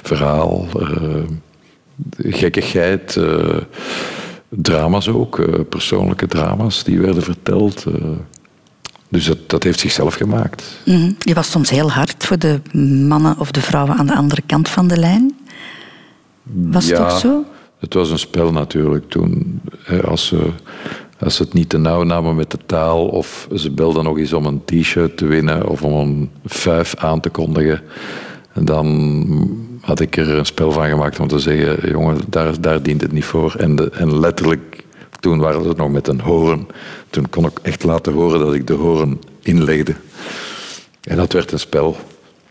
verhaal, 0.04 0.68
uh, 0.80 1.24
gekkigheid, 2.18 3.20
drama's 4.56 5.08
ook, 5.08 5.66
persoonlijke 5.70 6.28
drama's 6.28 6.84
die 6.84 7.00
werden 7.00 7.24
verteld. 7.24 7.86
dus 9.10 9.26
dat, 9.26 9.50
dat 9.50 9.64
heeft 9.64 9.80
zichzelf 9.80 10.14
gemaakt. 10.14 10.64
Mm 10.86 10.96
-hmm. 10.96 11.16
Je 11.20 11.34
was 11.34 11.52
soms 11.52 11.70
heel 11.70 11.92
hard 11.92 12.26
voor 12.26 12.40
de 12.40 12.62
mannen 13.08 13.40
of 13.40 13.52
de 13.52 13.62
vrouwen 13.62 13.98
aan 13.98 14.08
de 14.08 14.16
andere 14.16 14.42
kant 14.46 14.70
van 14.70 14.88
de 14.88 14.98
lijn. 14.98 15.36
Was 16.44 16.88
ja, 16.88 17.00
het 17.00 17.10
toch 17.10 17.20
zo? 17.20 17.46
Het 17.80 17.94
was 17.94 18.10
een 18.10 18.20
spel 18.20 18.52
natuurlijk 18.52 19.10
toen. 19.10 19.62
Als 20.04 20.28
ze 20.28 20.52
als 21.24 21.36
ze 21.36 21.44
het 21.44 21.54
niet 21.54 21.70
te 21.70 21.78
nauw 21.78 22.04
namen 22.04 22.36
met 22.36 22.52
de 22.52 22.58
taal, 22.66 23.08
of 23.08 23.48
ze 23.56 23.72
belden 23.72 24.04
nog 24.04 24.18
eens 24.18 24.34
om 24.34 24.46
een 24.46 24.62
t-shirt 24.66 25.18
te 25.18 25.26
winnen 25.26 25.68
of 25.68 25.84
om 25.84 25.94
een 25.94 26.30
vijf 26.46 26.96
aan 26.96 27.20
te 27.20 27.30
kondigen, 27.30 27.82
dan 28.54 28.88
had 29.82 30.00
ik 30.00 30.18
er 30.18 30.30
een 30.30 30.46
spel 30.46 30.72
van 30.72 30.90
gemaakt 30.90 31.20
om 31.20 31.28
te 31.28 31.40
zeggen: 31.40 31.90
jongen, 31.90 32.18
daar, 32.28 32.62
daar 32.62 32.82
dient 32.82 33.02
het 33.02 33.12
niet 33.12 33.26
voor. 33.26 33.56
En, 33.58 33.76
de, 33.76 33.90
en 33.90 34.20
letterlijk, 34.20 34.84
toen 35.20 35.40
waren 35.40 35.64
ze 35.64 35.74
nog 35.76 35.92
met 35.92 36.08
een 36.08 36.22
hoorn. 36.22 36.68
Toen 37.10 37.30
kon 37.30 37.46
ik 37.46 37.60
echt 37.62 37.84
laten 37.84 38.14
horen 38.14 38.40
dat 38.40 38.54
ik 38.54 38.68
de 38.68 38.74
hoorn 38.74 39.20
inlegde. 39.42 39.96
En 41.02 41.18
dat 41.18 41.34
werd 41.34 41.52
een 41.52 41.60
spel. 41.60 41.98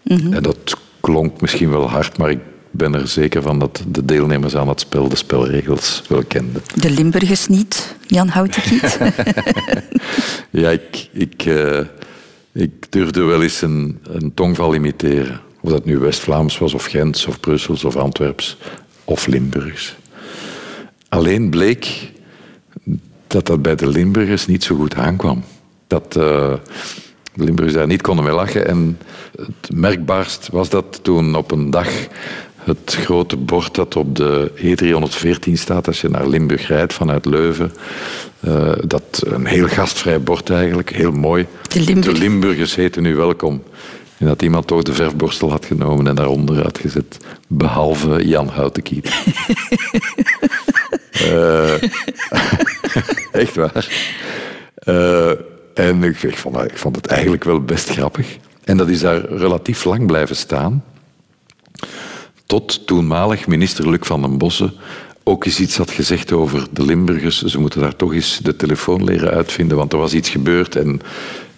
Mm 0.02 0.18
-hmm. 0.18 0.32
En 0.32 0.42
dat 0.42 0.76
klonk 1.00 1.40
misschien 1.40 1.70
wel 1.70 1.90
hard, 1.90 2.18
maar 2.18 2.30
ik 2.30 2.40
ben 2.70 2.94
er 2.94 3.08
zeker 3.08 3.42
van 3.42 3.58
dat 3.58 3.84
de 3.88 4.04
deelnemers 4.04 4.56
aan 4.56 4.68
het 4.68 4.80
spel 4.80 5.08
de 5.08 5.16
spelregels 5.16 6.02
wel 6.08 6.22
kenden. 6.24 6.62
De 6.74 6.90
Limburgers 6.90 7.46
niet, 7.46 7.96
Jan 8.06 8.28
Houtenkiet? 8.28 8.98
ja, 10.50 10.70
ik, 10.70 11.08
ik, 11.12 11.44
uh, 11.44 11.80
ik 12.52 12.92
durfde 12.92 13.22
wel 13.22 13.42
eens 13.42 13.62
een, 13.62 13.98
een 14.02 14.34
tongval 14.34 14.74
imiteren. 14.74 15.40
Of 15.60 15.70
dat 15.70 15.84
nu 15.84 15.98
West-Vlaams 15.98 16.58
was, 16.58 16.74
of 16.74 16.84
Gens, 16.84 17.26
of 17.26 17.40
Brussels, 17.40 17.84
of 17.84 17.96
Antwerps, 17.96 18.56
of 19.04 19.26
Limburgs. 19.26 19.96
Alleen 21.08 21.50
bleek 21.50 22.10
dat 23.26 23.46
dat 23.46 23.62
bij 23.62 23.74
de 23.74 23.88
Limburgers 23.88 24.46
niet 24.46 24.64
zo 24.64 24.76
goed 24.76 24.94
aankwam. 24.94 25.44
Dat 25.86 26.16
uh, 26.18 26.54
de 27.34 27.44
Limburgers 27.44 27.76
daar 27.76 27.86
niet 27.86 28.02
konden 28.02 28.24
mee 28.24 28.34
lachen. 28.34 28.66
En 28.66 28.98
het 29.36 29.70
merkbaarst 29.74 30.48
was 30.52 30.68
dat 30.68 31.00
toen 31.02 31.34
op 31.34 31.50
een 31.50 31.70
dag 31.70 31.88
het 32.56 32.96
grote 33.00 33.36
bord 33.36 33.74
dat 33.74 33.96
op 33.96 34.16
de 34.16 34.50
E314 34.56 35.52
staat 35.52 35.86
als 35.86 36.00
je 36.00 36.08
naar 36.08 36.28
Limburg 36.28 36.66
rijdt 36.68 36.92
vanuit 36.92 37.24
Leuven. 37.24 37.72
Uh, 38.40 38.72
dat 38.84 39.22
een 39.26 39.46
heel 39.46 39.68
gastvrij 39.68 40.22
bord 40.22 40.50
eigenlijk, 40.50 40.90
heel 40.90 41.12
mooi. 41.12 41.46
De, 41.68 41.80
Limburg. 41.80 42.14
de 42.14 42.20
Limburgers 42.20 42.74
heten 42.74 43.02
nu 43.02 43.14
welkom. 43.16 43.62
En 44.20 44.26
dat 44.26 44.42
iemand 44.42 44.66
toch 44.66 44.82
de 44.82 44.92
verfborstel 44.92 45.50
had 45.50 45.66
genomen 45.66 46.06
en 46.06 46.14
daaronder 46.14 46.62
had 46.62 46.78
gezet. 46.78 47.16
Behalve 47.48 48.28
Jan 48.28 48.48
Houtenkiet. 48.48 49.22
uh, 51.22 51.72
echt 53.42 53.54
waar. 53.54 53.88
Uh, 54.84 55.30
en 55.74 56.02
ik, 56.02 56.22
ik, 56.22 56.36
vond, 56.36 56.56
ik 56.56 56.78
vond 56.78 56.96
het 56.96 57.06
eigenlijk 57.06 57.44
wel 57.44 57.60
best 57.60 57.90
grappig. 57.90 58.36
En 58.64 58.76
dat 58.76 58.88
is 58.88 59.00
daar 59.00 59.24
relatief 59.24 59.84
lang 59.84 60.06
blijven 60.06 60.36
staan. 60.36 60.84
Tot 62.46 62.86
toenmalig 62.86 63.46
minister 63.46 63.90
Luc 63.90 64.00
van 64.00 64.22
den 64.22 64.38
Bossen 64.38 64.72
ook 65.24 65.44
eens 65.44 65.60
iets 65.60 65.76
had 65.76 65.90
gezegd 65.90 66.32
over 66.32 66.66
de 66.70 66.84
Limburgers. 66.84 67.42
Ze 67.42 67.60
moeten 67.60 67.80
daar 67.80 67.96
toch 67.96 68.14
eens 68.14 68.38
de 68.42 68.56
telefoon 68.56 69.04
leren 69.04 69.30
uitvinden, 69.30 69.76
want 69.76 69.92
er 69.92 69.98
was 69.98 70.14
iets 70.14 70.28
gebeurd 70.28 70.76
en, 70.76 71.00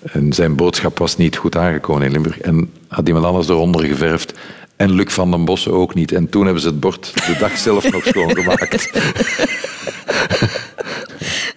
en 0.03 0.33
zijn 0.33 0.57
boodschap 0.57 0.99
was 0.99 1.17
niet 1.17 1.37
goed 1.37 1.57
aangekomen 1.57 2.03
in 2.03 2.13
Limburg. 2.13 2.39
En 2.39 2.71
had 2.89 3.07
iemand 3.09 3.25
anders 3.25 3.49
eronder 3.49 3.85
geverfd. 3.85 4.33
En 4.77 4.93
Luc 4.93 5.13
van 5.13 5.31
den 5.31 5.45
Bossen 5.45 5.73
ook 5.73 5.95
niet. 5.95 6.13
En 6.13 6.29
toen 6.29 6.45
hebben 6.45 6.63
ze 6.63 6.69
het 6.69 6.81
bord 6.81 7.27
de 7.27 7.37
dag 7.39 7.59
zelf 7.59 7.91
nog 7.91 8.05
schoongemaakt. 8.05 8.91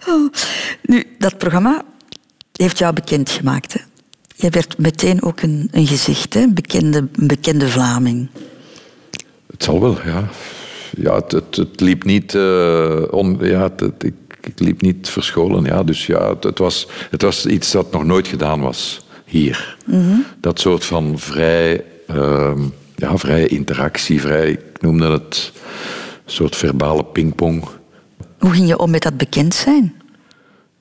Oh, 0.08 0.32
nu, 0.82 1.04
dat 1.18 1.38
programma 1.38 1.84
heeft 2.52 2.78
jou 2.78 2.92
bekendgemaakt. 2.92 3.72
Hè? 3.72 3.80
Je 4.34 4.50
werd 4.50 4.78
meteen 4.78 5.22
ook 5.22 5.40
een, 5.40 5.68
een 5.72 5.86
gezicht, 5.86 6.34
hè? 6.34 6.48
Bekende, 6.48 7.08
een 7.12 7.26
bekende 7.26 7.68
Vlaming. 7.68 8.28
Het 9.50 9.64
zal 9.64 9.80
wel, 9.80 9.98
ja. 10.04 10.28
Ja, 10.96 11.14
het, 11.14 11.32
het, 11.32 11.56
het 11.56 11.80
liep 11.80 12.04
niet... 12.04 12.34
Uh, 12.34 13.02
on, 13.10 13.38
ja, 13.40 13.62
het, 13.76 14.04
ik, 14.04 14.14
ik, 14.48 14.60
liep 14.60 14.80
niet 14.80 15.08
verscholen, 15.08 15.64
ja. 15.64 15.82
Dus 15.82 16.06
ja, 16.06 16.36
het, 16.40 16.58
was, 16.58 16.88
het 17.10 17.22
was 17.22 17.46
iets 17.46 17.70
dat 17.70 17.92
nog 17.92 18.04
nooit 18.04 18.28
gedaan 18.28 18.60
was 18.60 19.06
hier. 19.24 19.76
Mm 19.86 20.00
-hmm. 20.00 20.24
Dat 20.40 20.60
soort 20.60 20.84
van 20.84 21.18
vrij... 21.18 21.84
Uh, 22.10 22.52
ja, 22.96 23.16
vrije 23.18 23.46
interactie, 23.46 24.20
vrij... 24.20 24.50
Ik 24.50 24.82
noemde 24.82 25.10
het 25.10 25.52
een 26.24 26.32
soort 26.32 26.56
verbale 26.56 27.04
pingpong. 27.04 27.64
Hoe 28.38 28.50
ging 28.50 28.68
je 28.68 28.78
om 28.78 28.90
met 28.90 29.02
dat 29.02 29.16
bekend 29.16 29.54
zijn? 29.54 29.94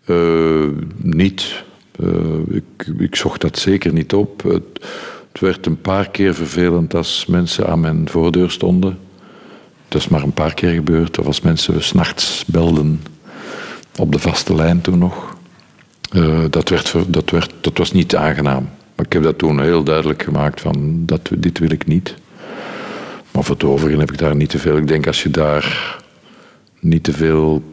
Uh, 0.05 0.69
niet. 0.95 1.63
Uh, 1.99 2.39
ik, 2.49 2.87
ik 2.97 3.15
zocht 3.15 3.41
dat 3.41 3.57
zeker 3.57 3.93
niet 3.93 4.13
op. 4.13 4.43
Het, 4.43 4.63
het, 5.31 5.41
werd 5.41 5.65
een 5.65 5.81
paar 5.81 6.09
keer 6.09 6.35
vervelend 6.35 6.95
als 6.95 7.25
mensen 7.25 7.67
aan 7.67 7.79
mijn 7.79 8.09
voordeur 8.09 8.51
stonden. 8.51 8.97
Dat 9.87 10.01
is 10.01 10.07
maar 10.07 10.23
een 10.23 10.33
paar 10.33 10.53
keer 10.53 10.71
gebeurd. 10.71 11.19
Of 11.19 11.25
als 11.25 11.41
mensen 11.41 11.83
s'nachts 11.83 12.43
belden 12.47 13.01
op 13.97 14.11
de 14.11 14.19
vaste 14.19 14.55
lijn 14.55 14.81
toen 14.81 14.97
nog. 14.97 15.35
Uh, 16.11 16.39
dat, 16.49 16.69
werd, 16.69 16.93
dat, 17.07 17.29
werd, 17.29 17.53
dat 17.61 17.77
was 17.77 17.91
niet 17.91 18.15
aangenaam. 18.15 18.69
Maar 18.95 19.05
ik 19.05 19.13
heb 19.13 19.23
dat 19.23 19.37
toen 19.37 19.61
heel 19.61 19.83
duidelijk 19.83 20.23
gemaakt 20.23 20.61
van 20.61 21.05
dat, 21.05 21.29
dit 21.37 21.59
wil 21.59 21.71
ik 21.71 21.87
niet. 21.87 22.15
Maar 23.31 23.43
voor 23.43 23.55
het 23.55 23.63
overige 23.63 23.99
heb 23.99 24.11
ik 24.11 24.17
daar 24.17 24.35
niet 24.35 24.49
te 24.49 24.59
veel. 24.59 24.77
Ik 24.77 24.87
denk 24.87 25.07
als 25.07 25.23
je 25.23 25.29
daar 25.29 25.97
niet 26.79 27.03
te 27.03 27.13
veel 27.13 27.63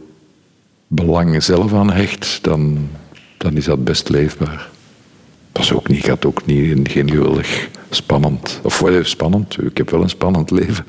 belang 0.86 1.42
zelf 1.42 1.72
aan 1.74 1.90
hecht, 1.90 2.38
dan, 2.42 2.88
dan 3.36 3.56
is 3.56 3.64
dat 3.64 3.84
best 3.84 4.08
leefbaar. 4.08 4.68
Was 5.52 5.72
ook 5.72 5.88
niet, 5.88 6.08
had 6.08 6.24
ook 6.24 6.46
niet, 6.46 6.90
geen 6.90 7.10
geweldig 7.10 7.68
spannend, 7.90 8.60
of 8.62 8.84
spannend, 9.02 9.56
ik 9.62 9.76
heb 9.76 9.90
wel 9.90 10.02
een 10.02 10.08
spannend 10.08 10.50
leven, 10.50 10.84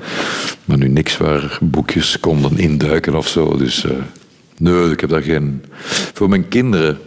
maar 0.64 0.78
nu 0.78 0.88
niks 0.88 1.16
waar 1.16 1.58
boekjes 1.60 2.20
konden 2.20 2.58
induiken 2.58 3.14
of 3.14 3.28
zo. 3.28 3.56
Dus 3.56 3.84
uh, 3.84 3.92
nee, 4.72 4.90
ik 4.90 5.00
heb 5.00 5.10
daar 5.10 5.22
geen. 5.22 5.64
Voor 6.12 6.28
mijn 6.28 6.48
kinderen 6.48 6.98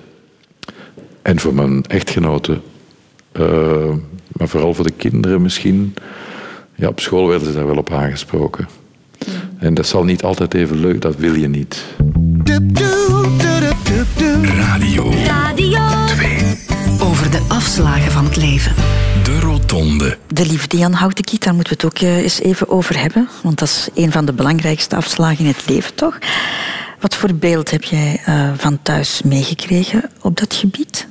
en 1.22 1.40
voor 1.40 1.54
mijn 1.54 1.84
echtgenoten, 1.84 2.62
uh, 3.40 3.94
maar 4.32 4.48
vooral 4.48 4.74
voor 4.74 4.86
de 4.86 4.92
kinderen 4.92 5.42
misschien, 5.42 5.94
ja, 6.76 6.88
op 6.88 7.00
school 7.00 7.28
werden 7.28 7.48
ze 7.48 7.54
daar 7.54 7.68
wel 7.68 7.78
op 7.78 7.92
aangesproken. 7.92 8.68
En 9.58 9.74
dat 9.74 9.88
zal 9.88 10.04
niet 10.04 10.24
altijd 10.24 10.54
even 10.54 10.80
leuk, 10.80 11.02
dat 11.02 11.16
wil 11.16 11.34
je 11.34 11.48
niet. 11.48 11.84
Radio. 14.44 15.12
Radio. 15.26 15.98
afslagen 17.58 18.12
van 18.12 18.26
het 18.26 18.36
leven. 18.36 18.76
De 19.24 19.40
Rotonde. 19.40 20.18
De 20.28 20.46
liefde 20.46 20.78
Jan 20.78 20.94
Houtenkiet, 20.94 21.44
daar 21.44 21.54
moeten 21.54 21.78
we 21.78 21.84
het 21.84 21.94
ook 21.94 22.02
eh, 22.02 22.18
eens 22.18 22.42
even 22.42 22.70
over 22.70 23.00
hebben. 23.00 23.30
Want 23.44 23.60
dat 23.60 23.68
is 23.68 23.90
een 23.94 24.12
van 24.12 24.26
de 24.26 24.34
belangrijkste 24.34 24.96
afslagen 24.96 25.40
in 25.40 25.46
het 25.46 25.68
leven, 25.68 25.96
toch? 25.96 26.18
Wat 27.00 27.16
voor 27.16 27.34
beeld 27.34 27.72
heb 27.72 27.84
jij 27.84 28.22
uh, 28.30 28.52
van 28.56 28.82
thuis 28.82 29.22
meegekregen 29.22 30.10
op 30.22 30.38
dat 30.38 30.54
gebied? 30.54 31.08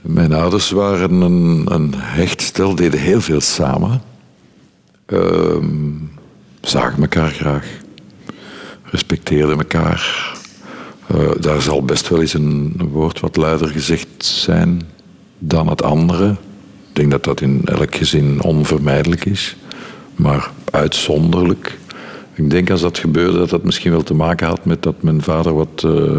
Mijn 0.00 0.32
ouders 0.32 0.70
waren 0.70 1.20
een, 1.20 1.66
een 1.68 1.94
hecht 1.96 2.40
stel, 2.40 2.74
deden 2.74 3.00
heel 3.00 3.20
veel 3.20 3.40
samen. 3.40 4.02
Uh, 5.06 5.56
zagen 6.60 7.00
elkaar 7.00 7.30
graag. 7.30 7.66
Respecteerden 8.82 9.58
elkaar. 9.58 10.34
Uh, 11.14 11.30
daar 11.40 11.62
zal 11.62 11.84
best 11.84 12.08
wel 12.08 12.20
eens 12.20 12.34
een, 12.34 12.74
een 12.78 12.88
woord 12.88 13.20
wat 13.20 13.36
luider 13.36 13.68
gezegd 13.68 14.24
zijn 14.24 14.82
dan 15.38 15.68
het 15.68 15.82
andere. 15.82 16.30
Ik 16.30 16.92
denk 16.92 17.10
dat 17.10 17.24
dat 17.24 17.40
in 17.40 17.62
elk 17.64 17.94
gezin 17.94 18.42
onvermijdelijk 18.42 19.24
is. 19.24 19.56
Maar 20.14 20.50
uitzonderlijk. 20.70 21.78
Ik 22.36 22.50
denk 22.50 22.70
als 22.70 22.80
dat 22.80 22.98
gebeurde 22.98 23.38
dat 23.38 23.50
dat 23.50 23.64
misschien 23.64 23.90
wel 23.90 24.02
te 24.02 24.14
maken 24.14 24.46
had 24.46 24.64
met 24.64 24.82
dat 24.82 25.02
mijn 25.02 25.22
vader 25.22 25.54
wat, 25.54 25.82
uh, 25.86 26.16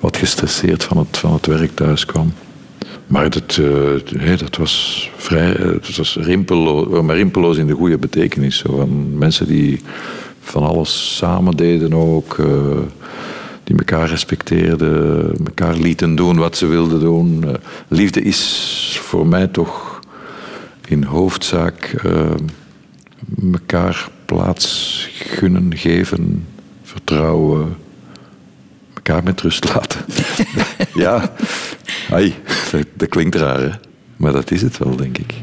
wat 0.00 0.16
gestresseerd 0.16 0.84
van 0.84 0.96
het, 0.96 1.18
van 1.18 1.32
het 1.32 1.46
werk 1.46 1.74
thuis 1.74 2.06
kwam. 2.06 2.32
Maar 3.06 3.30
dat, 3.30 3.58
uh, 3.60 4.38
dat 4.38 4.56
was 4.56 5.10
vrij, 5.16 5.56
dat 5.56 5.96
was 5.96 6.16
rimpeloos, 6.20 7.02
maar 7.02 7.16
rimpeloos 7.16 7.56
in 7.56 7.66
de 7.66 7.74
goede 7.74 7.98
betekenis. 7.98 8.62
Van 8.66 9.18
mensen 9.18 9.46
die 9.46 9.80
van 10.40 10.62
alles 10.62 11.16
samen 11.16 11.56
deden 11.56 11.94
ook. 11.94 12.36
Die 13.64 13.76
elkaar 13.76 14.08
respecteerden, 14.08 15.32
elkaar 15.46 15.76
lieten 15.76 16.14
doen 16.14 16.38
wat 16.38 16.56
ze 16.56 16.66
wilden 16.66 17.00
doen. 17.00 17.44
Liefde 17.88 18.22
is 18.22 18.98
voor 19.02 19.26
mij 19.26 19.46
toch 19.46 20.00
in 20.88 21.02
hoofdzaak 21.04 21.94
elkaar 23.52 24.08
plaats 24.36 25.08
gunnen, 25.12 25.76
geven, 25.76 26.46
vertrouwen, 26.82 27.76
elkaar 28.94 29.22
met 29.22 29.40
rust 29.40 29.74
laten. 29.74 30.00
ja, 31.04 31.32
ai, 32.10 32.34
dat, 32.70 32.86
dat, 32.94 33.08
klinkt 33.08 33.34
raar, 33.34 33.60
hè? 33.60 33.70
maar 34.16 34.32
dat 34.32 34.50
is 34.50 34.62
het 34.62 34.78
wel, 34.78 34.96
denk 34.96 35.18
ik. 35.18 35.34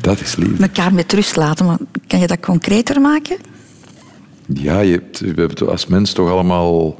Dat 0.00 0.20
is 0.20 0.36
liefde. 0.36 0.62
Elkaar 0.62 0.94
met 0.94 1.12
rust 1.12 1.36
laten, 1.36 1.66
maar 1.66 1.78
kan 2.06 2.20
je 2.20 2.26
dat 2.26 2.40
concreter 2.40 3.00
maken? 3.00 3.36
Ja, 4.46 4.80
je 4.80 4.92
hebt, 4.92 5.20
we 5.20 5.40
hebben 5.40 5.68
als 5.68 5.86
mens 5.86 6.12
toch 6.12 6.30
allemaal 6.30 6.98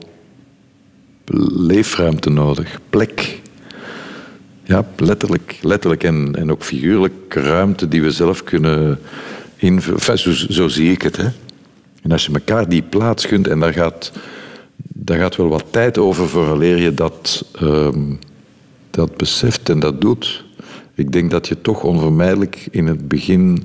leefruimte 1.57 2.31
nodig, 2.31 2.81
plek. 2.91 3.41
Ja, 4.65 4.87
letterlijk, 4.97 5.59
letterlijk 5.63 6.05
en, 6.05 6.35
en 6.35 6.51
ook 6.51 6.63
figuurlijk 6.63 7.35
ruimte 7.35 7.89
die 7.89 8.03
we 8.03 8.11
zelf 8.11 8.43
kunnen 8.43 8.99
invullen. 9.57 10.19
Zo, 10.53 10.69
zie 10.69 10.93
ik 10.93 11.03
het. 11.03 11.17
Hè. 11.17 11.29
En 12.03 12.13
als 12.13 12.27
je 12.27 12.33
elkaar 12.33 12.69
die 12.69 12.83
plaats 12.83 13.27
kunt, 13.27 13.49
en 13.49 13.61
daar 13.61 13.73
gaat, 13.73 14.13
daar 14.77 15.19
gaat 15.19 15.37
wel 15.37 15.49
wat 15.49 15.65
tijd 15.71 15.99
over 15.99 16.29
vooraleer 16.29 16.79
je 16.79 16.95
dat, 16.95 17.45
um, 17.63 18.19
dat 18.91 19.17
beseft 19.17 19.69
en 19.69 19.81
dat 19.81 20.01
doet. 20.01 20.45
Ik 20.95 21.13
denk 21.13 21.31
dat 21.31 21.49
je 21.49 21.61
toch 21.61 21.83
onvermijdelijk 21.83 22.69
in 22.71 22.87
het 22.87 23.09
begin 23.09 23.65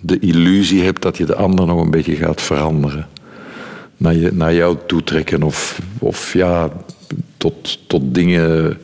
de 0.00 0.18
illusie 0.18 0.84
hebt 0.84 1.02
dat 1.02 1.16
je 1.16 1.24
de 1.24 1.34
ander 1.34 1.66
nog 1.66 1.80
een 1.80 1.90
beetje 1.90 2.16
gaat 2.16 2.42
veranderen. 2.42 3.08
Naar, 3.96 4.14
je, 4.14 4.30
naar 4.32 4.54
jou 4.54 4.76
toetrekken 4.86 5.42
of, 5.42 5.80
of 5.98 6.32
ja, 6.32 6.72
tot, 7.36 7.88
tot 7.88 8.14
dingen 8.14 8.78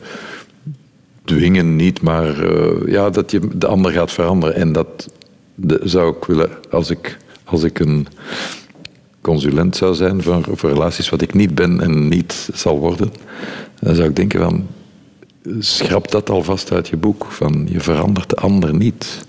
dwingen 1.23 1.75
niet, 1.75 2.01
maar 2.01 2.43
uh, 2.43 2.71
ja, 2.85 3.09
dat 3.09 3.31
je 3.31 3.39
de 3.57 3.67
ander 3.67 3.91
gaat 3.91 4.11
veranderen. 4.11 4.55
En 4.55 4.71
dat 4.71 5.11
de, 5.55 5.79
zou 5.83 6.15
ik 6.15 6.25
willen, 6.25 6.49
als 6.69 6.89
ik, 6.89 7.17
als 7.43 7.63
ik 7.63 7.79
een 7.79 8.07
consulent 9.21 9.75
zou 9.75 9.95
zijn 9.95 10.23
voor, 10.23 10.55
relaties, 10.61 11.09
wat 11.09 11.21
ik 11.21 11.33
niet 11.33 11.55
ben 11.55 11.81
en 11.81 12.07
niet 12.07 12.49
zal 12.53 12.79
worden, 12.79 13.11
dan 13.79 13.95
zou 13.95 14.09
ik 14.09 14.15
denken 14.15 14.39
van, 14.39 14.67
schrap 15.59 16.11
dat 16.11 16.29
alvast 16.29 16.71
uit 16.71 16.87
je 16.87 16.97
boek, 16.97 17.25
van 17.29 17.67
je 17.71 17.79
verandert 17.79 18.29
de 18.29 18.35
ander 18.35 18.75
niet. 18.75 19.25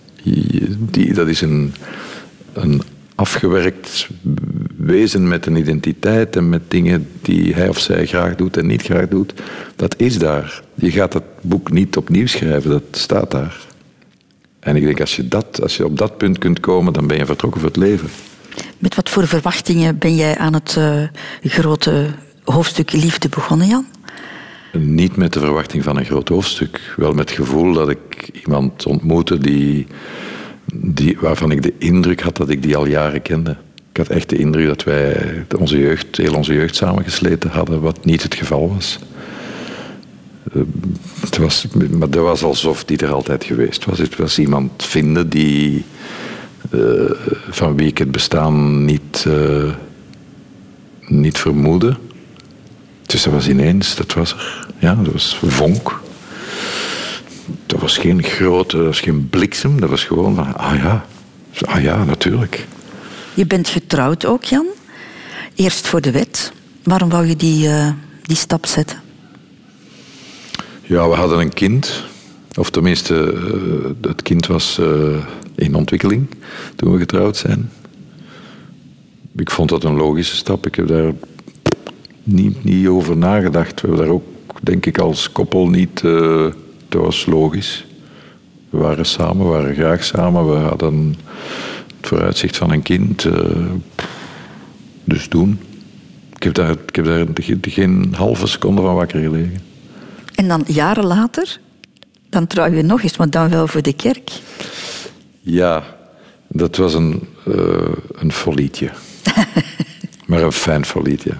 Die, 0.90 1.14
dat 1.14 1.28
is 1.28 1.40
een, 1.40 1.74
een 2.52 2.82
afgewerkt 3.14 4.08
wezen 4.76 5.28
met 5.28 5.46
een 5.46 5.56
identiteit 5.56 6.36
en 6.36 6.48
met 6.48 6.62
dingen 6.68 7.08
die 7.22 7.54
hij 7.54 7.68
of 7.68 7.78
zij 7.78 8.06
graag 8.06 8.34
doet 8.34 8.56
en 8.56 8.66
niet 8.66 8.82
graag 8.82 9.08
doet. 9.08 9.34
Dat 9.76 9.94
is 9.98 10.18
daar. 10.18 10.62
Je 10.74 10.90
gaat 10.90 11.12
dat 11.12 11.24
boek 11.40 11.70
niet 11.70 11.96
opnieuw 11.96 12.26
schrijven, 12.26 12.70
dat 12.70 12.84
staat 12.90 13.30
daar. 13.30 13.66
En 14.64 14.76
ik 14.76 14.84
denk, 14.84 15.00
als 15.00 15.16
je, 15.16 15.28
dat, 15.28 15.62
als 15.62 15.76
je 15.76 15.84
op 15.84 15.98
dat 15.98 16.16
punt 16.16 16.38
kunt 16.38 16.60
komen, 16.60 16.92
dan 16.92 17.06
ben 17.06 17.16
je 17.16 17.26
vertrokken 17.26 17.60
voor 17.60 17.68
het 17.68 17.78
leven. 17.78 18.08
Met 18.78 18.94
wat 18.94 19.08
voor 19.08 19.26
verwachtingen 19.26 19.98
ben 19.98 20.14
jij 20.14 20.38
aan 20.38 20.54
het 20.54 20.76
uh, 20.78 21.02
grote 21.42 22.06
hoofdstuk 22.44 22.92
liefde 22.92 23.28
begonnen, 23.28 23.66
Jan? 23.66 23.86
Niet 24.72 25.16
met 25.16 25.32
de 25.32 25.40
verwachting 25.40 25.84
van 25.84 25.96
een 25.96 26.04
groot 26.04 26.28
hoofdstuk. 26.28 26.94
Wel 26.96 27.12
met 27.12 27.28
het 27.28 27.38
gevoel 27.38 27.72
dat 27.72 27.88
ik 27.88 28.30
iemand 28.44 28.86
ontmoette 28.86 29.38
die, 29.38 29.86
die, 30.74 31.16
waarvan 31.20 31.50
ik 31.50 31.62
de 31.62 31.74
indruk 31.78 32.20
had 32.20 32.36
dat 32.36 32.48
ik 32.48 32.62
die 32.62 32.76
al 32.76 32.86
jaren 32.86 33.22
kende. 33.22 33.56
Ik 33.90 33.96
had 33.96 34.08
echt 34.08 34.28
de 34.28 34.36
indruk 34.36 34.66
dat 34.66 34.84
wij 34.84 35.44
onze 35.58 35.78
jeugd, 35.78 36.16
heel 36.16 36.34
onze 36.34 36.54
jeugd 36.54 36.76
samengesleten 36.76 37.50
hadden, 37.50 37.80
wat 37.80 38.04
niet 38.04 38.22
het 38.22 38.34
geval 38.34 38.74
was. 38.74 38.98
Het 41.20 41.36
was, 41.36 41.66
maar 41.90 42.10
dat 42.10 42.22
was 42.22 42.42
alsof 42.42 42.84
die 42.84 42.98
er 42.98 43.12
altijd 43.12 43.44
geweest 43.44 43.84
was. 43.84 43.98
Het 43.98 44.16
was 44.16 44.38
iemand 44.38 44.84
vinden 44.84 45.28
die, 45.28 45.84
uh, 46.70 47.10
van 47.50 47.76
wie 47.76 47.86
ik 47.86 47.98
het 47.98 48.10
bestaan 48.10 48.84
niet, 48.84 49.24
uh, 49.28 49.72
niet 51.06 51.38
vermoedde. 51.38 51.96
Dus 53.06 53.22
dat 53.22 53.32
was 53.32 53.48
ineens, 53.48 53.96
dat 53.96 54.12
was 54.12 54.32
er. 54.32 54.66
Ja, 54.78 54.94
dat 54.94 55.12
was 55.12 55.38
vonk. 55.42 56.00
Dat 57.66 57.80
was 57.80 57.98
geen 57.98 58.22
grote, 58.22 58.76
dat 58.76 58.86
was 58.86 59.00
geen 59.00 59.28
bliksem. 59.28 59.80
Dat 59.80 59.90
was 59.90 60.04
gewoon 60.04 60.56
ah 60.56 60.76
ja, 60.76 61.04
ah 61.60 61.82
ja, 61.82 62.04
natuurlijk. 62.04 62.66
Je 63.34 63.46
bent 63.46 63.68
getrouwd 63.68 64.26
ook, 64.26 64.44
Jan. 64.44 64.66
Eerst 65.54 65.86
voor 65.86 66.00
de 66.00 66.10
wet. 66.10 66.52
Waarom 66.82 67.08
wou 67.08 67.26
je 67.26 67.36
die, 67.36 67.68
die 68.22 68.36
stap 68.36 68.66
zetten? 68.66 69.03
Ja, 70.86 71.08
we 71.08 71.14
hadden 71.14 71.38
een 71.38 71.52
kind. 71.52 72.04
Of 72.58 72.70
tenminste, 72.70 73.14
het 74.00 74.22
kind 74.22 74.46
was 74.46 74.80
in 75.54 75.74
ontwikkeling 75.74 76.26
toen 76.76 76.92
we 76.92 76.98
getrouwd 76.98 77.36
zijn. 77.36 77.70
Ik 79.36 79.50
vond 79.50 79.68
dat 79.68 79.84
een 79.84 79.96
logische 79.96 80.36
stap. 80.36 80.66
Ik 80.66 80.74
heb 80.74 80.86
daar 80.88 81.12
niet, 82.22 82.64
niet 82.64 82.86
over 82.86 83.16
nagedacht. 83.16 83.80
We 83.80 83.86
hebben 83.86 84.06
daar 84.06 84.14
ook, 84.14 84.24
denk 84.62 84.86
ik, 84.86 84.98
als 84.98 85.32
koppel 85.32 85.68
niet. 85.68 86.02
Uh, 86.02 86.46
dat 86.88 87.02
was 87.02 87.26
logisch. 87.26 87.86
We 88.70 88.78
waren 88.78 89.06
samen, 89.06 89.44
we 89.44 89.50
waren 89.50 89.74
graag 89.74 90.04
samen. 90.04 90.50
We 90.50 90.56
hadden 90.56 91.16
het 91.96 92.08
vooruitzicht 92.08 92.56
van 92.56 92.70
een 92.70 92.82
kind. 92.82 93.26
Dus 95.04 95.28
doen. 95.28 95.58
Ik 96.34 96.42
heb 96.42 96.54
daar, 96.54 96.70
ik 96.86 96.96
heb 96.96 97.04
daar 97.04 97.26
geen 97.62 98.14
halve 98.16 98.46
seconde 98.46 98.82
van 98.82 98.94
wakker 98.94 99.20
gelegen. 99.20 99.73
En 100.34 100.48
dan 100.48 100.64
jaren 100.66 101.06
later, 101.06 101.60
dan 102.28 102.46
trouw 102.46 102.72
je 102.72 102.82
nog 102.82 103.02
eens, 103.02 103.16
maar 103.16 103.30
dan 103.30 103.48
wel 103.50 103.66
voor 103.66 103.82
de 103.82 103.92
kerk. 103.92 104.30
Ja, 105.40 105.84
dat 106.48 106.76
was 106.76 106.94
een, 106.94 107.28
uh, 107.48 107.56
een 108.12 108.32
folietje. 108.32 108.90
maar 110.26 110.42
een 110.42 110.52
fijn 110.52 110.84
folietje. 110.84 111.32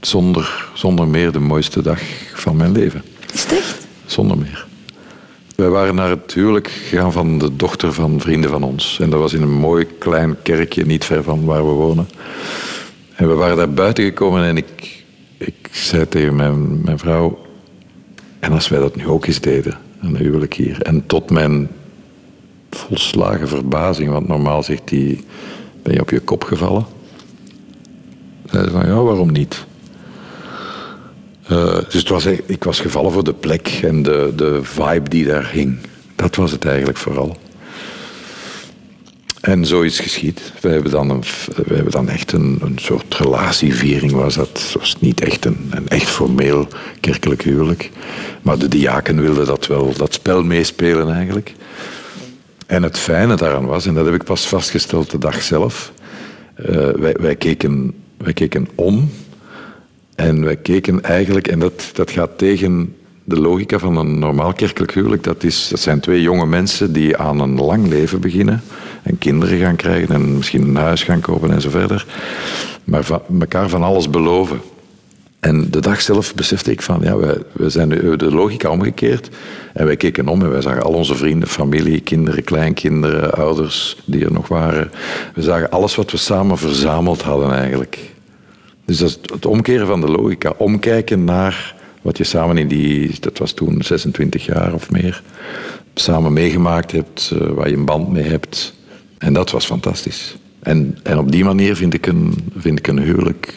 Zonder, 0.00 0.68
zonder 0.74 1.08
meer 1.08 1.32
de 1.32 1.40
mooiste 1.40 1.82
dag 1.82 2.00
van 2.34 2.56
mijn 2.56 2.72
leven. 2.72 3.02
Is 3.32 3.42
het 3.42 3.52
echt? 3.52 3.86
Zonder 4.06 4.38
meer. 4.38 4.66
Wij 5.56 5.68
waren 5.68 5.94
naar 5.94 6.10
het 6.10 6.34
huwelijk 6.34 6.68
gegaan 6.68 7.12
van 7.12 7.38
de 7.38 7.56
dochter 7.56 7.92
van 7.92 8.20
vrienden 8.20 8.50
van 8.50 8.62
ons. 8.62 8.98
En 9.00 9.10
dat 9.10 9.20
was 9.20 9.32
in 9.32 9.42
een 9.42 9.58
mooi 9.58 9.86
klein 9.98 10.36
kerkje, 10.42 10.86
niet 10.86 11.04
ver 11.04 11.22
van 11.22 11.44
waar 11.44 11.64
we 11.64 11.72
wonen. 11.72 12.08
En 13.14 13.28
we 13.28 13.34
waren 13.34 13.56
daar 13.56 13.72
buiten 13.72 14.04
gekomen 14.04 14.44
en 14.44 14.56
ik, 14.56 15.04
ik 15.36 15.68
zei 15.70 16.08
tegen 16.08 16.36
mijn, 16.36 16.80
mijn 16.82 16.98
vrouw... 16.98 17.48
En 18.40 18.52
als 18.52 18.68
wij 18.68 18.80
dat 18.80 18.96
nu 18.96 19.06
ook 19.06 19.26
eens 19.26 19.40
deden, 19.40 19.78
een 20.02 20.16
huwelijk 20.16 20.54
hier. 20.54 20.82
En 20.82 21.06
tot 21.06 21.30
mijn 21.30 21.68
volslagen 22.70 23.48
verbazing, 23.48 24.10
want 24.10 24.28
normaal 24.28 24.62
zegt 24.62 24.90
hij: 24.90 25.20
Ben 25.82 25.94
je 25.94 26.00
op 26.00 26.10
je 26.10 26.20
kop 26.20 26.44
gevallen? 26.44 26.86
Zei 28.50 28.64
ze 28.64 28.70
van 28.70 28.86
ja, 28.86 29.02
waarom 29.02 29.32
niet? 29.32 29.64
Uh, 31.50 31.78
dus 31.90 32.26
ik 32.46 32.64
was 32.64 32.80
gevallen 32.80 33.12
voor 33.12 33.24
de 33.24 33.32
plek 33.32 33.80
en 33.82 34.02
de, 34.02 34.32
de 34.36 34.58
vibe 34.62 35.08
die 35.08 35.26
daar 35.26 35.50
hing. 35.52 35.78
Dat 36.16 36.36
was 36.36 36.50
het 36.50 36.64
eigenlijk 36.64 36.98
vooral. 36.98 37.36
En 39.40 39.66
zo 39.66 39.80
is 39.80 40.00
geschied. 40.00 40.52
We 40.60 40.68
hebben 40.68 40.90
dan, 40.90 41.10
een, 41.10 41.22
we 41.66 41.74
hebben 41.74 41.92
dan 41.92 42.08
echt 42.08 42.32
een, 42.32 42.58
een 42.62 42.78
soort 42.80 43.14
relatieviering. 43.14 44.12
Was 44.12 44.34
dat 44.34 44.74
was 44.78 44.96
niet 44.98 45.20
echt 45.20 45.44
een, 45.44 45.70
een 45.70 45.88
echt 45.88 46.08
formeel 46.08 46.68
kerkelijk 47.00 47.42
huwelijk. 47.42 47.90
Maar 48.42 48.58
de 48.58 48.68
diaken 48.68 49.20
wilden 49.20 49.46
dat 49.46 49.66
wel, 49.66 49.92
dat 49.96 50.14
spel 50.14 50.42
meespelen 50.44 51.14
eigenlijk. 51.14 51.54
En 52.66 52.82
het 52.82 52.98
fijne 52.98 53.36
daaraan 53.36 53.66
was, 53.66 53.86
en 53.86 53.94
dat 53.94 54.04
heb 54.04 54.14
ik 54.14 54.24
pas 54.24 54.46
vastgesteld 54.46 55.10
de 55.10 55.18
dag 55.18 55.42
zelf. 55.42 55.92
eh, 56.54 56.90
wij, 56.90 57.16
wij, 57.20 57.36
keken, 57.36 57.94
wij 58.16 58.32
keken 58.32 58.68
om. 58.74 59.10
En 60.14 60.44
wij 60.44 60.56
keken 60.56 61.02
eigenlijk, 61.02 61.48
en 61.48 61.58
dat, 61.58 61.90
dat 61.92 62.10
gaat 62.10 62.38
tegen 62.38 62.94
de 63.24 63.40
logica 63.40 63.78
van 63.78 63.96
een 63.96 64.18
normaal 64.18 64.52
kerkelijk 64.52 64.94
huwelijk. 64.94 65.22
Dat, 65.22 65.44
is, 65.44 65.68
dat 65.68 65.80
zijn 65.80 66.00
twee 66.00 66.22
jonge 66.22 66.46
mensen 66.46 66.92
die 66.92 67.16
aan 67.16 67.40
een 67.40 67.54
lang 67.54 67.88
leven 67.88 68.20
beginnen. 68.20 68.62
En 69.02 69.18
kinderen 69.18 69.58
gaan 69.58 69.76
krijgen 69.76 70.14
en 70.14 70.36
misschien 70.36 70.62
een 70.62 70.76
huis 70.76 71.02
gaan 71.02 71.20
kopen 71.20 71.50
en 71.50 71.60
zo 71.60 71.70
verder. 71.70 72.06
Maar 72.84 73.04
van, 73.04 73.22
elkaar 73.40 73.68
van 73.68 73.82
alles 73.82 74.10
beloven. 74.10 74.60
En 75.40 75.70
de 75.70 75.80
dag 75.80 76.00
zelf 76.00 76.34
besefte 76.34 76.70
ik 76.70 76.82
van, 76.82 77.00
ja, 77.02 77.16
wij 77.52 77.70
zijn 77.70 77.88
nu 77.88 78.16
de 78.16 78.30
logica 78.30 78.70
omgekeerd. 78.70 79.28
En 79.72 79.86
wij 79.86 79.96
keken 79.96 80.28
om 80.28 80.42
en 80.42 80.50
wij 80.50 80.60
zagen 80.60 80.82
al 80.82 80.92
onze 80.92 81.14
vrienden, 81.14 81.48
familie, 81.48 82.00
kinderen, 82.00 82.44
kleinkinderen, 82.44 83.34
ouders 83.34 83.96
die 84.04 84.24
er 84.24 84.32
nog 84.32 84.48
waren. 84.48 84.90
We 85.34 85.42
zagen 85.42 85.70
alles 85.70 85.94
wat 85.94 86.10
we 86.10 86.16
samen 86.16 86.58
verzameld 86.58 87.22
hadden 87.22 87.52
eigenlijk. 87.52 87.98
Dus 88.84 88.98
dat 88.98 89.08
is 89.08 89.18
het 89.32 89.46
omkeren 89.46 89.86
van 89.86 90.00
de 90.00 90.08
logica. 90.08 90.52
Omkijken 90.56 91.24
naar 91.24 91.74
wat 92.02 92.18
je 92.18 92.24
samen 92.24 92.58
in 92.58 92.68
die, 92.68 93.20
dat 93.20 93.38
was 93.38 93.52
toen 93.52 93.82
26 93.82 94.44
jaar 94.44 94.74
of 94.74 94.90
meer, 94.90 95.22
samen 95.94 96.32
meegemaakt 96.32 96.92
hebt, 96.92 97.32
eh, 97.34 97.48
waar 97.48 97.68
je 97.68 97.76
een 97.76 97.84
band 97.84 98.12
mee 98.12 98.24
hebt. 98.24 98.74
En 99.20 99.32
dat 99.32 99.50
was 99.50 99.64
fantastisch. 99.66 100.36
En, 100.60 100.98
en 101.02 101.18
op 101.18 101.32
die 101.32 101.44
manier 101.44 101.76
vind 101.76 101.94
ik 101.94 102.06
een, 102.06 102.50
vind 102.56 102.78
ik 102.78 102.86
een 102.86 102.98
huwelijk 102.98 103.54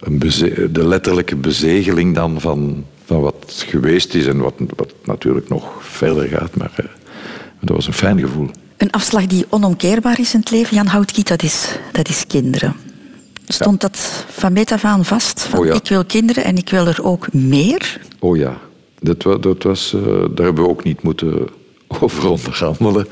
een 0.00 0.18
beze- 0.18 0.72
de 0.72 0.86
letterlijke 0.86 1.36
bezegeling 1.36 2.14
dan 2.14 2.40
van, 2.40 2.84
van 3.04 3.20
wat 3.20 3.64
geweest 3.66 4.14
is 4.14 4.26
en 4.26 4.38
wat, 4.38 4.54
wat 4.76 4.92
natuurlijk 5.04 5.48
nog 5.48 5.72
verder 5.80 6.28
gaat. 6.28 6.56
Maar 6.56 6.72
eh, 6.76 6.84
dat 7.60 7.76
was 7.76 7.86
een 7.86 7.92
fijn 7.92 8.20
gevoel. 8.20 8.50
Een 8.76 8.90
afslag 8.90 9.26
die 9.26 9.46
onomkeerbaar 9.48 10.20
is 10.20 10.34
in 10.34 10.40
het 10.40 10.50
leven, 10.50 10.76
Jan 10.76 10.86
Houtkiet, 10.86 11.28
dat 11.28 11.42
is, 11.42 11.78
dat 11.92 12.08
is 12.08 12.26
kinderen. 12.26 12.74
Stond 13.46 13.80
dat 13.80 14.24
van 14.28 14.52
meet 14.52 14.72
af 14.72 14.84
aan 14.84 15.04
vast? 15.04 15.42
Van 15.42 15.58
Oh 15.58 15.66
ja. 15.66 15.74
Ik 15.74 15.88
wil 15.88 16.04
kinderen 16.04 16.44
en 16.44 16.56
ik 16.56 16.68
wil 16.70 16.86
er 16.86 17.04
ook 17.04 17.32
meer? 17.32 18.00
Oh 18.18 18.36
ja, 18.36 18.58
dat, 19.00 19.22
dat 19.42 19.62
was, 19.62 19.94
eh, 19.94 20.02
daar 20.34 20.44
hebben 20.46 20.64
we 20.64 20.70
ook 20.70 20.84
niet 20.84 21.02
moeten 21.02 21.48
over 22.00 22.28
onderhandelen. 22.28 23.06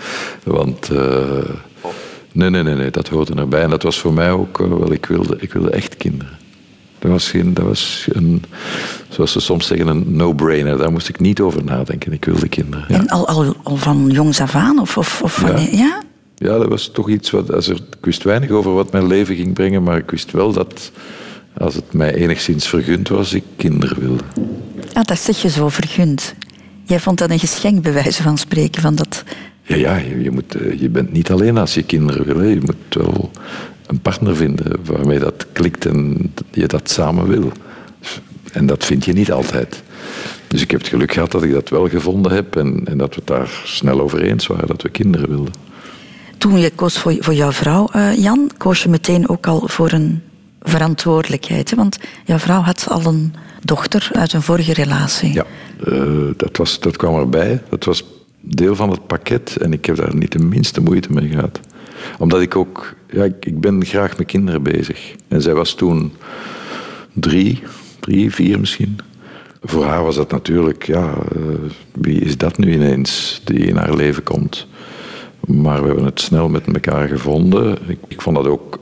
Want 0.45 0.91
eh, 0.91 1.51
nee, 2.33 2.51
nee, 2.51 2.63
nee, 2.63 2.75
nee, 2.75 2.91
dat 2.91 3.09
hoorde 3.09 3.35
erbij. 3.35 3.63
En 3.63 3.71
dat 3.71 3.83
was 3.83 3.99
voor 3.99 4.13
mij 4.13 4.31
ook, 4.31 4.61
eh, 4.61 4.69
wel, 4.69 4.93
ik 4.93 5.07
wilde, 5.07 5.37
ik 5.41 5.53
wilde 5.53 5.71
echt 5.71 5.97
kinderen. 5.97 6.37
Dat 6.99 7.11
was, 7.11 7.29
geen, 7.31 7.55
dat 7.55 7.65
was 7.65 8.07
een, 8.13 8.43
zoals 9.09 9.33
ze 9.33 9.41
soms 9.41 9.67
zeggen, 9.67 9.87
een 9.87 10.05
no-brainer. 10.17 10.79
Daar 10.79 10.93
moest 10.93 11.09
ik 11.09 11.21
niet 11.21 11.41
over 11.41 11.65
nadenken. 11.65 12.13
Ik 12.13 12.25
wilde 12.25 12.49
kinderen. 12.49 12.85
Ja. 12.89 12.95
En 12.99 13.09
al, 13.09 13.29
al, 13.29 13.55
al 13.63 13.77
van 13.77 14.09
jongs 14.11 14.41
af 14.41 14.55
aan? 14.55 14.79
Of, 14.81 14.97
of, 14.97 15.23
of 15.23 15.41
Ja. 15.41 15.47
wanneer- 15.47 15.75
ja? 15.75 16.03
Ja, 16.37 16.59
dat 16.59 16.69
was 16.69 16.89
toch 16.93 17.09
iets 17.09 17.31
wat. 17.31 17.53
Als 17.53 17.69
er, 17.69 17.75
ik 17.77 18.05
wist 18.05 18.23
weinig 18.23 18.51
over 18.51 18.75
wat 18.75 18.93
mijn 18.93 19.07
leven 19.07 19.37
ging 19.37 19.53
brengen, 19.53 19.83
maar 19.83 19.97
ik 19.99 20.11
wist 20.11 20.31
wel 20.33 20.53
dat 20.53 20.91
als 21.57 21.75
het 21.75 21.93
mij 21.93 22.15
enigszins 22.15 22.67
vergund 22.69 23.09
was, 23.09 23.33
ik 23.33 23.43
kinderen 23.57 24.01
wilde. 24.01 24.23
Ah, 24.93 25.05
dat 25.05 25.19
zeg 25.19 25.43
je 25.43 25.49
zo 25.51 25.69
vergund. 25.69 26.35
Jij 26.89 27.01
vond 27.01 27.19
dat 27.19 27.31
een 27.31 27.39
geschenk, 27.39 27.83
bij 27.83 27.93
wijze 27.93 28.23
van 28.23 28.39
spreken. 28.39 28.83
Van 28.83 28.95
dat... 28.95 29.25
Ja, 29.63 29.77
ja 29.77 29.97
je, 29.97 30.31
moet, 30.31 30.55
eh, 30.55 30.81
je 30.81 30.89
bent 30.89 31.13
niet 31.13 31.31
alleen 31.31 31.59
als 31.59 31.75
je 31.75 31.83
kinderen 31.83 32.25
wil. 32.25 32.39
Hè. 32.39 32.47
Je 32.47 32.61
moet 32.61 32.95
wel 33.05 33.31
een 33.87 34.01
partner 34.01 34.37
vinden 34.37 34.81
waarmee 34.85 35.19
dat 35.19 35.47
klikt 35.53 35.87
en 35.87 36.33
je 36.51 36.67
dat 36.67 36.91
samen 36.91 37.27
wil. 37.27 37.53
En 38.53 38.67
dat 38.67 38.85
vind 38.85 39.05
je 39.05 39.13
niet 39.13 39.33
altijd. 39.33 39.83
Dus 40.47 40.63
ik 40.63 40.71
heb 40.71 40.81
het 40.81 40.89
geluk 40.89 41.13
gehad 41.13 41.31
dat 41.31 41.43
ik 41.43 41.53
dat 41.53 41.69
wel 41.69 41.89
gevonden 41.89 42.33
heb 42.33 42.57
en, 42.57 42.83
en 42.85 42.99
dat 42.99 43.09
we 43.09 43.15
het 43.15 43.27
daar 43.27 43.63
snel 43.65 44.01
over 44.01 44.23
eens 44.23 44.47
waren 44.47 44.67
dat 44.67 44.83
we 44.83 44.89
kinderen 44.89 45.29
wilden. 45.29 45.53
Toen 46.39 46.59
je 46.59 46.71
koos 46.71 46.99
voor, 46.99 47.17
voor 47.21 47.35
jouw 47.35 47.53
vrouw, 47.53 47.89
eh, 47.93 48.17
Jan, 48.17 48.51
koos 48.57 48.83
je 48.83 48.89
meteen 48.89 49.29
ook 49.29 49.47
al 49.47 49.69
voor 49.69 49.93
een 49.93 50.23
verantwoordelijkheid. 50.69 51.71
Hè? 51.71 51.77
Want 51.77 51.99
jouw 52.25 52.39
vrouw 52.39 52.61
had 52.61 52.87
al 52.91 53.05
een 53.05 53.35
dochter 53.63 54.09
uit 54.13 54.33
een 54.33 54.43
vorige 54.43 54.73
relatie. 54.73 55.33
Ja, 55.33 55.45
eh, 55.87 56.03
dat, 56.37 56.57
was, 56.57 56.81
dat 56.81 56.97
kwam 56.97 57.15
erbij. 57.15 57.63
Dat 57.69 57.85
was 57.85 58.05
deel 58.41 58.77
van 58.77 58.91
het 58.91 59.07
pakket 59.07 59.57
en 59.57 59.73
ik 59.73 59.85
heb 59.85 59.97
daar 59.97 60.15
niet 60.15 60.33
de 60.33 60.39
minste 60.39 60.81
moeite 60.81 61.13
mee 61.13 61.29
gehad. 61.29 61.61
Omdat 62.19 62.41
ik 62.41 62.57
ook, 62.57 62.95
ja, 63.11 63.25
ik, 63.25 63.45
ik 63.45 63.61
ben 63.61 63.85
graag 63.85 64.19
met 64.19 64.27
kinderen 64.27 64.63
bezig. 64.63 65.15
En 65.29 65.43
zij 65.43 65.55
was 65.55 65.75
toen 65.75 66.13
drie, 67.13 67.63
drie, 68.01 68.35
vier 68.35 68.61
misschien. 68.61 68.99
Voor 69.63 69.85
haar 69.85 70.03
was 70.03 70.17
dat 70.17 70.31
natuurlijk, 70.31 70.87
ja, 70.87 71.15
eh, 71.35 71.43
wie 71.93 72.21
is 72.21 72.37
dat 72.37 72.59
nu 72.59 72.73
ineens 72.73 73.41
die 73.45 73.59
in 73.59 73.77
haar 73.77 73.95
leven 73.95 74.23
komt? 74.23 74.67
Maar 75.47 75.81
we 75.81 75.87
hebben 75.87 76.05
het 76.05 76.21
snel 76.21 76.49
met 76.49 76.67
elkaar 76.67 77.09
gevonden. 77.09 77.79
Ik, 77.87 77.99
ik 78.09 78.23
vond 78.23 78.37
dat 78.37 78.47
ook 78.47 78.79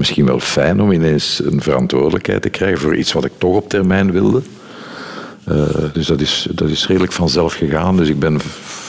misschien 0.00 0.26
wel 0.26 0.40
fijn 0.40 0.80
om 0.80 0.92
ineens 0.92 1.40
een 1.44 1.62
verantwoordelijkheid 1.62 2.42
te 2.42 2.48
krijgen 2.48 2.78
voor 2.78 2.96
iets 2.96 3.12
wat 3.12 3.24
ik 3.24 3.32
toch 3.38 3.56
op 3.56 3.68
termijn 3.68 4.12
wilde. 4.12 4.42
Eh, 5.44 5.54
dus 5.92 6.06
dat 6.06 6.20
is, 6.20 6.46
dat 6.50 6.68
is 6.68 6.86
redelijk 6.86 7.12
vanzelf 7.12 7.54
gegaan. 7.54 7.96
Dus 7.96 8.08
ik 8.08 8.18
ben 8.18 8.40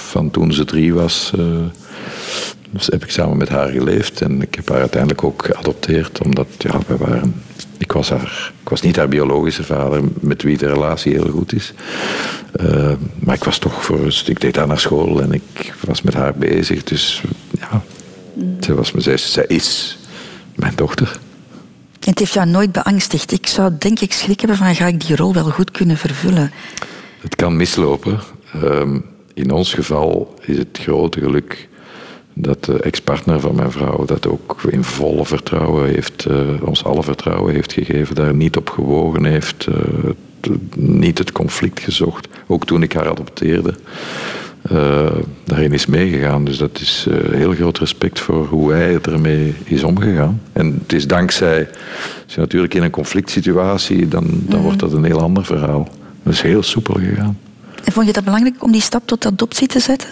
van 0.07 0.32
toen 0.32 0.53
ze 0.53 0.66
drie 0.66 0.93
was, 0.93 1.32
eh, 1.38 1.45
dus 2.70 2.88
heb 2.88 3.03
ik 3.03 3.12
samen 3.12 3.38
met 3.38 3.49
haar 3.49 3.68
geleefd. 3.70 4.22
En 4.22 4.41
ik 4.41 4.55
heb 4.55 4.70
haar 4.70 4.80
uiteindelijk 4.80 5.24
ook 5.24 5.45
geadopteerd, 5.45 6.24
omdat 6.24 6.47
ja, 6.57 6.80
we 6.88 6.97
waren. 6.97 7.43
Ik 7.78 7.91
was, 7.91 8.09
haar, 8.09 8.51
ik 8.62 8.70
was 8.70 8.82
niet 8.82 8.95
haar 8.95 9.07
biologische 9.07 9.64
vader, 9.64 10.01
met 10.20 10.43
wie 10.43 10.57
de 10.57 10.68
relatie 10.68 11.14
heel 11.14 11.30
goed 11.30 11.53
is. 11.53 11.74
Eh, 12.51 12.91
maar 13.20 13.36
ik 13.36 13.43
was 13.43 13.57
toch 13.57 13.86
voor. 13.86 14.07
Ik 14.26 14.41
deed 14.41 14.55
haar 14.55 14.68
naar 14.68 14.80
school 14.80 15.22
en 15.22 15.32
ik 15.32 15.74
was 15.86 16.01
met 16.01 16.14
haar 16.14 16.34
bezig. 16.34 16.84
Dus 16.84 17.22
ja, 17.59 17.82
zij, 18.59 18.76
was, 18.76 18.91
zij, 18.95 19.18
zij 19.18 19.45
is 19.47 19.97
mijn 20.62 20.76
dochter. 20.76 21.20
Het 21.99 22.20
heeft 22.20 22.34
jou 22.34 22.47
nooit 22.47 22.72
beangstigd. 22.72 23.32
Ik 23.32 23.47
zou 23.47 23.72
denk 23.78 23.99
ik 23.99 24.14
schrik 24.14 24.39
hebben 24.39 24.57
van 24.57 24.76
ga 24.76 24.86
ik 24.86 25.07
die 25.07 25.16
rol 25.16 25.34
wel 25.34 25.49
goed 25.49 25.72
kunnen 25.72 25.97
vervullen. 25.97 26.51
Het 27.22 27.36
kan 27.36 27.55
mislopen. 27.55 28.20
Ehm, 28.53 28.99
in 29.34 29.51
ons 29.51 29.74
geval 29.74 30.36
is 30.41 30.57
het 30.57 30.80
grote 30.82 31.20
geluk 31.20 31.70
dat 32.34 32.64
de 32.64 32.80
ex-partner 32.80 33.39
van 33.39 33.55
mijn 33.55 33.72
vrouw 33.72 34.05
dat 34.05 34.28
ook 34.28 34.62
in 34.70 34.84
volle 34.84 35.26
vertrouwen 35.26 35.89
heeft, 35.89 36.26
eh, 36.26 36.38
ons 36.64 36.84
alle 36.84 37.03
vertrouwen 37.03 37.53
heeft 37.53 37.74
gegeven, 37.74 38.16
daar 38.16 38.36
niet 38.36 38.57
op 38.57 38.70
gewogen 38.70 39.26
heeft, 39.26 39.68
eh, 39.68 40.53
niet 40.76 41.18
het 41.18 41.32
conflict 41.32 41.80
gezocht. 41.80 42.28
Ook 42.47 42.66
toen 42.66 42.84
ik 42.84 42.93
haar 42.93 43.09
adopteerde, 43.09 43.74
eh, 44.62 45.12
daarin 45.43 45.74
is 45.74 45.86
meegegaan. 45.86 46.45
Dus 46.45 46.57
dat 46.57 46.80
is 46.80 47.05
eh, 47.09 47.34
heel 47.34 47.53
groot 47.53 47.78
respect 47.78 48.20
voor 48.20 48.45
hoe 48.45 48.72
hij 48.72 48.99
ermee 49.01 49.55
is 49.64 49.84
omgegaan. 49.84 50.41
En 50.53 50.80
het 50.82 50.93
is 50.93 51.07
dankzij, 51.07 51.70
als 52.26 52.34
je 52.34 52.39
natuurlijk 52.39 52.74
in 52.74 52.84
een 52.84 52.89
conflict 52.91 53.30
situatie, 53.30 54.07
dan, 54.07 54.26
dan 54.32 54.62
wordt 54.62 54.80
dat 54.80 54.93
een 54.93 55.03
heel 55.03 55.22
ander 55.22 55.45
verhaal. 55.45 55.88
Dat 56.24 56.34
is 56.34 56.41
heel 56.41 56.64
soepel 56.64 56.93
gegaan. 56.93 57.38
En 57.84 57.91
vond 57.91 58.05
je 58.05 58.14
dat 58.14 58.24
belangrijk 58.24 58.64
om 58.64 58.72
die 58.72 58.82
stap 58.82 59.01
tot 59.05 59.26
adoptie 59.26 59.68
te 59.68 59.80
zetten? 59.80 60.09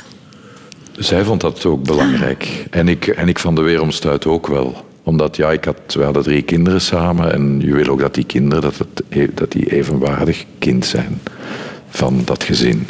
Zij 0.97 1.23
vond 1.23 1.41
dat 1.41 1.65
ook 1.65 1.83
belangrijk. 1.83 2.65
En 2.69 2.87
ik, 2.87 3.07
en 3.07 3.27
ik 3.27 3.39
van 3.39 3.55
de 3.55 3.61
weeromstuit 3.61 4.25
ook 4.25 4.47
wel. 4.47 4.85
Omdat, 5.03 5.35
ja, 5.35 5.51
ik 5.51 5.65
had, 5.65 5.93
we 5.93 6.03
hadden 6.03 6.23
drie 6.23 6.41
kinderen 6.41 6.81
samen. 6.81 7.33
En 7.33 7.61
je 7.61 7.73
wil 7.73 7.87
ook 7.87 7.99
dat 7.99 8.13
die 8.13 8.23
kinderen 8.23 8.61
dat 8.61 8.77
het, 8.77 9.03
e- 9.09 9.33
dat 9.33 9.51
die 9.51 9.71
evenwaardig 9.71 10.45
kind 10.59 10.85
zijn 10.85 11.21
van 11.89 12.21
dat 12.25 12.43
gezin. 12.43 12.87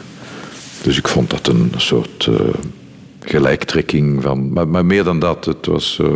Dus 0.84 0.98
ik 0.98 1.08
vond 1.08 1.30
dat 1.30 1.48
een 1.48 1.72
soort 1.78 2.28
eh, 2.28 2.36
gelijktrekking 3.20 4.22
van... 4.24 4.54
Maar, 4.54 4.68
maar 4.68 4.86
meer 4.86 5.04
dan 5.04 5.20
dat, 5.20 5.46
het 5.46 5.66
was... 5.66 6.00
eh, 6.02 6.08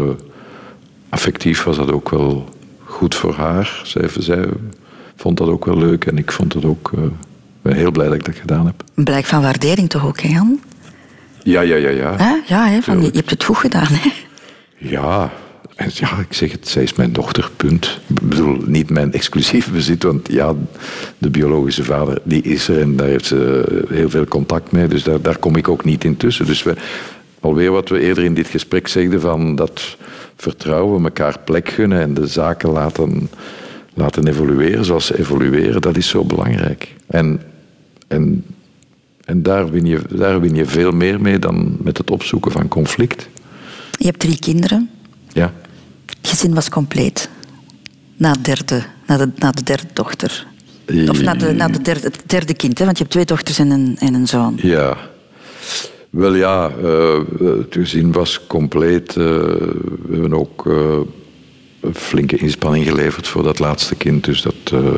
affectief 1.09 1.63
was 1.63 1.77
dat 1.77 1.91
ook 1.91 2.09
wel 2.09 2.49
goed 2.83 3.15
voor 3.15 3.33
haar. 3.33 3.81
Zij, 3.83 4.09
zij 4.17 4.45
vond 5.15 5.37
dat 5.37 5.47
ook 5.47 5.65
wel 5.65 5.77
leuk. 5.77 6.05
En 6.05 6.17
ik 6.17 6.31
vond 6.31 6.53
het 6.53 6.65
ook... 6.65 6.91
eh, 6.95 7.01
ben 7.61 7.75
heel 7.75 7.91
blij 7.91 8.05
dat 8.07 8.15
ik 8.15 8.25
dat 8.25 8.35
gedaan 8.35 8.65
heb. 8.65 8.83
Een 8.95 9.03
blijk 9.03 9.25
van 9.25 9.41
waardering 9.41 9.89
toch 9.89 10.05
ook, 10.05 10.19
hè, 10.21 10.29
Jan? 10.29 10.59
Ja, 11.43 11.61
ja, 11.61 11.75
ja, 11.75 11.89
ja. 11.89 12.15
Hè? 12.17 12.33
Ja, 12.55 12.67
hè, 12.67 12.81
van, 12.81 13.01
je, 13.01 13.05
je 13.05 13.17
hebt 13.17 13.29
het 13.29 13.43
goed 13.43 13.57
gedaan. 13.57 13.87
Hè? 13.89 14.09
Ja, 14.77 15.31
ja, 15.93 16.19
ik 16.19 16.33
zeg 16.33 16.51
het, 16.51 16.67
zij 16.67 16.83
is 16.83 16.93
mijn 16.93 17.13
dochter, 17.13 17.51
punt. 17.55 17.99
Ik 18.07 18.21
bedoel, 18.21 18.57
niet 18.65 18.89
mijn 18.89 19.13
exclusief 19.13 19.71
bezit, 19.71 20.03
want 20.03 20.31
ja, 20.31 20.53
de 21.17 21.29
biologische 21.29 21.83
vader, 21.83 22.21
die 22.23 22.41
is 22.41 22.67
er 22.67 22.81
en 22.81 22.95
daar 22.95 23.07
heeft 23.07 23.25
ze 23.25 23.65
heel 23.89 24.09
veel 24.09 24.25
contact 24.25 24.71
mee, 24.71 24.87
dus 24.87 25.03
daar, 25.03 25.21
daar 25.21 25.37
kom 25.37 25.55
ik 25.55 25.67
ook 25.67 25.85
niet 25.85 26.03
in 26.03 26.17
tussen. 26.17 26.45
Dus 26.45 26.63
we, 26.63 26.75
alweer 27.39 27.71
wat 27.71 27.89
we 27.89 27.99
eerder 27.99 28.23
in 28.23 28.33
dit 28.33 28.47
gesprek 28.47 28.87
zegden, 28.87 29.21
van 29.21 29.55
dat 29.55 29.97
vertrouwen, 30.35 31.03
elkaar 31.03 31.39
plek 31.39 31.69
gunnen 31.69 32.01
en 32.01 32.13
de 32.13 32.27
zaken 32.27 32.69
laten, 32.69 33.29
laten 33.93 34.27
evolueren 34.27 34.85
zoals 34.85 35.05
ze 35.05 35.19
evolueren, 35.19 35.81
dat 35.81 35.97
is 35.97 36.07
zo 36.07 36.23
belangrijk. 36.23 36.93
En, 37.07 37.41
en, 38.07 38.45
en 39.25 39.43
daar, 39.43 39.71
win 39.71 39.85
je, 39.85 39.99
daar 40.09 40.41
win 40.41 40.55
je 40.55 40.65
veel 40.65 40.91
meer 40.91 41.21
mee 41.21 41.39
dan 41.39 41.77
met 41.79 41.97
het 41.97 42.11
opzoeken 42.11 42.51
van 42.51 42.67
conflict. 42.67 43.29
Je 43.97 44.05
hebt 44.05 44.19
drie 44.19 44.39
kinderen. 44.39 44.89
Ja. 45.33 45.53
Het 46.05 46.17
gezin 46.21 46.53
was 46.53 46.69
compleet. 46.69 47.29
Na, 48.17 48.35
derde, 48.41 48.83
na, 49.07 49.17
de, 49.17 49.29
na 49.35 49.51
de 49.51 49.63
derde 49.63 49.87
dochter. 49.93 50.47
Of 51.07 51.21
na, 51.21 51.33
de, 51.33 51.51
na 51.51 51.67
de 51.67 51.81
derde, 51.81 52.07
het 52.07 52.23
derde 52.25 52.53
kind, 52.53 52.79
hè? 52.79 52.85
want 52.85 52.97
je 52.97 53.03
hebt 53.03 53.15
twee 53.15 53.25
dochters 53.25 53.59
en 53.59 53.69
een, 53.69 53.95
en 53.99 54.13
een 54.13 54.27
zoon. 54.27 54.59
Ja. 54.61 54.97
Wel 56.09 56.35
ja, 56.35 56.71
eh, 56.83 57.19
het 57.39 57.67
gezin 57.73 58.11
was 58.11 58.47
compleet. 58.47 59.09
Eh, 59.09 59.15
we 59.15 60.11
hebben 60.11 60.33
ook 60.33 60.67
eh, 60.67 60.99
een 61.79 61.95
flinke 61.95 62.37
inspanning 62.37 62.85
geleverd 62.85 63.27
voor 63.27 63.43
dat 63.43 63.59
laatste 63.59 63.95
kind. 63.95 64.23
Dus 64.23 64.41
dat, 64.41 64.55
eh, 64.63 64.93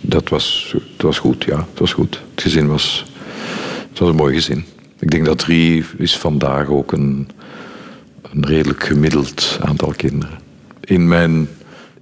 dat, 0.00 0.28
was, 0.28 0.72
dat 0.72 1.02
was 1.06 1.18
goed, 1.18 1.44
ja. 1.44 1.56
Het 1.70 1.78
was 1.78 1.92
goed. 1.92 2.22
Het 2.34 2.42
gezin 2.42 2.66
was, 2.66 3.04
het 3.88 3.98
was 3.98 4.08
een 4.08 4.16
mooi 4.16 4.34
gezin. 4.34 4.64
Ik 4.98 5.10
denk 5.10 5.24
dat 5.24 5.38
drie 5.38 5.84
is 5.96 6.16
vandaag 6.16 6.68
ook 6.68 6.92
een, 6.92 7.28
een 8.34 8.46
redelijk 8.46 8.84
gemiddeld 8.84 9.58
aantal 9.60 9.92
kinderen. 9.96 10.38
In 10.80 11.08
mijn 11.08 11.48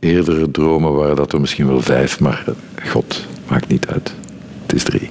eerdere 0.01 0.51
dromen 0.51 0.95
waren 0.95 1.17
dat 1.17 1.33
er 1.33 1.41
misschien 1.41 1.67
wel 1.67 1.83
vijf, 1.83 2.21
maar 2.21 2.45
god, 2.87 3.27
maakt 3.49 3.69
niet 3.69 3.87
uit. 3.87 4.15
Het 4.63 4.73
is 4.73 4.85
drie. 4.85 5.11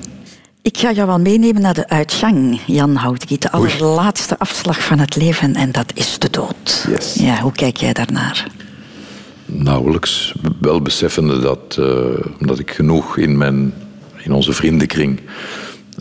Ik 0.61 0.77
ga 0.77 0.91
jou 0.91 1.07
wel 1.07 1.19
meenemen 1.19 1.61
naar 1.61 1.73
de 1.73 1.89
uitgang, 1.89 2.59
Jan 2.65 2.95
Houtgiet. 2.95 3.41
De 3.41 3.51
allerlaatste 3.51 4.39
afslag 4.39 4.83
van 4.83 4.99
het 4.99 5.15
leven 5.15 5.55
en 5.55 5.71
dat 5.71 5.91
is 5.93 6.19
de 6.19 6.29
dood. 6.29 6.85
Yes. 6.89 7.13
Ja, 7.13 7.39
hoe 7.39 7.51
kijk 7.51 7.77
jij 7.77 7.93
daarnaar? 7.93 8.47
Nauwelijks. 9.45 10.33
Wel 10.59 10.81
beseffende 10.81 11.39
dat, 11.39 11.77
eh, 11.79 11.85
omdat 12.39 12.59
ik 12.59 12.71
genoeg 12.71 13.17
in, 13.17 13.37
mijn, 13.37 13.73
in 14.23 14.31
onze 14.31 14.53
vriendenkring, 14.53 15.19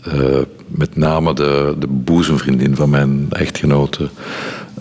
eh, 0.03 0.39
met 0.67 0.95
name 0.95 1.33
de, 1.33 1.75
de 1.79 1.87
boezemvriendin 1.87 2.75
van 2.75 2.89
mijn 2.89 3.27
echtgenote, 3.29 4.09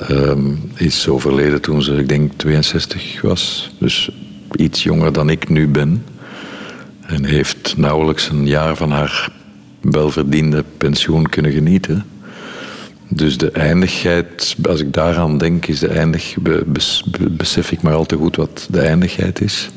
ehm, 0.08 0.54
is 0.74 1.08
overleden 1.08 1.60
toen 1.60 1.82
ze, 1.82 1.94
ik 1.96 2.08
denk, 2.08 2.32
62 2.36 3.20
was. 3.20 3.70
Dus 3.78 4.10
iets 4.56 4.82
jonger 4.82 5.12
dan 5.12 5.30
ik 5.30 5.48
nu 5.48 5.68
ben. 5.68 6.04
En 7.06 7.24
heeft 7.24 7.74
nauwelijks 7.76 8.28
een 8.28 8.46
jaar 8.46 8.76
van 8.76 8.90
haar 8.90 9.32
welverdiende 9.80 10.64
pensioen 10.76 11.28
kunnen 11.28 11.52
genieten. 11.52 12.04
Dus 13.08 13.38
de 13.38 13.50
eindigheid, 13.50 14.56
als 14.62 14.80
ik 14.80 14.92
daaraan 14.92 15.38
denk, 15.38 15.66
is 15.66 15.78
de 15.78 15.88
eindig, 15.88 16.36
be- 16.40 16.64
bes- 16.66 17.04
be- 17.18 17.30
besef 17.30 17.72
ik 17.72 17.82
maar 17.82 17.94
al 17.94 18.06
te 18.06 18.16
goed 18.16 18.36
wat 18.36 18.66
de 18.70 18.80
eindigheid 18.80 19.40
is. 19.40 19.70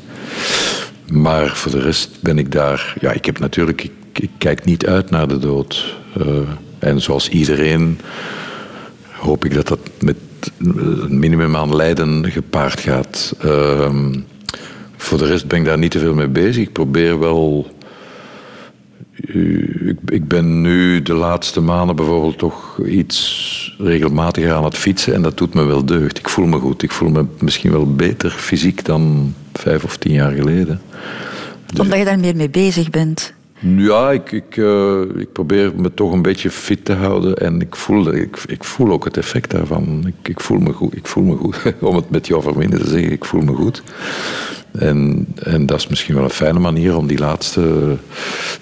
Maar 1.08 1.56
voor 1.56 1.70
de 1.72 1.80
rest 1.80 2.10
ben 2.20 2.38
ik 2.38 2.52
daar. 2.52 2.94
Ja, 3.00 3.12
ik 3.12 3.24
heb 3.24 3.38
natuurlijk. 3.38 3.82
Ik, 3.84 3.92
ik 4.12 4.30
kijk 4.38 4.64
niet 4.64 4.86
uit 4.86 5.10
naar 5.10 5.28
de 5.28 5.38
dood. 5.38 5.96
Eh, 6.16 6.26
en 6.78 7.00
zoals 7.00 7.28
iedereen 7.28 7.98
hoop 9.24 9.44
ik 9.44 9.54
dat 9.54 9.68
dat 9.68 9.78
met 10.00 10.16
een 10.58 11.18
minimum 11.18 11.56
aan 11.56 11.76
lijden 11.76 12.30
gepaard 12.30 12.80
gaat. 12.80 13.34
Ehm, 13.40 14.14
voor 14.96 15.18
de 15.18 15.26
rest 15.26 15.46
ben 15.46 15.58
ik 15.58 15.64
daar 15.64 15.78
niet 15.78 15.90
te 15.90 15.98
veel 15.98 16.14
mee 16.14 16.28
bezig. 16.28 16.62
Ik 16.62 16.72
probeer 16.72 17.18
wel. 17.18 17.66
Ik, 19.16 19.98
ik 20.06 20.28
ben 20.28 20.60
nu 20.60 21.02
de 21.02 21.14
laatste 21.14 21.60
maanden 21.60 21.96
bijvoorbeeld 21.96 22.38
toch 22.38 22.78
iets 22.86 23.74
regelmatiger 23.78 24.52
aan 24.52 24.64
het 24.64 24.76
fietsen 24.76 25.14
en 25.14 25.22
dat 25.22 25.38
doet 25.38 25.54
me 25.54 25.64
wel 25.64 25.84
deugd. 25.84 26.18
Ik 26.18 26.28
voel 26.28 26.46
me 26.46 26.58
goed. 26.58 26.82
Ik 26.82 26.92
voel 26.92 27.10
me 27.10 27.24
misschien 27.38 27.72
wel 27.72 27.94
beter 27.94 28.30
fysiek 28.30 28.84
dan 28.84 29.34
vijf 29.52 29.84
of 29.84 29.96
tien 29.96 30.12
jaar 30.12 30.32
geleden. 30.32 30.80
Omdat 31.78 31.98
je 31.98 32.04
daar 32.04 32.18
meer 32.18 32.36
mee 32.36 32.50
bezig 32.50 32.90
bent. 32.90 33.34
Ja, 33.66 34.10
ik, 34.10 34.32
ik, 34.32 34.56
eh, 34.56 35.00
ik 35.00 35.32
probeer 35.32 35.72
me 35.76 35.94
toch 35.94 36.12
een 36.12 36.22
beetje 36.22 36.50
fit 36.50 36.84
te 36.84 36.92
houden 36.92 37.36
en 37.36 37.60
ik 37.60 37.76
voel, 37.76 38.14
ik, 38.14 38.42
ik 38.46 38.64
voel 38.64 38.92
ook 38.92 39.04
het 39.04 39.16
effect 39.16 39.50
daarvan. 39.50 40.02
Ik, 40.06 40.28
ik, 40.28 40.40
voel 40.40 40.58
me 40.58 40.72
goed, 40.72 40.96
ik 40.96 41.06
voel 41.06 41.24
me 41.24 41.36
goed. 41.36 41.56
Om 41.80 41.96
het 41.96 42.10
met 42.10 42.26
jou 42.26 42.42
verminder 42.42 42.80
te 42.80 42.88
zeggen, 42.88 43.12
ik 43.12 43.24
voel 43.24 43.40
me 43.40 43.52
goed. 43.52 43.82
En, 44.72 45.26
en 45.34 45.66
dat 45.66 45.78
is 45.78 45.86
misschien 45.86 46.14
wel 46.14 46.24
een 46.24 46.30
fijne 46.30 46.58
manier 46.58 46.96
om 46.96 47.06
die 47.06 47.18
laatste 47.18 47.96